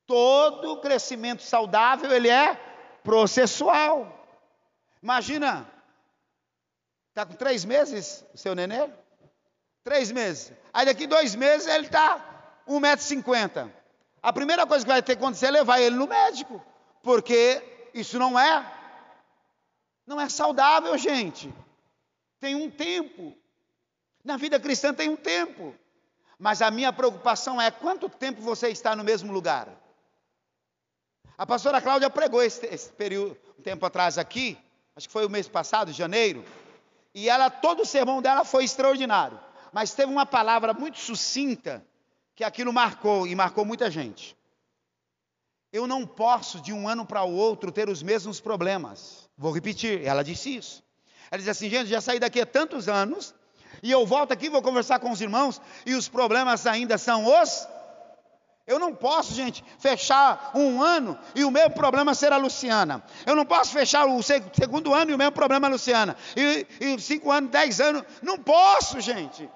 Todo 0.06 0.80
crescimento 0.80 1.42
saudável 1.42 2.10
ele 2.12 2.28
é 2.28 2.54
processual. 3.02 4.14
Imagina, 5.02 5.68
está 7.08 7.26
com 7.26 7.34
três 7.34 7.64
meses 7.64 8.24
o 8.32 8.38
seu 8.38 8.54
nenê? 8.54 8.88
Três 9.88 10.12
meses. 10.12 10.52
Aí 10.70 10.84
daqui 10.84 11.06
dois 11.06 11.34
meses 11.34 11.66
ele 11.66 11.86
está 11.86 12.62
um 12.66 12.78
metro 12.78 13.02
e 13.02 13.08
cinquenta. 13.08 13.72
A 14.22 14.30
primeira 14.30 14.66
coisa 14.66 14.84
que 14.84 14.92
vai 14.92 15.02
ter 15.02 15.16
que 15.16 15.22
acontecer 15.22 15.46
é 15.46 15.50
levar 15.50 15.80
ele 15.80 15.96
no 15.96 16.06
médico, 16.06 16.62
porque 17.02 17.88
isso 17.94 18.18
não 18.18 18.38
é, 18.38 18.70
não 20.06 20.20
é 20.20 20.28
saudável, 20.28 20.98
gente. 20.98 21.50
Tem 22.38 22.54
um 22.54 22.70
tempo. 22.70 23.34
Na 24.22 24.36
vida 24.36 24.60
cristã 24.60 24.92
tem 24.92 25.08
um 25.08 25.16
tempo. 25.16 25.74
Mas 26.38 26.60
a 26.60 26.70
minha 26.70 26.92
preocupação 26.92 27.58
é 27.58 27.70
quanto 27.70 28.10
tempo 28.10 28.42
você 28.42 28.68
está 28.68 28.94
no 28.94 29.02
mesmo 29.02 29.32
lugar. 29.32 29.68
A 31.38 31.46
pastora 31.46 31.80
Cláudia 31.80 32.10
pregou 32.10 32.42
esse, 32.42 32.66
esse 32.66 32.92
período, 32.92 33.38
um 33.58 33.62
tempo 33.62 33.86
atrás 33.86 34.18
aqui, 34.18 34.58
acho 34.94 35.06
que 35.06 35.12
foi 35.14 35.24
o 35.24 35.30
mês 35.30 35.48
passado, 35.48 35.92
janeiro, 35.94 36.44
e 37.14 37.30
ela, 37.30 37.48
todo 37.48 37.84
o 37.84 37.86
sermão 37.86 38.20
dela 38.20 38.44
foi 38.44 38.64
extraordinário. 38.64 39.47
Mas 39.72 39.92
teve 39.94 40.10
uma 40.10 40.26
palavra 40.26 40.72
muito 40.72 40.98
sucinta 40.98 41.84
que 42.34 42.44
aquilo 42.44 42.72
marcou 42.72 43.26
e 43.26 43.34
marcou 43.34 43.64
muita 43.64 43.90
gente. 43.90 44.36
Eu 45.72 45.86
não 45.86 46.06
posso 46.06 46.60
de 46.60 46.72
um 46.72 46.88
ano 46.88 47.04
para 47.04 47.22
o 47.22 47.34
outro 47.34 47.70
ter 47.70 47.88
os 47.88 48.02
mesmos 48.02 48.40
problemas. 48.40 49.28
Vou 49.36 49.52
repetir, 49.52 50.04
ela 50.04 50.24
disse 50.24 50.56
isso. 50.56 50.82
Ela 51.30 51.38
disse 51.38 51.50
assim, 51.50 51.68
gente, 51.68 51.86
já 51.86 52.00
saí 52.00 52.18
daqui 52.18 52.40
há 52.40 52.46
tantos 52.46 52.88
anos 52.88 53.34
e 53.82 53.90
eu 53.90 54.06
volto 54.06 54.32
aqui, 54.32 54.48
vou 54.48 54.62
conversar 54.62 54.98
com 54.98 55.10
os 55.10 55.20
irmãos, 55.20 55.60
e 55.86 55.94
os 55.94 56.08
problemas 56.08 56.66
ainda 56.66 56.98
são 56.98 57.26
os. 57.26 57.68
Eu 58.66 58.78
não 58.78 58.94
posso, 58.94 59.34
gente, 59.34 59.64
fechar 59.78 60.50
um 60.54 60.82
ano 60.82 61.18
e 61.34 61.42
o 61.44 61.50
meu 61.50 61.70
problema 61.70 62.14
ser 62.14 62.32
a 62.32 62.36
Luciana. 62.36 63.02
Eu 63.24 63.34
não 63.34 63.46
posso 63.46 63.72
fechar 63.72 64.06
o 64.06 64.22
segundo 64.22 64.92
ano 64.92 65.10
e 65.10 65.14
o 65.14 65.18
meu 65.18 65.32
problema 65.32 65.66
é 65.66 65.70
a 65.70 65.72
Luciana. 65.72 66.16
E, 66.36 66.66
e 66.78 67.00
cinco 67.00 67.30
anos, 67.32 67.50
dez 67.50 67.80
anos. 67.80 68.02
Não 68.22 68.38
posso, 68.38 69.00
gente. 69.00 69.48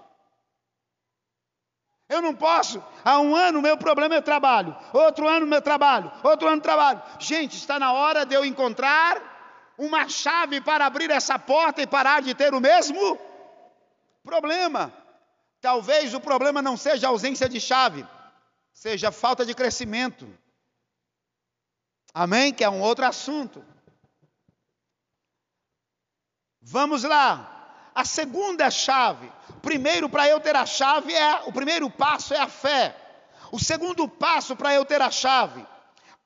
Eu 2.12 2.20
não 2.20 2.34
posso. 2.34 2.84
Há 3.02 3.18
um 3.20 3.34
ano 3.34 3.62
meu 3.62 3.76
problema 3.78 4.16
é 4.16 4.20
trabalho. 4.20 4.76
Outro 4.92 5.26
ano 5.26 5.46
meu 5.46 5.62
trabalho. 5.62 6.12
Outro 6.22 6.46
ano 6.46 6.60
trabalho. 6.60 7.02
Gente, 7.18 7.56
está 7.56 7.78
na 7.78 7.90
hora 7.94 8.26
de 8.26 8.34
eu 8.34 8.44
encontrar 8.44 9.74
uma 9.78 10.06
chave 10.10 10.60
para 10.60 10.84
abrir 10.84 11.10
essa 11.10 11.38
porta 11.38 11.80
e 11.80 11.86
parar 11.86 12.20
de 12.20 12.34
ter 12.34 12.52
o 12.52 12.60
mesmo 12.60 13.18
problema. 14.22 14.92
Talvez 15.58 16.12
o 16.12 16.20
problema 16.20 16.60
não 16.60 16.76
seja 16.76 17.06
a 17.06 17.10
ausência 17.10 17.48
de 17.48 17.58
chave, 17.58 18.06
seja 18.74 19.10
falta 19.10 19.46
de 19.46 19.54
crescimento. 19.54 20.28
Amém? 22.12 22.52
Que 22.52 22.62
é 22.62 22.68
um 22.68 22.82
outro 22.82 23.06
assunto. 23.06 23.64
Vamos 26.60 27.04
lá. 27.04 27.48
a 27.94 28.04
segunda 28.04 28.70
chave. 28.70 29.30
Primeiro, 29.62 30.08
para 30.08 30.28
eu 30.28 30.40
ter 30.40 30.56
a 30.56 30.66
chave, 30.66 31.14
é 31.14 31.42
o 31.46 31.52
primeiro 31.52 31.88
passo 31.88 32.34
é 32.34 32.38
a 32.38 32.48
fé. 32.48 32.94
O 33.52 33.58
segundo 33.58 34.08
passo 34.08 34.56
para 34.56 34.74
eu 34.74 34.84
ter 34.84 35.00
a 35.00 35.10
chave. 35.10 35.64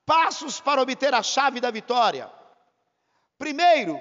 Passos 0.07 0.61
para 0.61 0.81
obter 0.81 1.13
a 1.13 1.23
chave 1.23 1.61
da 1.61 1.71
vitória. 1.71 2.31
Primeiro, 3.39 4.01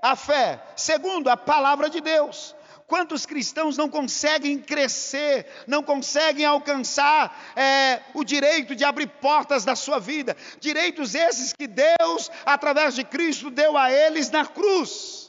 a 0.00 0.16
fé. 0.16 0.62
Segundo, 0.76 1.28
a 1.28 1.36
palavra 1.36 1.90
de 1.90 2.00
Deus. 2.00 2.54
Quantos 2.86 3.24
cristãos 3.24 3.76
não 3.76 3.88
conseguem 3.88 4.58
crescer, 4.58 5.46
não 5.66 5.80
conseguem 5.80 6.44
alcançar 6.44 7.52
é, 7.54 8.00
o 8.14 8.24
direito 8.24 8.74
de 8.74 8.84
abrir 8.84 9.06
portas 9.06 9.64
da 9.64 9.76
sua 9.76 10.00
vida? 10.00 10.36
Direitos 10.58 11.14
esses 11.14 11.52
que 11.52 11.68
Deus, 11.68 12.30
através 12.44 12.96
de 12.96 13.04
Cristo, 13.04 13.48
deu 13.48 13.78
a 13.78 13.92
eles 13.92 14.28
na 14.30 14.44
cruz. 14.44 15.19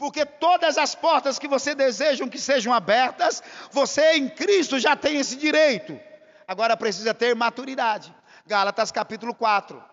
Porque 0.00 0.24
todas 0.24 0.78
as 0.78 0.94
portas 0.94 1.38
que 1.38 1.46
você 1.46 1.74
deseja 1.74 2.26
que 2.26 2.38
sejam 2.38 2.72
abertas, 2.72 3.42
você 3.70 4.12
em 4.14 4.30
Cristo 4.30 4.78
já 4.78 4.96
tem 4.96 5.18
esse 5.18 5.36
direito. 5.36 6.00
Agora 6.48 6.74
precisa 6.74 7.12
ter 7.12 7.36
maturidade. 7.36 8.10
Gálatas 8.46 8.90
capítulo 8.90 9.34
4. 9.34 9.84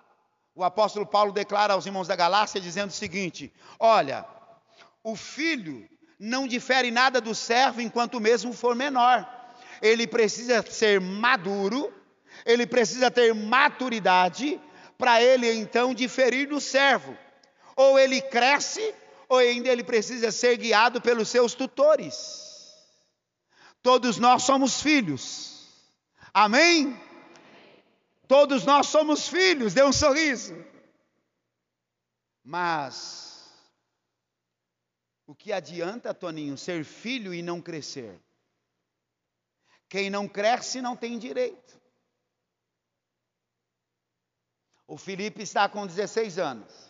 O 0.56 0.64
apóstolo 0.64 1.06
Paulo 1.06 1.34
declara 1.34 1.74
aos 1.74 1.86
irmãos 1.86 2.08
da 2.08 2.16
Galácia 2.16 2.62
dizendo 2.62 2.90
o 2.90 2.94
seguinte: 2.94 3.54
Olha, 3.78 4.26
o 5.04 5.14
filho 5.14 5.86
não 6.18 6.48
difere 6.48 6.90
nada 6.90 7.20
do 7.20 7.36
servo 7.36 7.82
enquanto 7.82 8.22
mesmo 8.22 8.54
for 8.54 8.74
menor. 8.74 9.28
Ele 9.82 10.08
precisa 10.08 10.64
ser 10.72 11.02
maduro, 11.02 11.94
ele 12.46 12.66
precisa 12.66 13.12
ter 13.12 13.36
maturidade 13.36 14.58
para 14.98 15.22
ele 15.22 15.52
então 15.52 15.94
diferir 15.94 16.48
do 16.48 16.62
servo. 16.62 17.14
Ou 17.76 18.00
ele 18.00 18.22
cresce, 18.22 18.96
ou 19.30 19.38
ainda 19.38 19.70
ele 19.70 19.84
precisa 19.84 20.32
ser 20.32 20.58
guiado 20.58 21.02
pelos 21.02 21.30
seus 21.30 21.54
tutores. 21.54 22.46
Todos 23.82 24.18
nós 24.18 24.44
somos 24.44 24.82
filhos. 24.82 25.68
Amém? 26.34 27.00
Todos 28.28 28.66
nós 28.66 28.88
somos 28.88 29.28
filhos. 29.28 29.74
Dê 29.74 29.84
um 29.84 29.94
sorriso. 29.94 30.56
Mas 32.44 33.28
o 35.26 35.36
que 35.36 35.52
adianta, 35.52 36.14
Toninho, 36.14 36.58
ser 36.58 36.86
filho 36.86 37.34
e 37.34 37.42
não 37.42 37.62
crescer? 37.62 38.18
Quem 39.90 40.10
não 40.10 40.28
cresce 40.28 40.82
não 40.82 40.96
tem 40.96 41.18
direito. 41.18 41.78
O 44.88 44.98
Felipe 44.98 45.42
está 45.42 45.68
com 45.68 45.86
16 45.86 46.40
anos. 46.40 46.87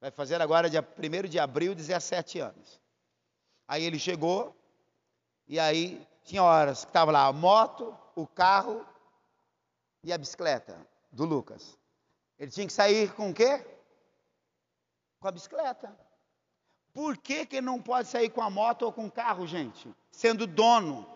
Vai 0.00 0.10
fazer 0.10 0.40
agora, 0.40 0.70
dia 0.70 0.82
1 0.82 1.28
de 1.28 1.38
abril, 1.38 1.74
17 1.74 2.38
anos. 2.40 2.80
Aí 3.68 3.84
ele 3.84 3.98
chegou, 3.98 4.56
e 5.46 5.60
aí 5.60 6.06
tinha 6.24 6.42
horas 6.42 6.84
que 6.84 6.90
estava 6.90 7.10
lá 7.10 7.26
a 7.26 7.32
moto, 7.32 7.96
o 8.14 8.26
carro 8.26 8.86
e 10.02 10.12
a 10.12 10.16
bicicleta 10.16 10.76
do 11.12 11.24
Lucas. 11.24 11.78
Ele 12.38 12.50
tinha 12.50 12.66
que 12.66 12.72
sair 12.72 13.12
com 13.12 13.30
o 13.30 13.34
quê? 13.34 13.64
Com 15.20 15.28
a 15.28 15.32
bicicleta. 15.32 15.94
Por 16.94 17.18
que, 17.18 17.44
que 17.44 17.60
não 17.60 17.80
pode 17.80 18.08
sair 18.08 18.30
com 18.30 18.42
a 18.42 18.48
moto 18.48 18.82
ou 18.82 18.92
com 18.92 19.06
o 19.06 19.10
carro, 19.10 19.46
gente? 19.46 19.94
Sendo 20.10 20.46
dono. 20.46 21.06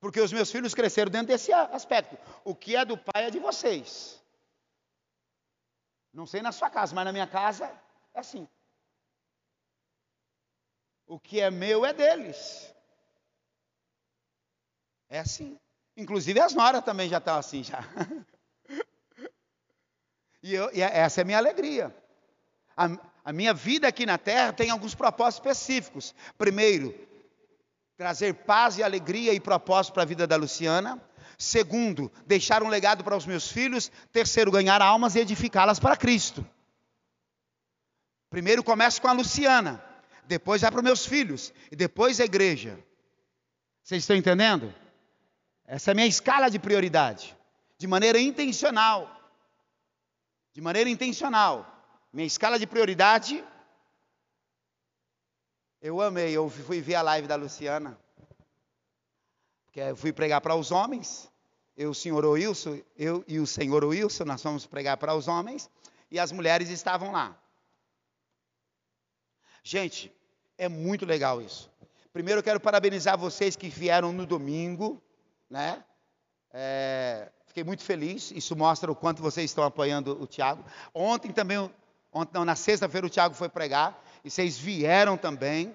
Porque 0.00 0.20
os 0.20 0.32
meus 0.32 0.50
filhos 0.50 0.74
cresceram 0.74 1.10
dentro 1.10 1.28
desse 1.28 1.52
aspecto. 1.52 2.18
O 2.42 2.54
que 2.54 2.74
é 2.74 2.84
do 2.84 2.96
pai 2.96 3.26
é 3.26 3.30
de 3.30 3.38
vocês. 3.38 4.23
Não 6.14 6.26
sei 6.26 6.40
na 6.40 6.52
sua 6.52 6.70
casa, 6.70 6.94
mas 6.94 7.04
na 7.04 7.12
minha 7.12 7.26
casa 7.26 7.68
é 8.14 8.20
assim. 8.20 8.48
O 11.06 11.18
que 11.18 11.40
é 11.40 11.50
meu 11.50 11.84
é 11.84 11.92
deles. 11.92 12.72
É 15.08 15.18
assim. 15.18 15.58
Inclusive 15.96 16.38
as 16.38 16.54
noras 16.54 16.84
também 16.84 17.08
já 17.08 17.18
estão 17.18 17.36
assim 17.36 17.64
já. 17.64 17.80
e, 20.40 20.54
eu, 20.54 20.72
e 20.72 20.80
essa 20.80 21.20
é 21.20 21.22
a 21.22 21.24
minha 21.24 21.38
alegria. 21.38 21.94
A, 22.76 22.84
a 23.24 23.32
minha 23.32 23.52
vida 23.52 23.88
aqui 23.88 24.06
na 24.06 24.16
terra 24.16 24.52
tem 24.52 24.70
alguns 24.70 24.94
propósitos 24.94 25.44
específicos. 25.44 26.14
Primeiro, 26.38 26.94
trazer 27.96 28.34
paz 28.34 28.78
e 28.78 28.84
alegria 28.84 29.32
e 29.32 29.40
propósito 29.40 29.94
para 29.94 30.04
a 30.04 30.06
vida 30.06 30.28
da 30.28 30.36
Luciana. 30.36 31.02
Segundo, 31.44 32.10
deixar 32.26 32.62
um 32.62 32.68
legado 32.68 33.04
para 33.04 33.16
os 33.16 33.26
meus 33.26 33.52
filhos. 33.52 33.92
Terceiro, 34.10 34.50
ganhar 34.50 34.80
almas 34.80 35.14
e 35.14 35.20
edificá-las 35.20 35.78
para 35.78 35.94
Cristo. 35.94 36.44
Primeiro 38.30 38.64
começo 38.64 39.00
com 39.00 39.08
a 39.08 39.12
Luciana, 39.12 39.84
depois 40.24 40.62
vai 40.62 40.70
para 40.70 40.80
os 40.80 40.84
meus 40.84 41.04
filhos 41.04 41.52
e 41.70 41.76
depois 41.76 42.18
a 42.18 42.24
igreja. 42.24 42.82
Vocês 43.82 44.02
estão 44.02 44.16
entendendo? 44.16 44.74
Essa 45.66 45.90
é 45.90 45.92
a 45.92 45.94
minha 45.94 46.06
escala 46.06 46.48
de 46.48 46.58
prioridade, 46.58 47.36
de 47.76 47.86
maneira 47.86 48.18
intencional. 48.18 49.10
De 50.54 50.62
maneira 50.62 50.88
intencional. 50.88 51.70
Minha 52.10 52.26
escala 52.26 52.58
de 52.58 52.66
prioridade. 52.66 53.44
Eu 55.80 56.00
amei, 56.00 56.32
eu 56.32 56.48
fui 56.48 56.80
ver 56.80 56.94
a 56.94 57.02
live 57.02 57.28
da 57.28 57.36
Luciana. 57.36 57.98
Porque 59.66 59.80
eu 59.80 59.96
fui 59.96 60.12
pregar 60.12 60.40
para 60.40 60.54
os 60.54 60.70
homens. 60.70 61.30
Eu, 61.76 61.90
o 61.90 61.94
senhor 61.94 62.24
Wilson, 62.24 62.80
eu 62.96 63.24
e 63.26 63.38
o 63.38 63.46
senhor 63.46 63.84
Wilson, 63.84 64.24
nós 64.24 64.42
fomos 64.42 64.66
pregar 64.66 64.96
para 64.96 65.14
os 65.14 65.28
homens. 65.28 65.68
E 66.10 66.18
as 66.18 66.30
mulheres 66.30 66.68
estavam 66.68 67.12
lá. 67.12 67.36
Gente, 69.62 70.12
é 70.56 70.68
muito 70.68 71.04
legal 71.04 71.42
isso. 71.42 71.70
Primeiro 72.12 72.38
eu 72.40 72.44
quero 72.44 72.60
parabenizar 72.60 73.18
vocês 73.18 73.56
que 73.56 73.68
vieram 73.68 74.12
no 74.12 74.24
domingo, 74.24 75.02
né? 75.50 75.82
É, 76.52 77.32
fiquei 77.46 77.64
muito 77.64 77.82
feliz. 77.82 78.30
Isso 78.30 78.54
mostra 78.54 78.92
o 78.92 78.94
quanto 78.94 79.20
vocês 79.20 79.50
estão 79.50 79.64
apoiando 79.64 80.22
o 80.22 80.26
Tiago. 80.26 80.64
Ontem 80.94 81.32
também 81.32 81.68
Ontem, 82.14 82.30
não, 82.32 82.44
na 82.44 82.54
sexta-feira 82.54 83.04
o 83.04 83.10
Tiago 83.10 83.34
foi 83.34 83.48
pregar 83.48 84.00
e 84.24 84.30
vocês 84.30 84.56
vieram 84.56 85.16
também. 85.16 85.74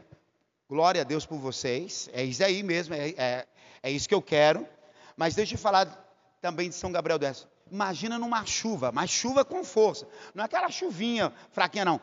Glória 0.70 1.02
a 1.02 1.04
Deus 1.04 1.26
por 1.26 1.38
vocês. 1.38 2.10
É 2.14 2.24
isso 2.24 2.42
aí 2.42 2.64
mesmo, 2.64 2.94
é, 2.94 3.10
é, 3.18 3.48
é 3.84 3.92
isso 3.92 4.08
que 4.08 4.16
eu 4.16 4.22
quero. 4.22 4.66
Mas 5.20 5.36
deixa 5.36 5.56
eu 5.56 5.60
falar 5.60 5.86
também 6.40 6.70
de 6.70 6.76
São 6.76 6.94
Gabriel 6.94 7.20
do 7.20 7.26
Imagina 7.70 8.18
numa 8.18 8.46
chuva, 8.46 8.90
mas 8.90 9.10
chuva 9.10 9.44
com 9.44 9.66
força. 9.66 10.08
Não 10.34 10.42
é 10.42 10.46
aquela 10.46 10.72
chuvinha 10.72 11.34
fraquinha, 11.52 11.84
não. 11.84 12.00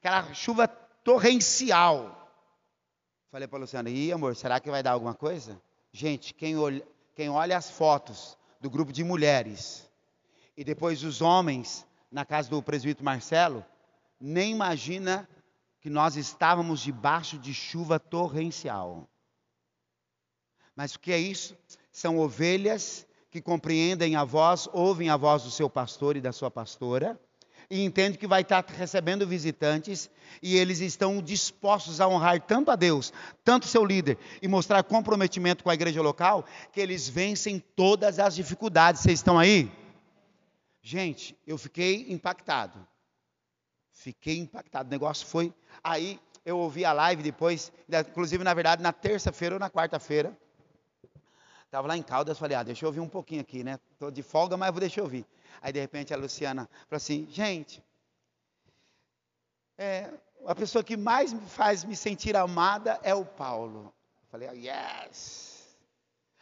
Aquela 0.00 0.34
chuva 0.34 0.66
torrencial. 0.66 2.28
Falei 3.30 3.46
para 3.46 3.58
a 3.58 3.60
Luciana, 3.60 3.88
e 3.88 4.10
amor, 4.10 4.34
será 4.34 4.58
que 4.58 4.68
vai 4.68 4.82
dar 4.82 4.90
alguma 4.90 5.14
coisa? 5.14 5.62
Gente, 5.92 6.34
quem 6.34 6.58
olha, 6.58 6.84
quem 7.14 7.28
olha 7.28 7.56
as 7.56 7.70
fotos 7.70 8.36
do 8.60 8.68
grupo 8.68 8.92
de 8.92 9.04
mulheres 9.04 9.88
e 10.56 10.64
depois 10.64 11.04
os 11.04 11.22
homens 11.22 11.86
na 12.10 12.24
casa 12.24 12.50
do 12.50 12.60
presbítero 12.60 13.04
Marcelo, 13.04 13.64
nem 14.20 14.50
imagina 14.50 15.28
que 15.80 15.88
nós 15.88 16.16
estávamos 16.16 16.80
debaixo 16.80 17.38
de 17.38 17.54
chuva 17.54 18.00
torrencial. 18.00 19.08
Mas 20.74 20.96
o 20.96 20.98
que 20.98 21.12
é 21.12 21.18
isso? 21.18 21.56
São 21.96 22.18
ovelhas 22.18 23.06
que 23.30 23.40
compreendem 23.40 24.16
a 24.16 24.22
voz, 24.22 24.68
ouvem 24.74 25.08
a 25.08 25.16
voz 25.16 25.44
do 25.44 25.50
seu 25.50 25.70
pastor 25.70 26.14
e 26.14 26.20
da 26.20 26.30
sua 26.30 26.50
pastora, 26.50 27.18
e 27.70 27.82
entendem 27.82 28.20
que 28.20 28.26
vai 28.26 28.42
estar 28.42 28.62
recebendo 28.68 29.26
visitantes, 29.26 30.10
e 30.42 30.58
eles 30.58 30.80
estão 30.80 31.22
dispostos 31.22 31.98
a 31.98 32.06
honrar 32.06 32.38
tanto 32.42 32.70
a 32.70 32.76
Deus, 32.76 33.14
tanto 33.42 33.66
seu 33.66 33.82
líder, 33.82 34.18
e 34.42 34.46
mostrar 34.46 34.82
comprometimento 34.82 35.64
com 35.64 35.70
a 35.70 35.74
igreja 35.74 36.02
local, 36.02 36.44
que 36.70 36.82
eles 36.82 37.08
vencem 37.08 37.64
todas 37.74 38.18
as 38.18 38.34
dificuldades. 38.34 39.00
Vocês 39.00 39.20
estão 39.20 39.38
aí? 39.38 39.72
Gente, 40.82 41.34
eu 41.46 41.56
fiquei 41.56 42.12
impactado. 42.12 42.86
Fiquei 43.90 44.36
impactado. 44.36 44.86
O 44.86 44.92
negócio 44.92 45.26
foi. 45.26 45.50
Aí 45.82 46.20
eu 46.44 46.58
ouvi 46.58 46.84
a 46.84 46.92
live 46.92 47.22
depois, 47.22 47.72
inclusive, 47.88 48.44
na 48.44 48.52
verdade, 48.52 48.82
na 48.82 48.92
terça-feira 48.92 49.54
ou 49.54 49.58
na 49.58 49.70
quarta-feira. 49.70 50.36
Estava 51.66 51.88
lá 51.88 51.96
em 51.96 52.02
Caldas, 52.02 52.38
falei, 52.38 52.56
ah, 52.56 52.62
deixa 52.62 52.84
eu 52.84 52.88
ouvir 52.88 53.00
um 53.00 53.08
pouquinho 53.08 53.42
aqui, 53.42 53.62
né? 53.62 53.78
Estou 53.92 54.10
de 54.10 54.22
folga, 54.22 54.56
mas 54.56 54.70
vou 54.70 54.80
deixar 54.80 55.00
eu 55.00 55.04
ouvir. 55.04 55.26
Aí, 55.60 55.72
de 55.72 55.80
repente, 55.80 56.14
a 56.14 56.16
Luciana 56.16 56.68
falou 56.88 56.96
assim, 56.96 57.26
gente, 57.30 57.82
é, 59.76 60.10
a 60.46 60.54
pessoa 60.54 60.82
que 60.82 60.96
mais 60.96 61.32
me 61.32 61.46
faz 61.46 61.84
me 61.84 61.94
sentir 61.94 62.36
amada 62.36 62.98
é 63.02 63.14
o 63.14 63.24
Paulo. 63.24 63.92
Falei, 64.30 64.48
ah, 64.48 64.52
yes! 64.52 65.76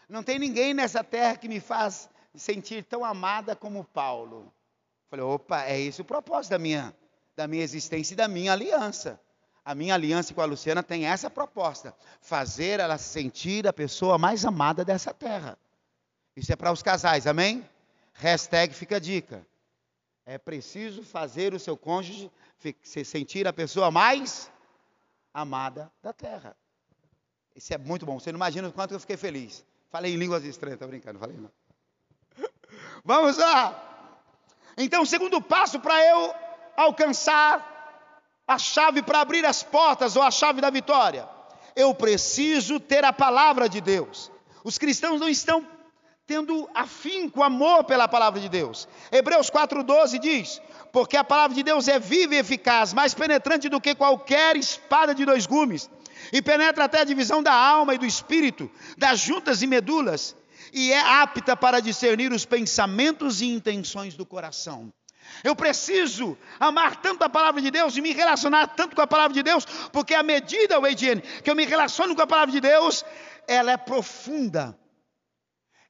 Não 0.09 0.22
tem 0.22 0.39
ninguém 0.39 0.75
nessa 0.75 1.03
terra 1.03 1.37
que 1.37 1.49
me 1.49 1.59
faz 1.59 2.09
sentir 2.35 2.85
tão 2.85 3.05
amada 3.05 3.57
como 3.57 3.85
Paulo. 3.85 4.53
Falei, 5.09 5.25
opa, 5.25 5.64
é 5.64 5.81
esse 5.81 6.01
o 6.01 6.05
propósito 6.05 6.51
da 6.51 6.59
minha 6.59 6.95
da 7.37 7.49
minha 7.49 7.62
existência 7.62 8.14
e 8.14 8.16
da 8.16 8.29
minha 8.29 8.53
aliança. 8.53 9.20
A 9.65 9.75
minha 9.75 9.95
aliança 9.95 10.35
com 10.35 10.43
a 10.43 10.45
Luciana 10.45 10.83
tem 10.83 11.07
essa 11.07 11.31
proposta: 11.31 11.95
fazer 12.21 12.81
ela 12.81 12.99
sentir 12.99 13.67
a 13.67 13.73
pessoa 13.73 14.19
mais 14.19 14.45
amada 14.45 14.85
dessa 14.85 15.15
terra. 15.15 15.59
Isso 16.37 16.53
é 16.53 16.57
para 16.57 16.73
os 16.73 16.83
casais, 16.83 17.27
amém? 17.27 17.69
Hashtag 18.12 18.75
fica 18.75 18.97
a 18.97 19.01
dica. 19.01 19.47
É 20.27 20.39
preciso 20.39 21.03
fazer 21.03 21.55
o 21.55 21.59
seu 21.59 21.77
cônjuge 21.77 22.31
se 22.83 23.05
sentir 23.05 23.47
a 23.47 23.53
pessoa 23.53 23.91
mais 23.91 24.51
amada 25.33 25.91
da 26.03 26.12
terra. 26.12 26.57
Isso 27.55 27.73
é 27.73 27.79
muito 27.79 28.05
bom. 28.05 28.19
Você 28.19 28.33
não 28.33 28.39
imagina 28.39 28.69
o 28.69 28.73
quanto 28.73 28.95
eu 28.95 29.01
fiquei 29.01 29.17
feliz. 29.17 29.65
Falei 29.91 30.12
em 30.12 30.17
línguas 30.17 30.45
estranhas, 30.45 30.79
tô 30.79 30.87
brincando, 30.87 31.19
falei 31.19 31.37
não. 31.37 31.51
Vamos 33.05 33.37
lá. 33.37 34.11
Então, 34.77 35.03
o 35.03 35.07
segundo 35.07 35.41
passo 35.41 35.79
para 35.79 36.05
eu 36.05 36.35
alcançar 36.77 37.74
a 38.47 38.59
chave 38.59 39.03
para 39.03 39.20
abrir 39.20 39.45
as 39.45 39.62
portas 39.62 40.16
ou 40.16 40.22
a 40.22 40.30
chave 40.30 40.61
da 40.61 40.70
vitória, 40.70 41.28
eu 41.74 41.95
preciso 41.95 42.78
ter 42.78 43.05
a 43.05 43.12
palavra 43.12 43.68
de 43.68 43.80
Deus. 43.80 44.30
Os 44.62 44.78
cristãos 44.78 45.20
não 45.20 45.28
estão 45.28 45.66
tendo 46.26 46.68
afinco, 46.74 47.42
amor 47.42 47.84
pela 47.84 48.09
palavra 48.09 48.40
de 48.40 48.49
Deus. 48.49 48.88
Hebreus 49.12 49.51
4,12 49.51 50.18
diz: 50.18 50.61
Porque 50.92 51.16
a 51.16 51.24
palavra 51.24 51.55
de 51.55 51.62
Deus 51.62 51.88
é 51.88 51.99
viva 51.99 52.34
e 52.34 52.38
eficaz, 52.38 52.92
mais 52.92 53.14
penetrante 53.14 53.68
do 53.68 53.80
que 53.80 53.95
qualquer 53.95 54.57
espada 54.57 55.14
de 55.14 55.24
dois 55.24 55.47
gumes, 55.47 55.90
e 56.32 56.40
penetra 56.40 56.84
até 56.84 57.01
a 57.01 57.05
divisão 57.05 57.42
da 57.42 57.53
alma 57.53 57.95
e 57.95 57.99
do 57.99 58.07
espírito, 58.07 58.70
das 58.97 59.20
juntas 59.20 59.62
e 59.62 59.66
medulas, 59.66 60.34
e 60.72 60.92
é 60.92 61.01
apta 61.01 61.57
para 61.57 61.80
discernir 61.80 62.32
os 62.32 62.45
pensamentos 62.45 63.40
e 63.40 63.47
intenções 63.47 64.14
do 64.14 64.24
coração. 64.24 64.92
Eu 65.43 65.57
preciso 65.57 66.39
amar 66.61 66.97
tanto 66.97 67.24
a 67.24 67.28
palavra 67.28 67.61
de 67.61 67.70
Deus 67.70 67.97
e 67.97 68.01
me 68.01 68.12
relacionar 68.12 68.68
tanto 68.68 68.95
com 68.95 69.03
a 69.03 69.07
palavra 69.07 69.35
de 69.35 69.43
Deus, 69.43 69.64
porque 69.93 70.14
à 70.14 70.22
medida, 70.22 70.80
Wadiane, 70.80 71.20
que 71.20 71.51
eu 71.51 71.55
me 71.55 71.64
relaciono 71.64 72.14
com 72.14 72.22
a 72.22 72.26
palavra 72.26 72.53
de 72.53 72.61
Deus, 72.61 73.05
ela 73.49 73.72
é 73.72 73.76
profunda. 73.76 74.78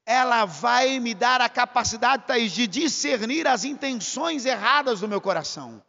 Ela 0.07 0.45
vai 0.45 0.99
me 0.99 1.15
dar 1.15 1.41
a 1.41 1.49
capacidade, 1.49 2.25
Thaís, 2.27 2.53
de 2.53 2.67
discernir 2.67 3.47
as 3.47 3.65
intenções 3.65 4.45
erradas 4.45 5.01
do 5.01 5.09
meu 5.09 5.21
coração. 5.21 5.83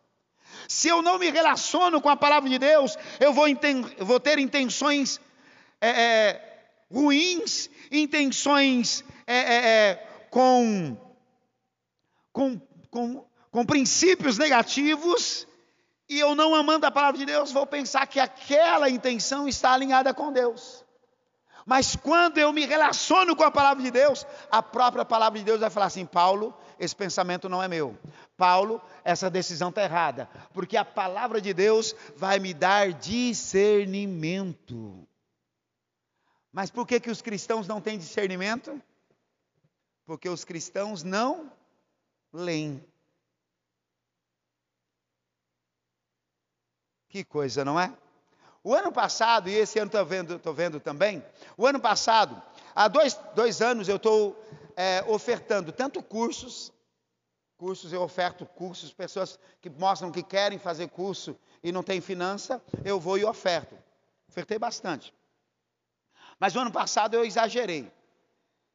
Se 0.68 0.88
eu 0.88 1.02
não 1.02 1.20
me 1.20 1.30
relaciono 1.30 2.02
com 2.02 2.10
a 2.10 2.16
palavra 2.16 2.50
de 2.50 2.58
Deus, 2.58 2.98
eu 3.20 3.34
vou, 3.34 3.46
vou 4.00 4.20
ter 4.20 4.40
intenções 4.40 5.20
é, 5.82 5.90
é, 5.90 6.68
ruins, 6.90 7.70
intenções 7.92 9.04
é, 9.28 10.00
com, 10.30 10.98
com, 12.32 12.60
com, 12.90 13.26
com 13.56 13.66
princípios 13.66 14.38
negativos, 14.38 15.48
e 16.10 16.20
eu 16.20 16.36
não 16.36 16.54
amando 16.54 16.86
a 16.86 16.92
palavra 16.92 17.18
de 17.18 17.26
Deus, 17.26 17.54
vou 17.54 17.66
pensar 17.66 18.06
que 18.06 18.20
aquela 18.20 18.90
intenção 18.90 19.48
está 19.48 19.72
alinhada 19.72 20.14
com 20.14 20.30
Deus. 20.30 20.84
Mas 21.66 21.96
quando 21.96 22.38
eu 22.38 22.52
me 22.52 22.66
relaciono 22.66 23.34
com 23.34 23.46
a 23.46 23.50
palavra 23.50 23.82
de 23.82 23.90
Deus, 23.90 24.28
a 24.52 24.62
própria 24.62 25.06
palavra 25.06 25.40
de 25.40 25.46
Deus 25.46 25.62
vai 25.62 25.70
falar 25.70 25.86
assim: 25.86 26.06
Paulo, 26.06 26.54
esse 26.78 26.94
pensamento 26.94 27.48
não 27.48 27.64
é 27.64 27.70
meu. 27.70 27.98
Paulo, 28.36 28.82
essa 29.06 29.30
decisão 29.30 29.70
está 29.70 29.84
errada. 29.84 30.30
Porque 30.54 30.76
a 30.76 30.84
palavra 30.84 31.40
de 31.40 31.54
Deus 31.54 31.96
vai 32.18 32.40
me 32.40 32.54
dar 32.54 32.92
discernimento. 32.92 35.08
Mas 36.52 36.70
por 36.70 36.86
que, 36.86 37.00
que 37.00 37.10
os 37.10 37.22
cristãos 37.22 37.70
não 37.70 37.80
têm 37.80 37.98
discernimento? 37.98 38.82
Porque 40.06 40.28
os 40.28 40.44
cristãos 40.44 41.04
não 41.04 41.50
leem. 42.34 42.84
Que 47.16 47.24
coisa, 47.24 47.64
não 47.64 47.80
é? 47.80 47.94
O 48.62 48.74
ano 48.74 48.92
passado, 48.92 49.48
e 49.48 49.54
esse 49.54 49.80
ano 49.80 49.88
estou 49.88 50.06
vendo, 50.06 50.54
vendo 50.54 50.82
também, 50.82 51.24
o 51.58 51.66
ano 51.66 51.80
passado, 51.80 52.44
há 52.76 52.90
dois, 52.90 53.18
dois 53.34 53.62
anos 53.62 53.88
eu 53.88 53.96
estou 53.96 54.38
é, 54.76 55.02
ofertando 55.08 55.72
tanto 55.72 56.04
cursos, 56.04 56.74
cursos, 57.56 57.94
eu 57.94 58.02
oferto 58.02 58.46
cursos, 58.46 58.92
pessoas 58.92 59.40
que 59.62 59.70
mostram 59.70 60.12
que 60.12 60.22
querem 60.22 60.60
fazer 60.60 60.90
curso 60.90 61.38
e 61.64 61.72
não 61.72 61.82
têm 61.82 62.02
finança, 62.02 62.62
eu 62.84 63.00
vou 63.00 63.18
e 63.18 63.24
oferto. 63.24 63.78
Ofertei 64.28 64.60
bastante. 64.60 65.14
Mas 66.38 66.54
o 66.54 66.60
ano 66.60 66.70
passado 66.70 67.14
eu 67.14 67.24
exagerei. 67.24 67.90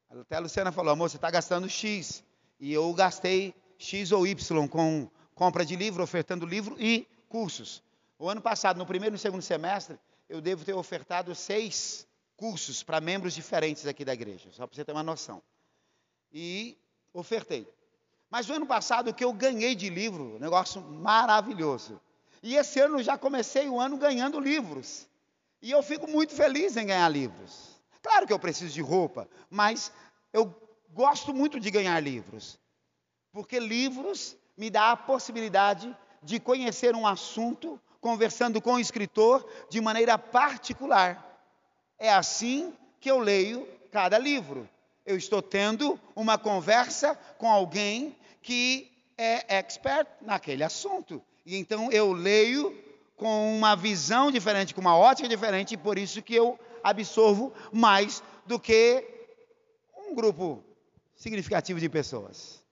Até 0.09 0.37
a 0.37 0.41
Luciana 0.41 0.73
falou, 0.73 0.95
amor, 0.95 1.11
você 1.11 1.19
está 1.19 1.31
gastando 1.31 1.69
X. 1.69 2.25
E 2.59 2.73
eu 2.73 2.91
gastei 2.95 3.55
X 3.77 4.13
ou 4.13 4.27
Y 4.27 4.67
com 4.67 5.11
compra 5.35 5.63
de 5.63 5.77
livro, 5.77 6.03
ofertando 6.03 6.47
livro 6.47 6.75
e 6.79 7.07
cursos. 7.29 7.83
O 8.21 8.29
ano 8.29 8.43
passado, 8.43 8.77
no 8.77 8.85
primeiro 8.85 9.15
e 9.15 9.17
no 9.17 9.19
segundo 9.19 9.41
semestre, 9.41 9.99
eu 10.29 10.43
devo 10.43 10.63
ter 10.63 10.75
ofertado 10.75 11.35
seis 11.35 12.07
cursos 12.37 12.83
para 12.83 13.01
membros 13.01 13.33
diferentes 13.33 13.87
aqui 13.87 14.05
da 14.05 14.13
igreja, 14.13 14.51
só 14.53 14.67
para 14.67 14.77
você 14.77 14.85
ter 14.85 14.93
uma 14.93 15.03
noção. 15.03 15.43
E 16.31 16.77
ofertei. 17.15 17.67
Mas 18.29 18.51
o 18.51 18.53
ano 18.53 18.67
passado, 18.67 19.09
o 19.09 19.15
que 19.15 19.25
eu 19.25 19.33
ganhei 19.33 19.75
de 19.75 19.89
livro, 19.89 20.39
negócio 20.39 20.83
maravilhoso. 20.83 21.99
E 22.43 22.57
esse 22.57 22.79
ano 22.79 23.03
já 23.03 23.17
comecei 23.17 23.71
o 23.71 23.81
ano 23.81 23.97
ganhando 23.97 24.39
livros. 24.39 25.09
E 25.63 25.71
eu 25.71 25.83
fico 25.83 26.07
muito 26.07 26.35
feliz 26.35 26.77
em 26.77 26.89
ganhar 26.89 27.09
livros. 27.09 27.81
Claro 28.03 28.27
que 28.27 28.35
eu 28.35 28.39
preciso 28.39 28.75
de 28.75 28.83
roupa, 28.83 29.27
mas 29.49 29.91
eu 30.31 30.55
gosto 30.91 31.33
muito 31.33 31.59
de 31.59 31.71
ganhar 31.71 31.99
livros. 32.01 32.59
Porque 33.33 33.59
livros 33.59 34.37
me 34.59 34.69
dá 34.69 34.91
a 34.91 34.97
possibilidade 34.97 35.97
de 36.23 36.39
conhecer 36.39 36.95
um 36.95 37.07
assunto 37.07 37.81
conversando 38.01 38.61
com 38.61 38.75
o 38.75 38.81
escritor 38.81 39.47
de 39.69 39.81
maneira 39.81 40.19
particular. 40.19 41.27
É 41.99 42.11
assim 42.13 42.73
que 42.99 43.11
eu 43.11 43.19
leio 43.19 43.67
cada 43.91 44.19
livro. 44.19 44.69
Eu 45.05 45.17
estou 45.17 45.43
tendo 45.43 45.99
uma 46.15 46.39
conversa 46.39 47.15
com 47.39 47.51
alguém 47.51 48.17
que 48.43 48.91
é 49.19 49.59
expert 49.59 50.09
naquele 50.21 50.65
assunto. 50.65 51.23
E 51.45 51.57
então 51.57 51.91
eu 51.93 52.13
leio 52.13 52.77
com 53.17 53.55
uma 53.55 53.77
visão 53.77 54.31
diferente, 54.31 54.75
com 54.75 54.81
uma 54.81 54.97
ótica 54.97 55.29
diferente, 55.29 55.75
e 55.75 55.77
por 55.77 55.99
isso 55.99 56.23
que 56.23 56.35
eu 56.35 56.59
absorvo 56.83 57.53
mais 57.71 58.23
do 58.47 58.59
que 58.59 59.07
um 59.95 60.15
grupo 60.15 60.65
significativo 61.15 61.79
de 61.79 61.89
pessoas. 61.89 62.65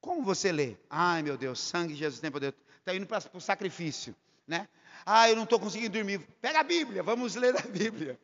Como 0.00 0.22
você 0.22 0.52
lê? 0.52 0.76
Ai 0.88 1.22
meu 1.22 1.36
Deus, 1.36 1.58
sangue 1.58 1.94
de 1.94 1.98
Jesus 1.98 2.20
tem 2.20 2.30
poder. 2.30 2.54
Está 2.78 2.94
indo 2.94 3.06
para 3.06 3.22
o 3.32 3.40
sacrifício, 3.40 4.14
né? 4.46 4.68
Ah, 5.04 5.28
eu 5.28 5.36
não 5.36 5.44
estou 5.44 5.60
conseguindo 5.60 5.92
dormir. 5.92 6.20
Pega 6.40 6.60
a 6.60 6.62
Bíblia, 6.62 7.02
vamos 7.02 7.34
ler 7.34 7.56
a 7.56 7.62
Bíblia. 7.68 8.18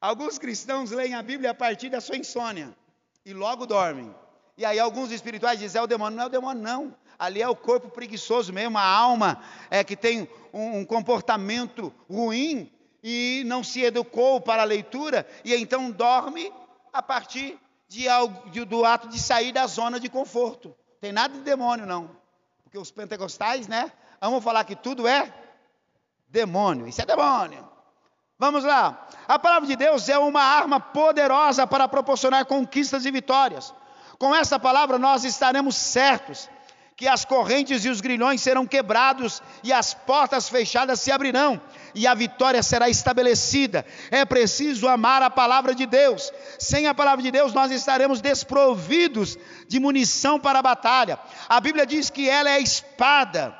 Alguns 0.00 0.38
cristãos 0.38 0.90
leem 0.90 1.14
a 1.14 1.22
Bíblia 1.22 1.50
a 1.50 1.54
partir 1.54 1.90
da 1.90 2.00
sua 2.00 2.16
insônia 2.16 2.74
e 3.24 3.32
logo 3.34 3.66
dormem. 3.66 4.14
E 4.56 4.64
aí 4.64 4.78
alguns 4.78 5.10
espirituais 5.10 5.58
dizem, 5.58 5.78
é 5.78 5.82
o 5.82 5.86
demônio. 5.86 6.16
Não 6.16 6.24
é 6.24 6.26
o 6.26 6.30
demônio, 6.30 6.62
não. 6.62 6.96
Ali 7.18 7.42
é 7.42 7.48
o 7.48 7.54
corpo 7.54 7.90
preguiçoso 7.90 8.50
mesmo, 8.50 8.78
a 8.78 8.82
alma 8.82 9.42
é 9.70 9.84
que 9.84 9.94
tem 9.94 10.26
um, 10.54 10.78
um 10.78 10.84
comportamento 10.86 11.92
ruim 12.08 12.72
e 13.02 13.42
não 13.46 13.62
se 13.62 13.82
educou 13.82 14.40
para 14.40 14.62
a 14.62 14.64
leitura, 14.64 15.26
e 15.44 15.54
então 15.54 15.90
dorme 15.90 16.50
a 16.92 17.02
partir 17.02 17.58
de, 17.88 18.04
de, 18.50 18.64
do 18.64 18.84
ato 18.84 19.08
de 19.08 19.18
sair 19.18 19.52
da 19.52 19.66
zona 19.66 20.00
de 20.00 20.08
conforto. 20.08 20.74
Tem 21.00 21.12
nada 21.12 21.34
de 21.34 21.40
demônio, 21.40 21.84
não. 21.84 22.10
Porque 22.62 22.78
os 22.78 22.90
pentecostais, 22.90 23.68
né, 23.68 23.92
amam 24.20 24.40
falar 24.40 24.64
que 24.64 24.76
tudo 24.76 25.08
é 25.08 25.32
demônio. 26.28 26.86
Isso 26.86 27.00
é 27.00 27.06
demônio. 27.06 27.68
Vamos 28.38 28.64
lá. 28.64 29.06
A 29.28 29.38
palavra 29.38 29.68
de 29.68 29.76
Deus 29.76 30.08
é 30.08 30.18
uma 30.18 30.42
arma 30.42 30.80
poderosa 30.80 31.66
para 31.66 31.86
proporcionar 31.86 32.46
conquistas 32.46 33.04
e 33.04 33.10
vitórias. 33.10 33.74
Com 34.18 34.34
essa 34.34 34.58
palavra 34.58 34.98
nós 34.98 35.24
estaremos 35.24 35.76
certos 35.76 36.48
que 36.96 37.08
as 37.08 37.24
correntes 37.24 37.84
e 37.86 37.88
os 37.88 38.02
grilhões 38.02 38.42
serão 38.42 38.66
quebrados 38.66 39.42
e 39.64 39.72
as 39.72 39.94
portas 39.94 40.50
fechadas 40.50 41.00
se 41.00 41.10
abrirão 41.10 41.58
e 41.94 42.06
a 42.06 42.12
vitória 42.12 42.62
será 42.62 42.90
estabelecida. 42.90 43.86
É 44.10 44.22
preciso 44.26 44.86
amar 44.86 45.22
a 45.22 45.30
palavra 45.30 45.74
de 45.74 45.86
Deus. 45.86 46.30
Sem 46.58 46.86
a 46.86 46.94
palavra 46.94 47.22
de 47.22 47.30
Deus 47.30 47.54
nós 47.54 47.70
estaremos 47.70 48.20
desprovidos 48.20 49.38
de 49.66 49.80
munição 49.80 50.38
para 50.38 50.58
a 50.58 50.62
batalha. 50.62 51.18
A 51.48 51.58
Bíblia 51.58 51.86
diz 51.86 52.10
que 52.10 52.28
ela 52.28 52.50
é 52.50 52.60
espada 52.60 53.56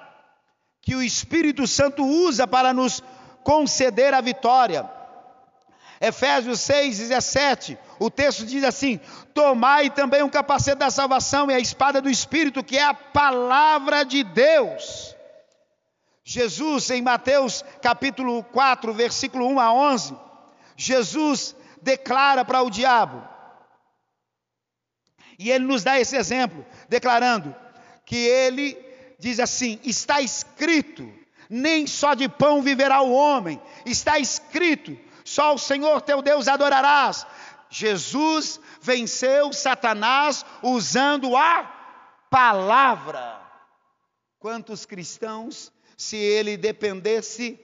que 0.90 0.96
o 0.96 1.02
Espírito 1.04 1.68
Santo 1.68 2.04
usa 2.04 2.48
para 2.48 2.74
nos 2.74 3.00
conceder 3.44 4.12
a 4.12 4.20
vitória. 4.20 4.90
Efésios 6.00 6.58
6, 6.62 6.98
17, 6.98 7.78
o 8.00 8.10
texto 8.10 8.44
diz 8.44 8.64
assim: 8.64 8.98
Tomai 9.32 9.88
também 9.90 10.24
o 10.24 10.28
capacete 10.28 10.78
da 10.78 10.90
salvação 10.90 11.48
e 11.48 11.54
a 11.54 11.60
espada 11.60 12.02
do 12.02 12.10
Espírito, 12.10 12.64
que 12.64 12.76
é 12.76 12.82
a 12.82 12.92
palavra 12.92 14.02
de 14.02 14.24
Deus. 14.24 15.14
Jesus, 16.24 16.90
em 16.90 17.02
Mateus 17.02 17.64
capítulo 17.80 18.42
4, 18.42 18.92
versículo 18.92 19.46
1 19.46 19.60
a 19.60 19.72
11, 19.72 20.16
Jesus 20.76 21.54
declara 21.80 22.44
para 22.44 22.62
o 22.62 22.68
diabo, 22.68 23.22
e 25.38 25.52
ele 25.52 25.66
nos 25.66 25.84
dá 25.84 26.00
esse 26.00 26.16
exemplo, 26.16 26.66
declarando 26.88 27.54
que 28.04 28.16
ele 28.16 28.89
diz 29.20 29.38
assim: 29.38 29.78
está 29.84 30.20
escrito, 30.20 31.12
nem 31.48 31.86
só 31.86 32.14
de 32.14 32.28
pão 32.28 32.62
viverá 32.62 33.02
o 33.02 33.12
homem, 33.12 33.60
está 33.86 34.18
escrito, 34.18 34.98
só 35.24 35.54
o 35.54 35.58
Senhor 35.58 36.00
teu 36.00 36.20
Deus 36.22 36.48
adorarás. 36.48 37.26
Jesus 37.68 38.58
venceu 38.80 39.52
Satanás 39.52 40.44
usando 40.60 41.36
a 41.36 41.62
palavra. 42.28 43.40
Quantos 44.40 44.84
cristãos, 44.84 45.70
se 45.96 46.16
ele 46.16 46.56
dependesse 46.56 47.60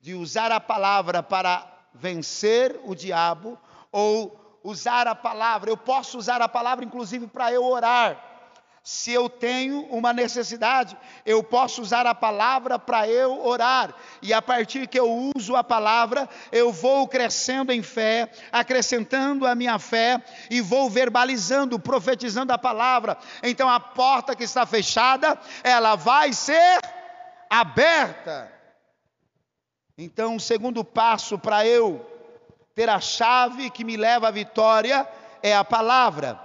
de 0.00 0.14
usar 0.14 0.50
a 0.50 0.58
palavra 0.58 1.22
para 1.22 1.66
vencer 1.94 2.80
o 2.84 2.94
diabo 2.94 3.58
ou 3.92 4.60
usar 4.64 5.06
a 5.06 5.14
palavra. 5.14 5.70
Eu 5.70 5.76
posso 5.76 6.18
usar 6.18 6.42
a 6.42 6.48
palavra, 6.48 6.84
inclusive, 6.84 7.26
para 7.26 7.52
eu 7.52 7.64
orar. 7.64 8.33
Se 8.86 9.10
eu 9.10 9.30
tenho 9.30 9.86
uma 9.86 10.12
necessidade, 10.12 10.94
eu 11.24 11.42
posso 11.42 11.80
usar 11.80 12.06
a 12.06 12.14
palavra 12.14 12.78
para 12.78 13.08
eu 13.08 13.42
orar. 13.42 13.94
E 14.20 14.30
a 14.30 14.42
partir 14.42 14.86
que 14.86 15.00
eu 15.00 15.32
uso 15.34 15.56
a 15.56 15.64
palavra, 15.64 16.28
eu 16.52 16.70
vou 16.70 17.08
crescendo 17.08 17.72
em 17.72 17.82
fé, 17.82 18.30
acrescentando 18.52 19.46
a 19.46 19.54
minha 19.54 19.78
fé 19.78 20.22
e 20.50 20.60
vou 20.60 20.90
verbalizando, 20.90 21.78
profetizando 21.78 22.52
a 22.52 22.58
palavra. 22.58 23.16
Então 23.42 23.70
a 23.70 23.80
porta 23.80 24.36
que 24.36 24.44
está 24.44 24.66
fechada, 24.66 25.40
ela 25.62 25.96
vai 25.96 26.34
ser 26.34 26.78
aberta. 27.48 28.52
Então, 29.96 30.36
o 30.36 30.40
segundo 30.40 30.84
passo 30.84 31.38
para 31.38 31.66
eu 31.66 32.04
ter 32.74 32.90
a 32.90 33.00
chave 33.00 33.70
que 33.70 33.82
me 33.82 33.96
leva 33.96 34.28
à 34.28 34.30
vitória 34.30 35.08
é 35.42 35.56
a 35.56 35.64
palavra. 35.64 36.43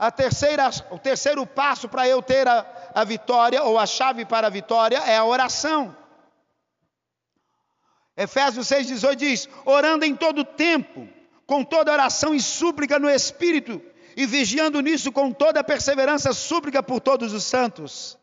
A 0.00 0.10
terceira, 0.10 0.70
o 0.90 0.98
terceiro 0.98 1.46
passo 1.46 1.86
para 1.86 2.08
eu 2.08 2.22
ter 2.22 2.48
a, 2.48 2.64
a 2.94 3.04
vitória, 3.04 3.62
ou 3.62 3.78
a 3.78 3.84
chave 3.84 4.24
para 4.24 4.46
a 4.46 4.50
vitória, 4.50 4.96
é 4.96 5.18
a 5.18 5.24
oração. 5.26 5.94
Efésios 8.16 8.66
6,18 8.68 9.14
diz: 9.14 9.48
orando 9.66 10.06
em 10.06 10.16
todo 10.16 10.42
tempo, 10.42 11.06
com 11.46 11.62
toda 11.62 11.92
oração 11.92 12.34
e 12.34 12.40
súplica 12.40 12.98
no 12.98 13.10
Espírito, 13.10 13.82
e 14.16 14.24
vigiando 14.24 14.80
nisso 14.80 15.12
com 15.12 15.30
toda 15.30 15.62
perseverança, 15.62 16.32
súplica 16.32 16.82
por 16.82 17.00
todos 17.00 17.34
os 17.34 17.44
santos. 17.44 18.18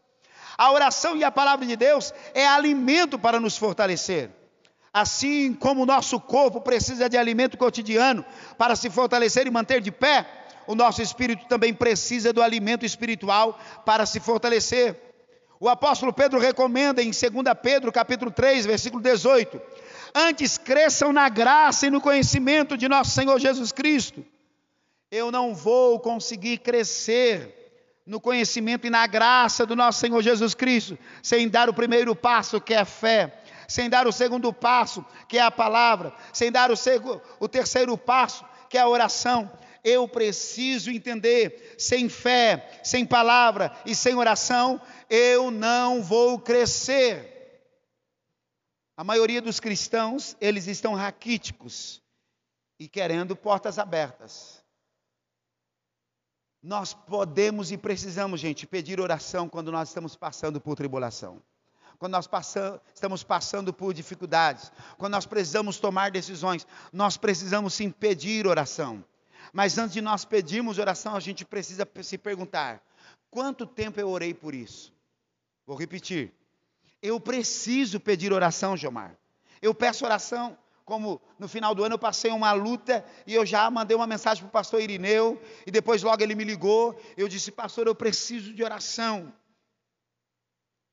A 0.58 0.72
oração 0.72 1.16
e 1.16 1.24
a 1.24 1.32
palavra 1.32 1.64
de 1.64 1.76
Deus 1.76 2.12
é 2.34 2.48
alimento 2.48 3.20
para 3.20 3.40
nos 3.40 3.56
fortalecer. 3.56 4.32
Assim 4.92 5.54
como 5.54 5.84
o 5.84 5.86
nosso 5.86 6.20
corpo 6.20 6.60
precisa 6.60 7.08
de 7.08 7.20
alimento 7.20 7.56
cotidiano 7.56 8.26
para 8.58 8.76
se 8.76 8.90
fortalecer 8.90 9.46
e 9.46 9.52
manter 9.52 9.80
de 9.80 9.92
pé, 9.92 10.47
o 10.68 10.76
nosso 10.76 11.02
espírito 11.02 11.46
também 11.48 11.74
precisa 11.74 12.34
do 12.34 12.42
alimento 12.42 12.86
espiritual 12.86 13.60
para 13.86 14.06
se 14.06 14.20
fortalecer. 14.20 14.96
O 15.60 15.68
apóstolo 15.68 16.14
Pedro 16.14 16.40
recomenda 16.40 17.02
em 17.02 17.12
2 17.12 17.22
Pedro, 17.64 17.92
capítulo 17.92 18.30
3, 18.30 18.66
versículo 18.66 19.02
18: 19.02 19.60
Antes 20.14 20.58
cresçam 20.58 21.12
na 21.12 21.30
graça 21.30 21.88
e 21.88 21.90
no 21.90 22.02
conhecimento 22.02 22.78
de 22.78 22.88
nosso 22.88 23.12
Senhor 23.12 23.40
Jesus 23.40 23.72
Cristo. 23.72 24.24
Eu 25.10 25.32
não 25.32 25.56
vou 25.56 26.00
conseguir 26.00 26.58
crescer 26.58 27.56
no 28.06 28.22
conhecimento 28.22 28.86
e 28.86 28.90
na 28.90 29.08
graça 29.08 29.66
do 29.66 29.76
nosso 29.76 30.00
Senhor 30.00 30.22
Jesus 30.22 30.54
Cristo 30.54 30.98
sem 31.24 31.48
dar 31.48 31.70
o 31.70 31.74
primeiro 31.74 32.16
passo, 32.16 32.62
que 32.62 32.74
é 32.74 32.80
a 32.80 32.86
fé, 32.86 33.42
sem 33.68 33.90
dar 33.90 34.08
o 34.08 34.12
segundo 34.12 34.52
passo, 34.54 35.06
que 35.28 35.38
é 35.38 35.42
a 35.42 35.52
palavra, 35.52 36.14
sem 36.32 36.52
dar 36.52 36.72
o, 36.72 36.76
o 37.40 37.48
terceiro 37.48 37.98
passo, 37.98 38.46
que 38.70 38.78
é 38.78 38.82
a 38.82 38.88
oração, 38.88 39.50
eu 39.88 40.06
preciso 40.06 40.92
entender: 40.92 41.76
sem 41.78 42.10
fé, 42.10 42.82
sem 42.84 43.06
palavra 43.06 43.72
e 43.86 43.96
sem 43.96 44.16
oração, 44.16 44.82
eu 45.10 45.50
não 45.50 46.04
vou 46.04 46.38
crescer. 46.38 47.36
A 48.98 49.04
maioria 49.04 49.42
dos 49.42 49.60
cristãos, 49.60 50.36
eles 50.42 50.68
estão 50.68 50.94
raquíticos 50.94 52.02
e 52.78 52.90
querendo 52.90 53.36
portas 53.36 53.80
abertas. 53.80 54.62
Nós 56.62 56.94
podemos 56.94 57.72
e 57.72 57.78
precisamos, 57.78 58.42
gente, 58.42 58.68
pedir 58.68 59.00
oração 59.00 59.48
quando 59.48 59.72
nós 59.72 59.88
estamos 59.88 60.16
passando 60.18 60.60
por 60.60 60.76
tribulação. 60.76 61.42
Quando 61.98 62.12
nós 62.12 62.28
passamos, 62.28 62.82
estamos 62.94 63.24
passando 63.24 63.72
por 63.72 63.94
dificuldades, 63.94 64.72
quando 64.98 65.14
nós 65.14 65.26
precisamos 65.26 65.80
tomar 65.80 66.12
decisões, 66.12 66.68
nós 66.92 67.16
precisamos 67.16 67.74
sim 67.74 67.90
pedir 67.90 68.46
oração. 68.46 69.04
Mas 69.54 69.78
antes 69.78 69.94
de 69.94 70.02
nós 70.02 70.26
pedirmos 70.26 70.78
oração, 70.78 71.16
a 71.16 71.20
gente 71.20 71.46
precisa 71.46 71.88
se 72.02 72.18
perguntar: 72.18 72.82
quanto 73.30 73.66
tempo 73.66 74.00
eu 74.00 74.10
orei 74.10 74.34
por 74.34 74.54
isso? 74.54 74.94
Vou 75.66 75.78
repetir. 75.78 76.34
Eu 77.02 77.20
preciso 77.20 78.00
pedir 78.00 78.34
oração, 78.34 78.76
Gilmar. 78.76 79.16
Eu 79.62 79.74
peço 79.74 80.06
oração. 80.06 80.58
Como 80.84 81.22
no 81.38 81.50
final 81.50 81.76
do 81.76 81.84
ano 81.84 81.96
eu 81.96 82.00
passei 82.00 82.32
uma 82.32 82.54
luta 82.54 83.04
e 83.26 83.34
eu 83.34 83.46
já 83.46 83.70
mandei 83.70 83.94
uma 83.94 84.08
mensagem 84.08 84.42
para 84.42 84.48
o 84.48 84.52
pastor 84.52 84.80
Irineu, 84.80 85.38
e 85.66 85.72
depois 85.72 86.02
logo 86.02 86.24
ele 86.24 86.34
me 86.34 86.46
ligou. 86.46 86.98
Eu 87.18 87.28
disse, 87.28 87.52
pastor, 87.52 87.88
eu 87.88 87.94
preciso 87.94 88.54
de 88.54 88.64
oração. 88.64 89.34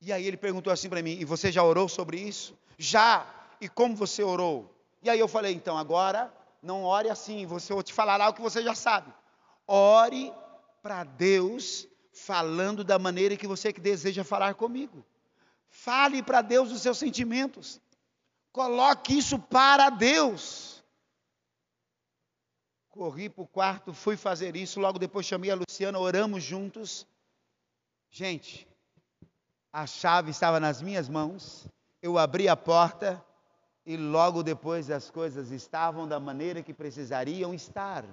E 0.00 0.12
aí 0.12 0.26
ele 0.26 0.36
perguntou 0.36 0.72
assim 0.72 0.88
para 0.88 1.00
mim: 1.00 1.16
E 1.18 1.24
você 1.24 1.50
já 1.50 1.62
orou 1.62 1.88
sobre 1.88 2.18
isso? 2.18 2.59
Já. 2.76 3.26
E 3.61 3.68
como 3.68 3.96
você 3.96 4.22
orou? 4.22 4.70
E 5.02 5.09
aí 5.09 5.18
eu 5.18 5.28
falei: 5.28 5.55
Então 5.55 5.78
agora 5.78 6.32
não 6.64 6.82
ore 6.82 7.10
assim, 7.10 7.46
você 7.46 7.72
vou 7.72 7.82
te 7.82 7.92
falar 7.92 8.20
algo 8.20 8.36
que 8.36 8.42
você 8.42 8.62
já 8.62 8.74
sabe. 8.74 9.12
Ore 9.66 10.32
para 10.82 11.04
Deus 11.04 11.86
falando 12.12 12.82
da 12.82 12.98
maneira 12.98 13.36
que 13.36 13.46
você 13.46 13.72
que 13.72 13.80
deseja 13.80 14.24
falar 14.24 14.54
comigo. 14.54 15.04
Fale 15.68 16.22
para 16.22 16.40
Deus 16.40 16.70
os 16.70 16.80
seus 16.80 16.98
sentimentos. 16.98 17.80
Coloque 18.50 19.18
isso 19.18 19.38
para 19.38 19.90
Deus. 19.90 20.82
Corri 22.88 23.28
para 23.28 23.42
o 23.42 23.46
quarto, 23.46 23.92
fui 23.92 24.16
fazer 24.16 24.54
isso, 24.54 24.78
logo 24.78 25.00
depois 25.00 25.26
chamei 25.26 25.50
a 25.50 25.56
Luciana, 25.56 25.98
oramos 25.98 26.44
juntos. 26.44 27.04
Gente, 28.08 28.68
a 29.72 29.84
chave 29.84 30.30
estava 30.30 30.60
nas 30.60 30.80
minhas 30.80 31.08
mãos, 31.08 31.66
eu 32.00 32.16
abri 32.16 32.48
a 32.48 32.56
porta, 32.56 33.20
e 33.87 33.97
logo 33.97 34.43
depois 34.43 34.91
as 34.91 35.11
coisas 35.11 35.51
estavam 35.51 36.09
da 36.09 36.18
maneira 36.18 36.62
que 36.62 36.72
precisariam 36.72 37.53
estar. 37.53 38.05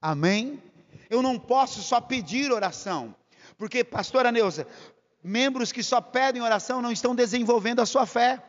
Amém? 0.00 0.62
Eu 1.08 1.22
não 1.22 1.38
posso 1.38 1.82
só 1.82 2.00
pedir 2.00 2.50
oração, 2.50 3.14
porque, 3.56 3.84
pastora 3.84 4.32
Neuza, 4.32 4.66
membros 5.22 5.72
que 5.72 5.82
só 5.82 6.00
pedem 6.00 6.42
oração 6.42 6.82
não 6.82 6.92
estão 6.92 7.14
desenvolvendo 7.14 7.80
a 7.80 7.86
sua 7.86 8.06
fé, 8.06 8.42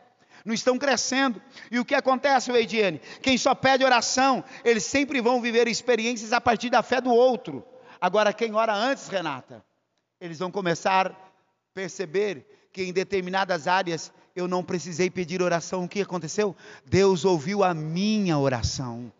não 0.44 0.54
estão 0.54 0.78
crescendo. 0.78 1.40
E 1.70 1.78
o 1.78 1.84
que 1.84 1.94
acontece, 1.94 2.50
Weidiane? 2.50 3.00
Quem 3.22 3.36
só 3.36 3.54
pede 3.54 3.84
oração, 3.84 4.42
eles 4.64 4.84
sempre 4.84 5.20
vão 5.20 5.40
viver 5.40 5.68
experiências 5.68 6.32
a 6.32 6.40
partir 6.40 6.70
da 6.70 6.82
fé 6.82 7.00
do 7.00 7.12
outro. 7.12 7.64
Agora, 8.00 8.32
quem 8.32 8.54
ora 8.54 8.74
antes, 8.74 9.08
Renata, 9.08 9.64
eles 10.20 10.38
vão 10.38 10.50
começar 10.50 11.08
a 11.08 11.14
perceber 11.74 12.68
que 12.72 12.82
em 12.82 12.92
determinadas 12.92 13.66
áreas 13.66 14.12
eu 14.34 14.48
não 14.48 14.62
precisei 14.62 15.10
pedir 15.10 15.42
oração. 15.42 15.84
O 15.84 15.88
que 15.88 16.00
aconteceu? 16.00 16.56
Deus 16.84 17.24
ouviu 17.24 17.62
a 17.64 17.74
minha 17.74 18.38
oração. 18.38 19.12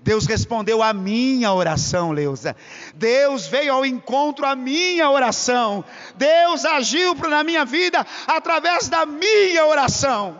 Deus 0.00 0.26
respondeu 0.26 0.82
a 0.82 0.92
minha 0.92 1.52
oração, 1.52 2.12
Leusa. 2.12 2.56
Deus 2.94 3.46
veio 3.46 3.72
ao 3.72 3.86
encontro 3.86 4.44
à 4.44 4.54
minha 4.54 5.08
oração. 5.10 5.84
Deus 6.16 6.64
agiu 6.64 7.14
na 7.14 7.44
minha 7.44 7.64
vida 7.64 8.04
através 8.26 8.88
da 8.88 9.06
minha 9.06 9.64
oração. 9.66 10.38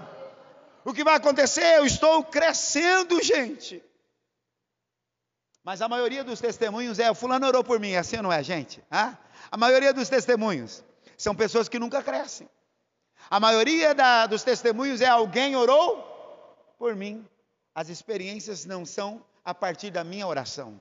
O 0.85 0.93
que 0.93 1.05
vai 1.05 1.15
acontecer? 1.15 1.79
Eu 1.79 1.87
estou 1.87 2.23
crescendo, 2.25 3.23
gente. 3.23 3.83
Mas 5.65 5.81
a 5.81 5.89
maioria 5.89 6.23
dos 6.23 6.41
testemunhos 6.41 6.99
é: 6.99 7.11
o 7.11 7.15
fulano 7.15 7.47
orou 7.47 7.65
por 7.65 7.81
mim, 7.81 7.93
é 7.93 7.99
assim 7.99 8.19
não 8.19 8.31
é, 8.31 8.43
gente? 8.43 8.83
A 8.91 9.57
maioria 9.57 9.95
dos 9.95 10.09
testemunhos 10.09 10.85
são 11.17 11.35
pessoas 11.35 11.69
que 11.69 11.79
nunca 11.79 12.03
crescem. 12.03 12.49
A 13.31 13.41
maioria 13.41 13.95
da, 13.95 14.27
dos 14.27 14.43
testemunhos 14.43 15.01
é 15.01 15.07
alguém 15.07 15.57
orou 15.57 16.03
por 16.79 16.95
mim. 16.95 17.27
As 17.75 17.89
experiências 17.89 18.65
não 18.65 18.85
são 18.85 19.23
a 19.45 19.55
partir 19.55 19.91
da 19.91 20.05
minha 20.05 20.27
oração. 20.27 20.81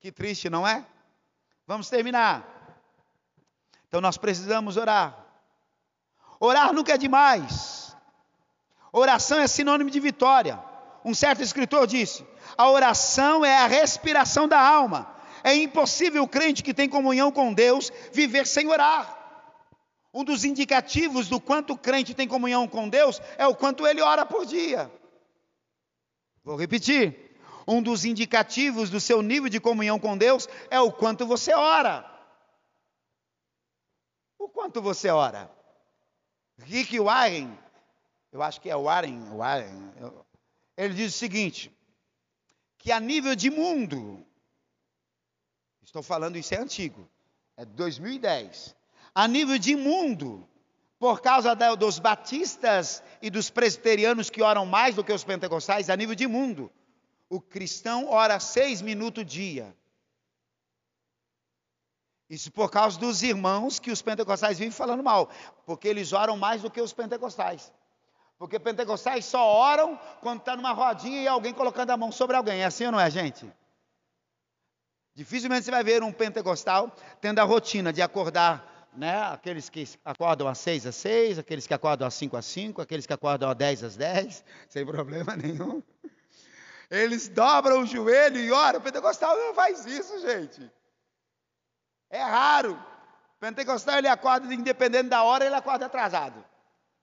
Que 0.00 0.10
triste, 0.10 0.50
não 0.50 0.66
é? 0.66 0.84
Vamos 1.66 1.88
terminar. 1.88 2.44
Então 3.88 4.00
nós 4.00 4.16
precisamos 4.16 4.76
orar. 4.76 5.16
Orar 6.40 6.72
nunca 6.72 6.94
é 6.94 6.98
demais. 6.98 7.96
Oração 8.92 9.38
é 9.38 9.46
sinônimo 9.46 9.90
de 9.90 10.00
vitória. 10.00 10.62
Um 11.04 11.14
certo 11.14 11.42
escritor 11.42 11.86
disse: 11.86 12.26
a 12.56 12.68
oração 12.70 13.44
é 13.44 13.56
a 13.56 13.66
respiração 13.66 14.46
da 14.46 14.60
alma. 14.60 15.14
É 15.42 15.54
impossível 15.54 16.22
o 16.22 16.28
crente 16.28 16.62
que 16.62 16.74
tem 16.74 16.88
comunhão 16.88 17.30
com 17.30 17.52
Deus 17.52 17.92
viver 18.12 18.46
sem 18.46 18.68
orar. 18.68 19.23
Um 20.14 20.22
dos 20.22 20.44
indicativos 20.44 21.28
do 21.28 21.40
quanto 21.40 21.72
o 21.72 21.78
crente 21.78 22.14
tem 22.14 22.28
comunhão 22.28 22.68
com 22.68 22.88
Deus 22.88 23.20
é 23.36 23.44
o 23.48 23.56
quanto 23.56 23.84
ele 23.84 24.00
ora 24.00 24.24
por 24.24 24.46
dia. 24.46 24.88
Vou 26.44 26.54
repetir. 26.54 27.36
Um 27.66 27.82
dos 27.82 28.04
indicativos 28.04 28.90
do 28.90 29.00
seu 29.00 29.20
nível 29.22 29.48
de 29.48 29.58
comunhão 29.58 29.98
com 29.98 30.16
Deus 30.16 30.48
é 30.70 30.78
o 30.78 30.92
quanto 30.92 31.26
você 31.26 31.52
ora. 31.52 32.08
O 34.38 34.48
quanto 34.48 34.80
você 34.80 35.08
ora. 35.08 35.50
Rick 36.58 37.00
Warren, 37.00 37.58
eu 38.30 38.40
acho 38.40 38.60
que 38.60 38.70
é 38.70 38.76
Warren, 38.76 39.20
Warren 39.36 39.92
ele 40.76 40.94
diz 40.94 41.12
o 41.12 41.18
seguinte: 41.18 41.76
que 42.78 42.92
a 42.92 43.00
nível 43.00 43.34
de 43.34 43.50
mundo, 43.50 44.24
estou 45.82 46.04
falando 46.04 46.36
isso 46.36 46.54
é 46.54 46.58
antigo, 46.58 47.10
é 47.56 47.64
2010 47.64 48.76
a 49.14 49.28
nível 49.28 49.58
de 49.58 49.76
mundo, 49.76 50.46
por 50.98 51.20
causa 51.20 51.54
da, 51.54 51.74
dos 51.74 51.98
batistas 51.98 53.02
e 53.22 53.30
dos 53.30 53.50
presbiterianos 53.50 54.30
que 54.30 54.42
oram 54.42 54.66
mais 54.66 54.94
do 54.94 55.04
que 55.04 55.12
os 55.12 55.22
pentecostais 55.22 55.88
a 55.88 55.96
nível 55.96 56.14
de 56.14 56.26
mundo. 56.26 56.70
O 57.28 57.40
cristão 57.40 58.08
ora 58.08 58.40
seis 58.40 58.82
minutos 58.82 59.24
dia. 59.24 59.74
Isso 62.28 62.50
por 62.50 62.70
causa 62.70 62.98
dos 62.98 63.22
irmãos 63.22 63.78
que 63.78 63.90
os 63.90 64.02
pentecostais 64.02 64.58
vivem 64.58 64.72
falando 64.72 65.02
mal, 65.02 65.30
porque 65.66 65.86
eles 65.86 66.12
oram 66.12 66.36
mais 66.36 66.62
do 66.62 66.70
que 66.70 66.80
os 66.80 66.92
pentecostais. 66.92 67.72
Porque 68.38 68.58
pentecostais 68.58 69.24
só 69.24 69.46
oram 69.46 69.98
quando 70.20 70.40
está 70.40 70.56
numa 70.56 70.72
rodinha 70.72 71.22
e 71.22 71.28
alguém 71.28 71.52
colocando 71.52 71.90
a 71.90 71.96
mão 71.96 72.10
sobre 72.10 72.36
alguém. 72.36 72.62
É 72.62 72.64
assim 72.64 72.86
ou 72.86 72.92
não 72.92 73.00
é, 73.00 73.08
gente? 73.10 73.46
Dificilmente 75.14 75.64
você 75.64 75.70
vai 75.70 75.84
ver 75.84 76.02
um 76.02 76.12
pentecostal 76.12 76.90
tendo 77.20 77.38
a 77.38 77.44
rotina 77.44 77.92
de 77.92 78.02
acordar, 78.02 78.73
né? 78.96 79.22
Aqueles 79.24 79.68
que 79.68 79.88
acordam 80.04 80.48
às 80.48 80.58
seis 80.58 80.86
às 80.86 80.94
seis, 80.96 81.38
aqueles 81.38 81.66
que 81.66 81.74
acordam 81.74 82.06
às 82.06 82.14
cinco 82.14 82.36
às 82.36 82.44
cinco, 82.44 82.80
aqueles 82.80 83.06
que 83.06 83.12
acordam 83.12 83.50
às 83.50 83.56
dez 83.56 83.82
às 83.82 83.96
dez, 83.96 84.44
sem 84.68 84.84
problema 84.84 85.36
nenhum. 85.36 85.82
Eles 86.90 87.28
dobram 87.28 87.82
o 87.82 87.86
joelho 87.86 88.38
e 88.38 88.52
oram. 88.52 88.78
O 88.78 88.82
pentecostal 88.82 89.36
não 89.36 89.54
faz 89.54 89.84
isso, 89.86 90.20
gente. 90.20 90.70
É 92.10 92.22
raro. 92.22 92.74
O 92.74 93.40
pentecostal 93.40 93.98
ele 93.98 94.08
acorda, 94.08 94.52
independente 94.54 95.08
da 95.08 95.22
hora, 95.22 95.44
ele 95.44 95.54
acorda 95.54 95.86
atrasado. 95.86 96.44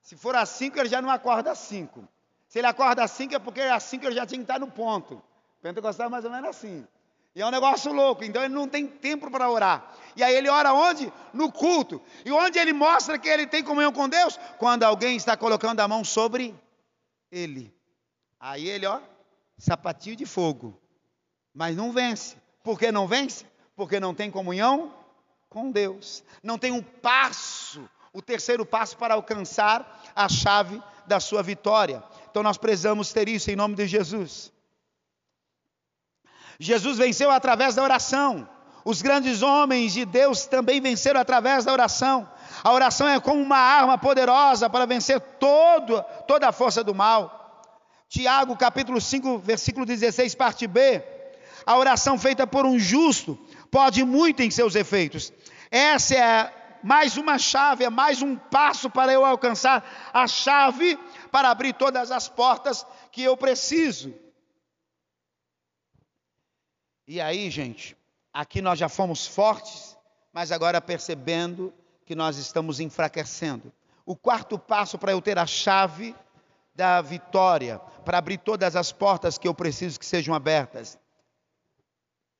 Se 0.02 0.16
for 0.16 0.36
às 0.36 0.50
5, 0.50 0.80
ele 0.80 0.90
já 0.90 1.02
não 1.02 1.10
acorda 1.10 1.52
às 1.52 1.60
5. 1.60 2.08
Se 2.48 2.60
ele 2.60 2.68
acorda 2.68 3.04
às 3.04 3.12
5, 3.12 3.36
é 3.36 3.40
porque 3.40 3.62
às 3.62 3.84
5 3.84 4.06
ele 4.06 4.16
já 4.16 4.26
tinha 4.26 4.40
que 4.40 4.44
estar 4.44 4.60
no 4.60 4.70
ponto. 4.70 5.16
O 5.16 5.62
pentecostal 5.62 6.08
é 6.08 6.10
mais 6.10 6.26
ou 6.26 6.32
menos 6.32 6.50
assim. 6.50 6.88
E 7.34 7.42
é 7.42 7.46
um 7.46 7.52
negócio 7.52 7.94
louco, 7.94 8.24
então 8.24 8.44
ele 8.44 8.54
não 8.54 8.68
tem 8.68 8.86
tempo 8.86 9.32
para 9.32 9.50
orar. 9.50 9.96
E 10.16 10.24
aí 10.24 10.36
ele 10.36 10.50
ora 10.50 10.74
onde? 10.74 11.12
No 11.34 11.52
culto. 11.52 12.02
E 12.26 12.32
onde 12.32 12.60
ele 12.60 12.74
mostra 12.74 13.18
que 13.18 13.30
ele 13.30 13.48
tem 13.48 13.64
comunhão 13.64 13.94
com 13.94 14.10
Deus? 14.10 14.38
Quando 14.58 14.84
alguém 14.84 15.16
está 15.16 15.38
colocando 15.38 15.80
a 15.80 15.88
mão 15.88 16.04
sobre 16.04 16.54
ele. 17.32 17.74
Aí 18.40 18.68
ele, 18.68 18.86
ó, 18.86 19.00
sapatinho 19.58 20.18
de 20.18 20.26
fogo. 20.26 20.78
Mas 21.54 21.76
não 21.76 21.92
vence. 21.92 22.36
Por 22.64 22.78
que 22.78 22.92
não 22.92 23.08
vence? 23.08 23.46
Porque 23.76 24.00
não 24.00 24.14
tem 24.14 24.30
comunhão 24.30 24.94
com 25.50 25.72
Deus. 25.72 26.24
Não 26.44 26.58
tem 26.58 26.72
um 26.72 26.82
passo 26.82 27.90
o 28.14 28.22
terceiro 28.22 28.66
passo 28.66 28.98
para 28.98 29.14
alcançar 29.14 30.12
a 30.16 30.28
chave 30.28 30.82
da 31.08 31.20
sua 31.20 31.42
vitória. 31.42 32.04
Então 32.30 32.44
nós 32.44 32.58
precisamos 32.58 33.12
ter 33.14 33.28
isso 33.30 33.50
em 33.52 33.56
nome 33.56 33.76
de 33.76 33.88
Jesus. 33.88 34.52
Jesus 36.62 37.00
venceu 37.00 37.32
através 37.32 37.74
da 37.74 37.82
oração. 37.82 38.48
Os 38.86 39.02
grandes 39.02 39.42
homens 39.42 39.94
de 39.94 40.06
Deus 40.06 40.46
também 40.46 40.80
venceram 40.80 41.20
através 41.20 41.66
da 41.66 41.74
oração. 41.74 42.30
A 42.64 42.72
oração 42.72 43.10
é 43.10 43.20
como 43.20 43.42
uma 43.42 43.58
arma 43.58 43.98
poderosa 43.98 44.70
para 44.70 44.86
vencer 44.86 45.20
todo, 45.20 46.04
toda 46.28 46.48
a 46.48 46.52
força 46.52 46.84
do 46.84 46.94
mal. 46.94 47.66
Tiago, 48.08 48.56
capítulo 48.56 49.02
5, 49.02 49.40
versículo 49.40 49.88
16, 49.88 50.36
parte 50.36 50.68
B. 50.68 51.04
A 51.66 51.78
oração 51.80 52.20
feita 52.20 52.46
por 52.46 52.64
um 52.64 52.78
justo 52.78 53.40
pode 53.72 54.04
muito 54.04 54.44
em 54.44 54.52
seus 54.52 54.76
efeitos. 54.76 55.34
Essa 55.72 56.16
é 56.16 56.54
mais 56.84 57.18
uma 57.18 57.40
chave, 57.40 57.86
é 57.86 57.90
mais 57.90 58.22
um 58.22 58.36
passo 58.36 58.88
para 58.88 59.12
eu 59.12 59.26
alcançar 59.26 59.84
a 60.14 60.28
chave 60.28 60.96
para 61.32 61.50
abrir 61.50 61.74
todas 61.74 62.12
as 62.12 62.30
portas 62.30 62.86
que 63.12 63.24
eu 63.24 63.36
preciso. 63.36 64.14
E 67.12 67.20
aí, 67.20 67.50
gente, 67.50 67.98
aqui 68.34 68.62
nós 68.62 68.80
já 68.80 68.88
fomos 68.88 69.28
fortes, 69.28 69.98
mas 70.32 70.50
agora 70.50 70.80
percebendo 70.80 71.74
que 72.06 72.16
nós 72.16 72.38
estamos 72.38 72.80
enfraquecendo. 72.80 73.70
O 74.06 74.16
quarto 74.16 74.58
passo 74.58 74.98
para 74.98 75.12
eu 75.12 75.22
ter 75.22 75.38
a 75.38 75.46
chave 75.46 76.16
da 76.74 77.02
vitória, 77.02 77.80
para 78.06 78.18
abrir 78.18 78.38
todas 78.38 78.78
as 78.78 78.94
portas 78.94 79.38
que 79.38 79.46
eu 79.46 79.54
preciso 79.54 80.00
que 80.00 80.06
sejam 80.06 80.34
abertas. 80.34 80.98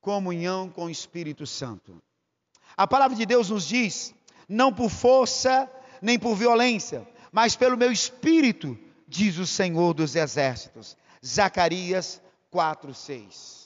Comunhão 0.00 0.70
com 0.70 0.86
o 0.86 0.90
Espírito 0.90 1.46
Santo. 1.46 2.02
A 2.74 2.86
palavra 2.86 3.14
de 3.14 3.26
Deus 3.26 3.50
nos 3.50 3.68
diz 3.68 4.14
não 4.48 4.72
por 4.72 4.88
força 4.88 5.70
nem 6.00 6.18
por 6.18 6.34
violência, 6.34 7.06
mas 7.30 7.54
pelo 7.54 7.76
meu 7.76 7.92
espírito, 7.92 8.78
diz 9.06 9.36
o 9.36 9.46
Senhor 9.46 9.92
dos 9.92 10.16
Exércitos. 10.16 10.96
Zacarias 11.22 12.22
4:6. 12.50 13.61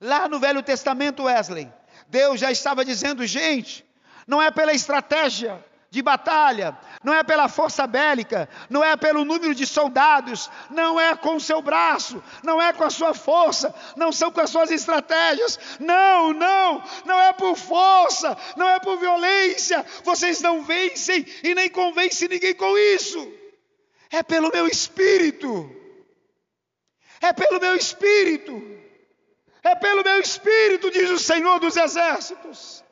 Lá 0.00 0.28
no 0.28 0.38
Velho 0.38 0.62
Testamento, 0.62 1.24
Wesley, 1.24 1.72
Deus 2.08 2.40
já 2.40 2.50
estava 2.50 2.84
dizendo, 2.84 3.26
gente, 3.26 3.84
não 4.26 4.40
é 4.40 4.50
pela 4.50 4.72
estratégia, 4.72 5.64
de 5.90 6.02
batalha, 6.02 6.76
não 7.02 7.14
é 7.14 7.22
pela 7.22 7.48
força 7.48 7.86
bélica, 7.86 8.48
não 8.68 8.84
é 8.84 8.94
pelo 8.96 9.24
número 9.24 9.54
de 9.54 9.66
soldados, 9.66 10.50
não 10.70 11.00
é 11.00 11.16
com 11.16 11.36
o 11.36 11.40
seu 11.40 11.62
braço, 11.62 12.22
não 12.42 12.60
é 12.60 12.72
com 12.72 12.84
a 12.84 12.90
sua 12.90 13.14
força, 13.14 13.74
não 13.96 14.12
são 14.12 14.30
com 14.30 14.40
as 14.40 14.50
suas 14.50 14.70
estratégias, 14.70 15.58
não, 15.80 16.32
não, 16.34 16.82
não 17.06 17.18
é 17.18 17.32
por 17.32 17.56
força, 17.56 18.36
não 18.56 18.68
é 18.68 18.78
por 18.78 18.98
violência, 18.98 19.84
vocês 20.04 20.42
não 20.42 20.62
vencem 20.62 21.24
e 21.42 21.54
nem 21.54 21.70
convencem 21.70 22.28
ninguém 22.28 22.54
com 22.54 22.76
isso, 22.76 23.32
é 24.10 24.22
pelo 24.22 24.50
meu 24.52 24.66
espírito, 24.66 25.74
é 27.20 27.32
pelo 27.32 27.60
meu 27.60 27.74
espírito, 27.74 28.62
é 29.62 29.74
pelo 29.74 30.02
meu 30.02 30.20
espírito, 30.20 30.90
diz 30.90 31.10
o 31.10 31.18
Senhor 31.18 31.58
dos 31.58 31.76
Exércitos. 31.76 32.84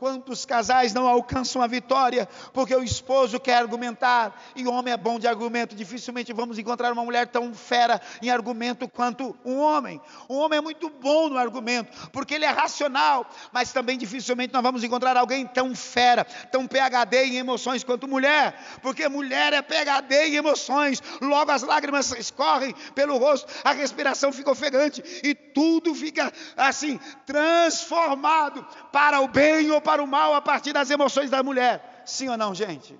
Quantos 0.00 0.46
casais 0.46 0.94
não 0.94 1.06
alcançam 1.06 1.60
a 1.60 1.66
vitória 1.66 2.26
porque 2.54 2.74
o 2.74 2.82
esposo 2.82 3.38
quer 3.38 3.58
argumentar 3.58 4.34
e 4.56 4.66
o 4.66 4.72
homem 4.72 4.94
é 4.94 4.96
bom 4.96 5.18
de 5.18 5.28
argumento? 5.28 5.76
Dificilmente 5.76 6.32
vamos 6.32 6.58
encontrar 6.58 6.90
uma 6.90 7.04
mulher 7.04 7.26
tão 7.26 7.52
fera 7.52 8.00
em 8.22 8.30
argumento 8.30 8.88
quanto 8.88 9.36
um 9.44 9.58
homem. 9.58 10.00
O 10.26 10.38
homem 10.38 10.56
é 10.56 10.62
muito 10.62 10.88
bom 10.88 11.28
no 11.28 11.36
argumento 11.36 12.08
porque 12.12 12.32
ele 12.32 12.46
é 12.46 12.48
racional, 12.48 13.28
mas 13.52 13.74
também 13.74 13.98
dificilmente 13.98 14.54
nós 14.54 14.62
vamos 14.62 14.82
encontrar 14.82 15.18
alguém 15.18 15.46
tão 15.46 15.74
fera, 15.76 16.24
tão 16.24 16.66
PhD 16.66 17.24
em 17.24 17.36
emoções 17.36 17.84
quanto 17.84 18.08
mulher, 18.08 18.58
porque 18.80 19.06
mulher 19.06 19.52
é 19.52 19.60
PhD 19.60 20.28
em 20.28 20.36
emoções. 20.36 21.02
Logo 21.20 21.50
as 21.50 21.60
lágrimas 21.60 22.10
escorrem 22.12 22.74
pelo 22.94 23.18
rosto, 23.18 23.52
a 23.62 23.72
respiração 23.72 24.32
fica 24.32 24.50
ofegante 24.50 25.04
e 25.22 25.34
tudo 25.34 25.94
fica 25.94 26.32
assim 26.56 26.98
transformado 27.26 28.66
para 28.90 29.20
o 29.20 29.28
bem 29.28 29.70
ou 29.70 29.78
para 29.78 29.89
para 29.90 30.04
o 30.04 30.06
mal 30.06 30.34
a 30.34 30.40
partir 30.40 30.72
das 30.72 30.88
emoções 30.88 31.30
da 31.30 31.42
mulher. 31.42 32.04
Sim 32.06 32.28
ou 32.28 32.36
não, 32.36 32.54
gente? 32.54 32.96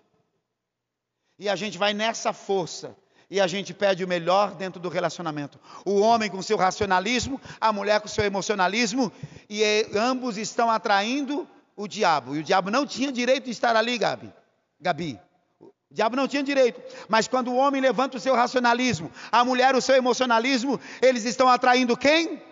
E 1.38 1.48
a 1.48 1.54
gente 1.54 1.78
vai 1.78 1.94
nessa 1.94 2.32
força. 2.32 2.96
E 3.30 3.40
a 3.40 3.46
gente 3.46 3.72
pede 3.72 4.04
o 4.04 4.08
melhor 4.08 4.56
dentro 4.56 4.80
do 4.80 4.88
relacionamento. 4.88 5.60
O 5.84 6.00
homem 6.00 6.28
com 6.28 6.42
seu 6.42 6.56
racionalismo, 6.56 7.40
a 7.60 7.72
mulher 7.72 8.00
com 8.00 8.08
seu 8.08 8.24
emocionalismo, 8.24 9.12
e 9.48 9.62
ambos 9.94 10.36
estão 10.36 10.68
atraindo 10.68 11.48
o 11.76 11.86
diabo. 11.86 12.34
E 12.34 12.40
o 12.40 12.42
diabo 12.42 12.72
não 12.72 12.84
tinha 12.84 13.12
direito 13.12 13.44
de 13.44 13.52
estar 13.52 13.76
ali, 13.76 13.96
Gabi. 13.96 14.32
Gabi. 14.80 15.20
O 15.60 15.72
diabo 15.92 16.16
não 16.16 16.26
tinha 16.26 16.42
direito. 16.42 16.82
Mas 17.08 17.28
quando 17.28 17.52
o 17.52 17.56
homem 17.56 17.80
levanta 17.80 18.16
o 18.16 18.20
seu 18.20 18.34
racionalismo, 18.34 19.12
a 19.30 19.44
mulher 19.44 19.76
o 19.76 19.80
seu 19.80 19.94
emocionalismo, 19.94 20.80
eles 21.00 21.24
estão 21.24 21.48
atraindo 21.48 21.96
quem? 21.96 22.42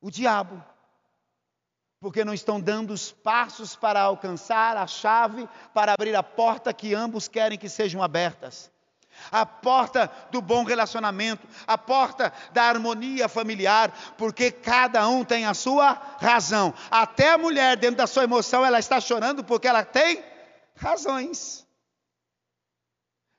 O 0.00 0.10
diabo 0.10 0.60
porque 2.00 2.24
não 2.24 2.32
estão 2.32 2.60
dando 2.60 2.92
os 2.92 3.10
passos 3.10 3.74
para 3.74 4.00
alcançar 4.00 4.76
a 4.76 4.86
chave 4.86 5.48
para 5.74 5.92
abrir 5.92 6.14
a 6.14 6.22
porta 6.22 6.72
que 6.72 6.94
ambos 6.94 7.26
querem 7.26 7.58
que 7.58 7.68
sejam 7.68 8.02
abertas. 8.02 8.70
A 9.32 9.44
porta 9.44 10.08
do 10.30 10.40
bom 10.40 10.62
relacionamento, 10.62 11.44
a 11.66 11.76
porta 11.76 12.32
da 12.52 12.62
harmonia 12.62 13.28
familiar, 13.28 13.92
porque 14.16 14.52
cada 14.52 15.08
um 15.08 15.24
tem 15.24 15.44
a 15.44 15.54
sua 15.54 16.00
razão. 16.20 16.72
Até 16.88 17.32
a 17.32 17.38
mulher, 17.38 17.76
dentro 17.76 17.96
da 17.96 18.06
sua 18.06 18.22
emoção, 18.22 18.64
ela 18.64 18.78
está 18.78 19.00
chorando 19.00 19.42
porque 19.42 19.66
ela 19.66 19.84
tem 19.84 20.22
razões. 20.76 21.66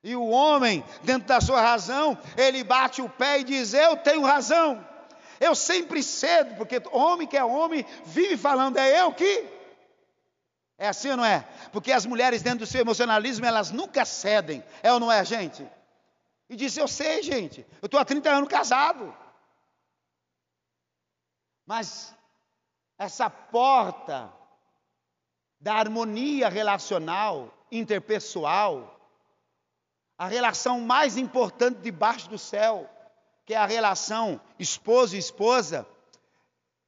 E 0.04 0.18
o 0.18 0.28
homem, 0.28 0.84
dentro 1.04 1.30
da 1.30 1.40
sua 1.40 1.62
razão, 1.62 2.18
ele 2.36 2.62
bate 2.64 3.02
o 3.02 3.10
pé 3.10 3.40
e 3.40 3.44
diz: 3.46 3.74
Eu 3.74 3.96
tenho 3.96 4.26
razão. 4.26 4.86
Eu 5.40 5.56
sempre 5.56 6.04
cedo, 6.04 6.56
porque 6.56 6.82
homem 6.92 7.28
que 7.28 7.38
é 7.38 7.44
homem 7.44 7.86
vive 8.06 8.38
falando, 8.38 8.78
é 8.78 9.02
eu 9.02 9.14
que. 9.14 9.48
É 10.78 10.88
assim 10.88 11.12
ou 11.12 11.18
não 11.18 11.26
é? 11.26 11.46
Porque 11.72 11.92
as 11.92 12.06
mulheres, 12.06 12.42
dentro 12.42 12.60
do 12.60 12.66
seu 12.66 12.82
emocionalismo, 12.82 13.46
elas 13.46 13.72
nunca 13.72 14.06
cedem. 14.06 14.64
É 14.82 14.92
ou 14.92 15.00
não 15.00 15.12
é, 15.12 15.24
gente? 15.24 15.66
E 16.50 16.56
disse: 16.56 16.80
Eu 16.80 16.88
sei, 16.88 17.22
gente, 17.22 17.66
eu 17.82 17.86
estou 17.86 18.00
há 18.00 18.06
30 18.06 18.30
anos 18.30 18.50
casado. 18.50 19.16
Mas 21.66 22.14
essa 22.98 23.30
porta 23.30 24.34
da 25.60 25.76
harmonia 25.76 26.50
relacional, 26.50 27.54
interpessoal, 27.72 29.00
a 30.18 30.28
relação 30.28 30.82
mais 30.82 31.16
importante 31.16 31.80
debaixo 31.80 32.30
do 32.30 32.38
céu, 32.38 32.90
que 33.50 33.56
é 33.56 33.58
a 33.58 33.66
relação 33.66 34.40
esposo 34.60 35.16
e 35.16 35.18
esposa, 35.18 35.84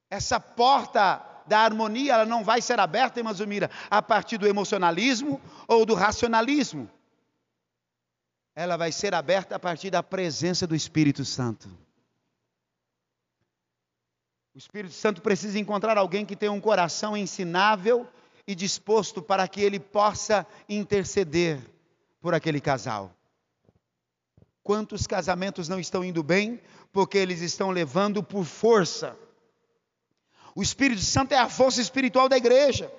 essa 0.08 0.38
porta 0.38 1.20
da 1.44 1.58
harmonia, 1.58 2.12
ela 2.12 2.24
não 2.24 2.44
vai 2.44 2.62
ser 2.62 2.78
aberta, 2.78 3.18
irmã 3.18 3.32
Zumira, 3.32 3.68
a 3.90 4.00
partir 4.00 4.38
do 4.38 4.46
emocionalismo 4.46 5.40
ou 5.66 5.84
do 5.84 5.92
racionalismo. 5.94 6.88
Ela 8.54 8.76
vai 8.76 8.92
ser 8.92 9.12
aberta 9.12 9.56
a 9.56 9.58
partir 9.58 9.90
da 9.90 10.04
presença 10.04 10.64
do 10.64 10.76
Espírito 10.76 11.24
Santo. 11.24 11.68
O 14.54 14.58
Espírito 14.58 14.94
Santo 14.94 15.20
precisa 15.20 15.58
encontrar 15.58 15.98
alguém 15.98 16.24
que 16.24 16.36
tenha 16.36 16.52
um 16.52 16.60
coração 16.60 17.16
ensinável 17.16 18.06
e 18.46 18.54
disposto 18.54 19.20
para 19.20 19.48
que 19.48 19.60
ele 19.60 19.80
possa 19.80 20.46
interceder 20.68 21.58
por 22.20 22.34
aquele 22.34 22.60
casal. 22.60 23.12
Quantos 24.62 25.06
casamentos 25.06 25.68
não 25.68 25.80
estão 25.80 26.04
indo 26.04 26.22
bem 26.22 26.60
porque 26.92 27.18
eles 27.18 27.40
estão 27.40 27.70
levando 27.70 28.22
por 28.22 28.44
força? 28.44 29.16
O 30.54 30.62
Espírito 30.62 31.00
Santo 31.00 31.32
é 31.32 31.38
a 31.38 31.48
força 31.48 31.80
espiritual 31.80 32.28
da 32.28 32.36
igreja. 32.36 32.90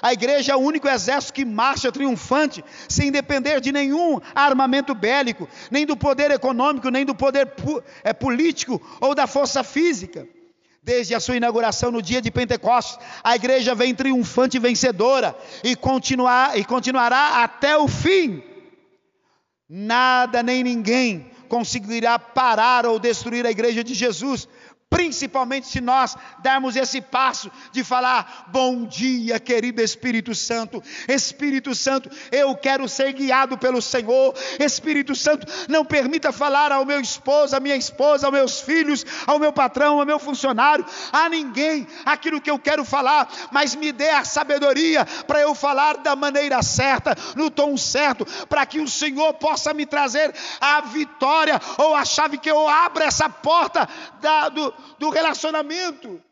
A 0.00 0.12
igreja 0.12 0.52
é 0.52 0.56
o 0.56 0.60
único 0.60 0.88
exército 0.88 1.34
que 1.34 1.44
marcha 1.44 1.92
triunfante, 1.92 2.64
sem 2.88 3.12
depender 3.12 3.60
de 3.60 3.70
nenhum 3.70 4.18
armamento 4.34 4.94
bélico, 4.96 5.48
nem 5.70 5.86
do 5.86 5.96
poder 5.96 6.32
econômico, 6.32 6.88
nem 6.88 7.04
do 7.04 7.14
poder 7.14 7.52
é, 8.02 8.12
político 8.12 8.82
ou 9.00 9.14
da 9.14 9.28
força 9.28 9.62
física. 9.62 10.26
Desde 10.82 11.14
a 11.14 11.20
sua 11.20 11.36
inauguração 11.36 11.92
no 11.92 12.02
dia 12.02 12.20
de 12.20 12.32
Pentecostes, 12.32 12.98
a 13.22 13.36
igreja 13.36 13.72
vem 13.72 13.94
triunfante 13.94 14.56
e 14.56 14.60
vencedora 14.60 15.36
e, 15.62 15.76
continuar, 15.76 16.58
e 16.58 16.64
continuará 16.64 17.44
até 17.44 17.76
o 17.76 17.86
fim. 17.86 18.42
Nada 19.74 20.42
nem 20.42 20.62
ninguém 20.62 21.30
conseguirá 21.48 22.18
parar 22.18 22.84
ou 22.84 22.98
destruir 22.98 23.46
a 23.46 23.50
igreja 23.50 23.82
de 23.82 23.94
Jesus, 23.94 24.46
principalmente 24.92 25.66
se 25.66 25.80
nós 25.80 26.14
darmos 26.40 26.76
esse 26.76 27.00
passo 27.00 27.50
de 27.72 27.82
falar: 27.82 28.44
Bom 28.48 28.84
dia, 28.84 29.40
querido 29.40 29.80
Espírito 29.80 30.34
Santo. 30.34 30.82
Espírito 31.08 31.74
Santo, 31.74 32.10
eu 32.30 32.54
quero 32.54 32.86
ser 32.86 33.12
guiado 33.14 33.56
pelo 33.56 33.80
Senhor. 33.80 34.34
Espírito 34.60 35.14
Santo, 35.16 35.46
não 35.66 35.82
permita 35.82 36.30
falar 36.30 36.70
ao 36.70 36.84
meu 36.84 37.00
esposo, 37.00 37.56
à 37.56 37.60
minha 37.60 37.74
esposa, 37.74 38.26
aos 38.26 38.34
meus 38.34 38.60
filhos, 38.60 39.04
ao 39.26 39.38
meu 39.38 39.52
patrão, 39.52 39.98
ao 39.98 40.06
meu 40.06 40.18
funcionário, 40.18 40.84
a 41.10 41.28
ninguém 41.28 41.86
aquilo 42.04 42.40
que 42.40 42.50
eu 42.50 42.58
quero 42.58 42.84
falar, 42.84 43.28
mas 43.50 43.74
me 43.74 43.92
dê 43.92 44.10
a 44.10 44.24
sabedoria 44.24 45.06
para 45.26 45.40
eu 45.40 45.54
falar 45.54 45.96
da 45.98 46.14
maneira 46.14 46.62
certa, 46.62 47.16
no 47.34 47.50
tom 47.50 47.76
certo, 47.78 48.26
para 48.46 48.66
que 48.66 48.78
o 48.78 48.88
Senhor 48.88 49.32
possa 49.34 49.72
me 49.72 49.86
trazer 49.86 50.34
a 50.60 50.82
vitória 50.82 51.58
ou 51.78 51.94
a 51.94 52.04
chave 52.04 52.36
que 52.36 52.50
eu 52.50 52.68
abra 52.68 53.04
essa 53.06 53.28
porta 53.28 53.88
da, 54.20 54.48
do, 54.48 54.74
do 54.98 55.10
relacionamento. 55.10 56.22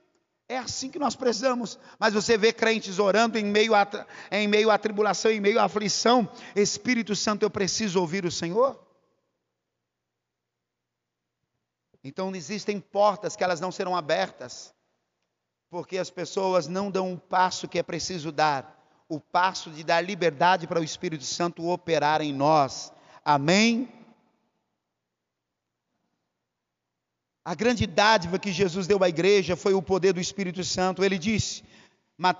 É 0.48 0.58
assim 0.58 0.90
que 0.90 0.98
nós 0.98 1.14
precisamos. 1.14 1.78
Mas 1.98 2.12
você 2.12 2.36
vê 2.36 2.52
crentes 2.52 2.98
orando 2.98 3.38
em 3.38 3.44
meio, 3.44 3.74
a, 3.74 3.86
em 4.32 4.48
meio 4.48 4.70
à 4.70 4.76
tribulação, 4.76 5.30
em 5.30 5.40
meio 5.40 5.60
à 5.60 5.64
aflição. 5.64 6.28
Espírito 6.56 7.14
Santo, 7.14 7.44
eu 7.44 7.50
preciso 7.50 8.00
ouvir 8.00 8.24
o 8.24 8.30
Senhor. 8.30 8.78
Então 12.02 12.34
existem 12.34 12.80
portas 12.80 13.36
que 13.36 13.44
elas 13.44 13.60
não 13.60 13.70
serão 13.70 13.94
abertas, 13.94 14.74
porque 15.68 15.98
as 15.98 16.10
pessoas 16.10 16.66
não 16.66 16.90
dão 16.90 17.12
o 17.12 17.18
passo 17.18 17.68
que 17.68 17.78
é 17.78 17.82
preciso 17.82 18.32
dar, 18.32 18.76
o 19.08 19.20
passo 19.20 19.70
de 19.70 19.84
dar 19.84 20.00
liberdade 20.00 20.66
para 20.66 20.80
o 20.80 20.84
Espírito 20.84 21.24
Santo 21.24 21.68
operar 21.68 22.22
em 22.22 22.32
nós. 22.32 22.92
Amém? 23.24 23.99
A 27.44 27.54
grande 27.54 27.86
dádiva 27.86 28.38
que 28.38 28.52
Jesus 28.52 28.86
deu 28.86 29.02
à 29.02 29.08
igreja 29.08 29.56
foi 29.56 29.72
o 29.72 29.80
poder 29.80 30.12
do 30.12 30.20
Espírito 30.20 30.62
Santo. 30.62 31.02
Ele 31.02 31.18
disse, 31.18 31.62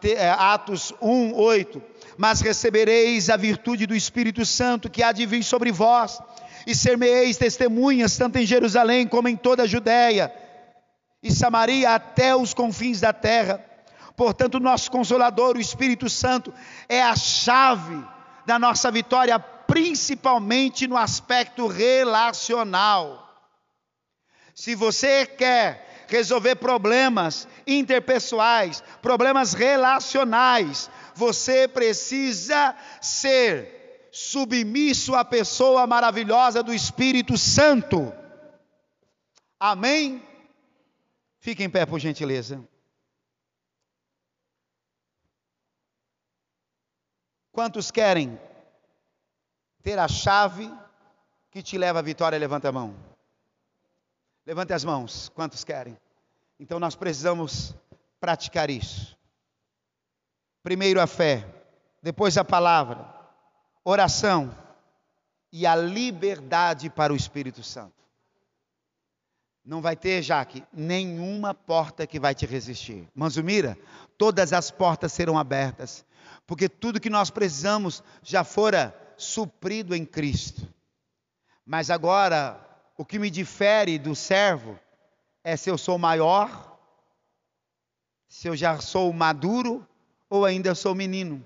é, 0.05 0.31
Atos 0.31 0.93
1, 1.01 1.35
8: 1.35 1.83
Mas 2.19 2.43
recebereis 2.43 3.31
a 3.31 3.37
virtude 3.37 3.87
do 3.87 3.95
Espírito 3.95 4.45
Santo 4.45 4.91
que 4.91 5.03
há 5.03 5.11
de 5.11 5.25
vir 5.25 5.43
sobre 5.43 5.73
vós, 5.73 6.21
e 6.67 6.75
ser-me-eis 6.75 7.39
testemunhas, 7.39 8.17
tanto 8.17 8.37
em 8.37 8.45
Jerusalém 8.45 9.07
como 9.07 9.29
em 9.29 9.37
toda 9.37 9.63
a 9.63 9.67
Judéia 9.67 10.31
e 11.23 11.33
Samaria, 11.33 11.95
até 11.95 12.37
os 12.37 12.53
confins 12.53 13.01
da 13.01 13.13
terra. 13.13 13.65
Portanto, 14.17 14.61
nosso 14.61 14.91
Consolador, 14.91 15.57
o 15.57 15.61
Espírito 15.61 16.11
Santo, 16.11 16.53
é 16.89 17.03
a 17.03 17.17
chave 17.17 18.05
da 18.45 18.59
nossa 18.59 18.91
vitória, 18.91 19.39
principalmente 19.39 20.87
no 20.87 20.97
aspecto 20.97 21.67
relacional. 21.67 23.30
Se 24.55 24.75
você 24.75 25.27
quer 25.27 26.07
resolver 26.09 26.57
problemas 26.57 27.47
interpessoais, 27.67 28.83
problemas 29.01 29.55
relacionais, 29.55 30.91
você 31.15 31.69
precisa 31.69 32.77
ser 33.01 34.09
submisso 34.13 35.15
à 35.15 35.25
pessoa 35.25 35.87
maravilhosa 35.87 36.63
do 36.63 36.75
Espírito 36.75 37.39
Santo. 37.39 38.13
Amém? 39.59 40.23
Fique 41.39 41.63
em 41.63 41.71
pé, 41.71 41.87
por 41.87 41.99
gentileza. 41.99 42.63
Quantos 47.53 47.91
querem 47.91 48.41
ter 49.83 49.99
a 49.99 50.09
chave 50.09 50.73
que 51.51 51.63
te 51.63 51.77
leva 51.79 51.99
à 51.99 52.03
vitória? 52.03 52.39
Levanta 52.39 52.69
a 52.69 52.73
mão. 52.73 53.10
Levante 54.51 54.73
as 54.73 54.83
mãos, 54.83 55.29
quantos 55.29 55.63
querem? 55.63 55.97
Então 56.59 56.81
nós 56.81 56.97
precisamos 56.97 57.73
praticar 58.21 58.69
isso. 58.69 59.17
Primeiro 60.61 61.01
a 61.01 61.07
fé, 61.07 61.47
depois 62.03 62.37
a 62.37 62.45
palavra, 62.45 63.15
oração 63.85 64.53
e 65.53 65.65
a 65.69 65.77
liberdade 65.77 66.91
para 66.91 67.13
o 67.13 67.17
Espírito 67.17 67.63
Santo. 67.63 67.95
Não 69.65 69.81
vai 69.81 69.95
ter, 69.95 70.21
Jaque, 70.21 70.65
nenhuma 70.73 71.55
porta 71.55 72.05
que 72.05 72.19
vai 72.19 72.35
te 72.35 72.45
resistir. 72.45 73.09
Manzumira, 73.15 73.79
todas 74.19 74.53
as 74.53 74.69
portas 74.69 75.13
serão 75.13 75.39
abertas, 75.39 76.05
porque 76.45 76.69
tudo 76.69 76.99
que 77.01 77.09
nós 77.09 77.31
precisamos 77.31 78.03
já 78.21 78.43
fora 78.43 78.93
suprido 79.17 79.95
em 79.95 80.05
Cristo. 80.05 80.67
Mas 81.65 81.89
agora 81.89 82.67
o 83.01 83.05
que 83.07 83.19
me 83.19 83.31
difere 83.31 83.99
do 83.99 84.15
servo 84.15 84.79
é 85.43 85.57
se 85.57 85.71
eu 85.71 85.79
sou 85.79 85.97
maior, 85.97 86.79
se 88.29 88.47
eu 88.47 88.55
já 88.55 88.79
sou 88.79 89.11
maduro 89.11 89.89
ou 90.29 90.45
ainda 90.45 90.75
sou 90.75 90.95
menino. 90.95 91.43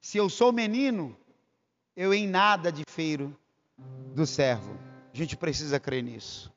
Se 0.00 0.18
eu 0.18 0.28
sou 0.28 0.52
menino, 0.52 1.16
eu 1.96 2.12
em 2.12 2.26
nada 2.26 2.72
difero 2.72 3.38
do 4.16 4.26
servo. 4.26 4.76
A 5.14 5.16
gente 5.16 5.36
precisa 5.36 5.78
crer 5.78 6.02
nisso. 6.02 6.52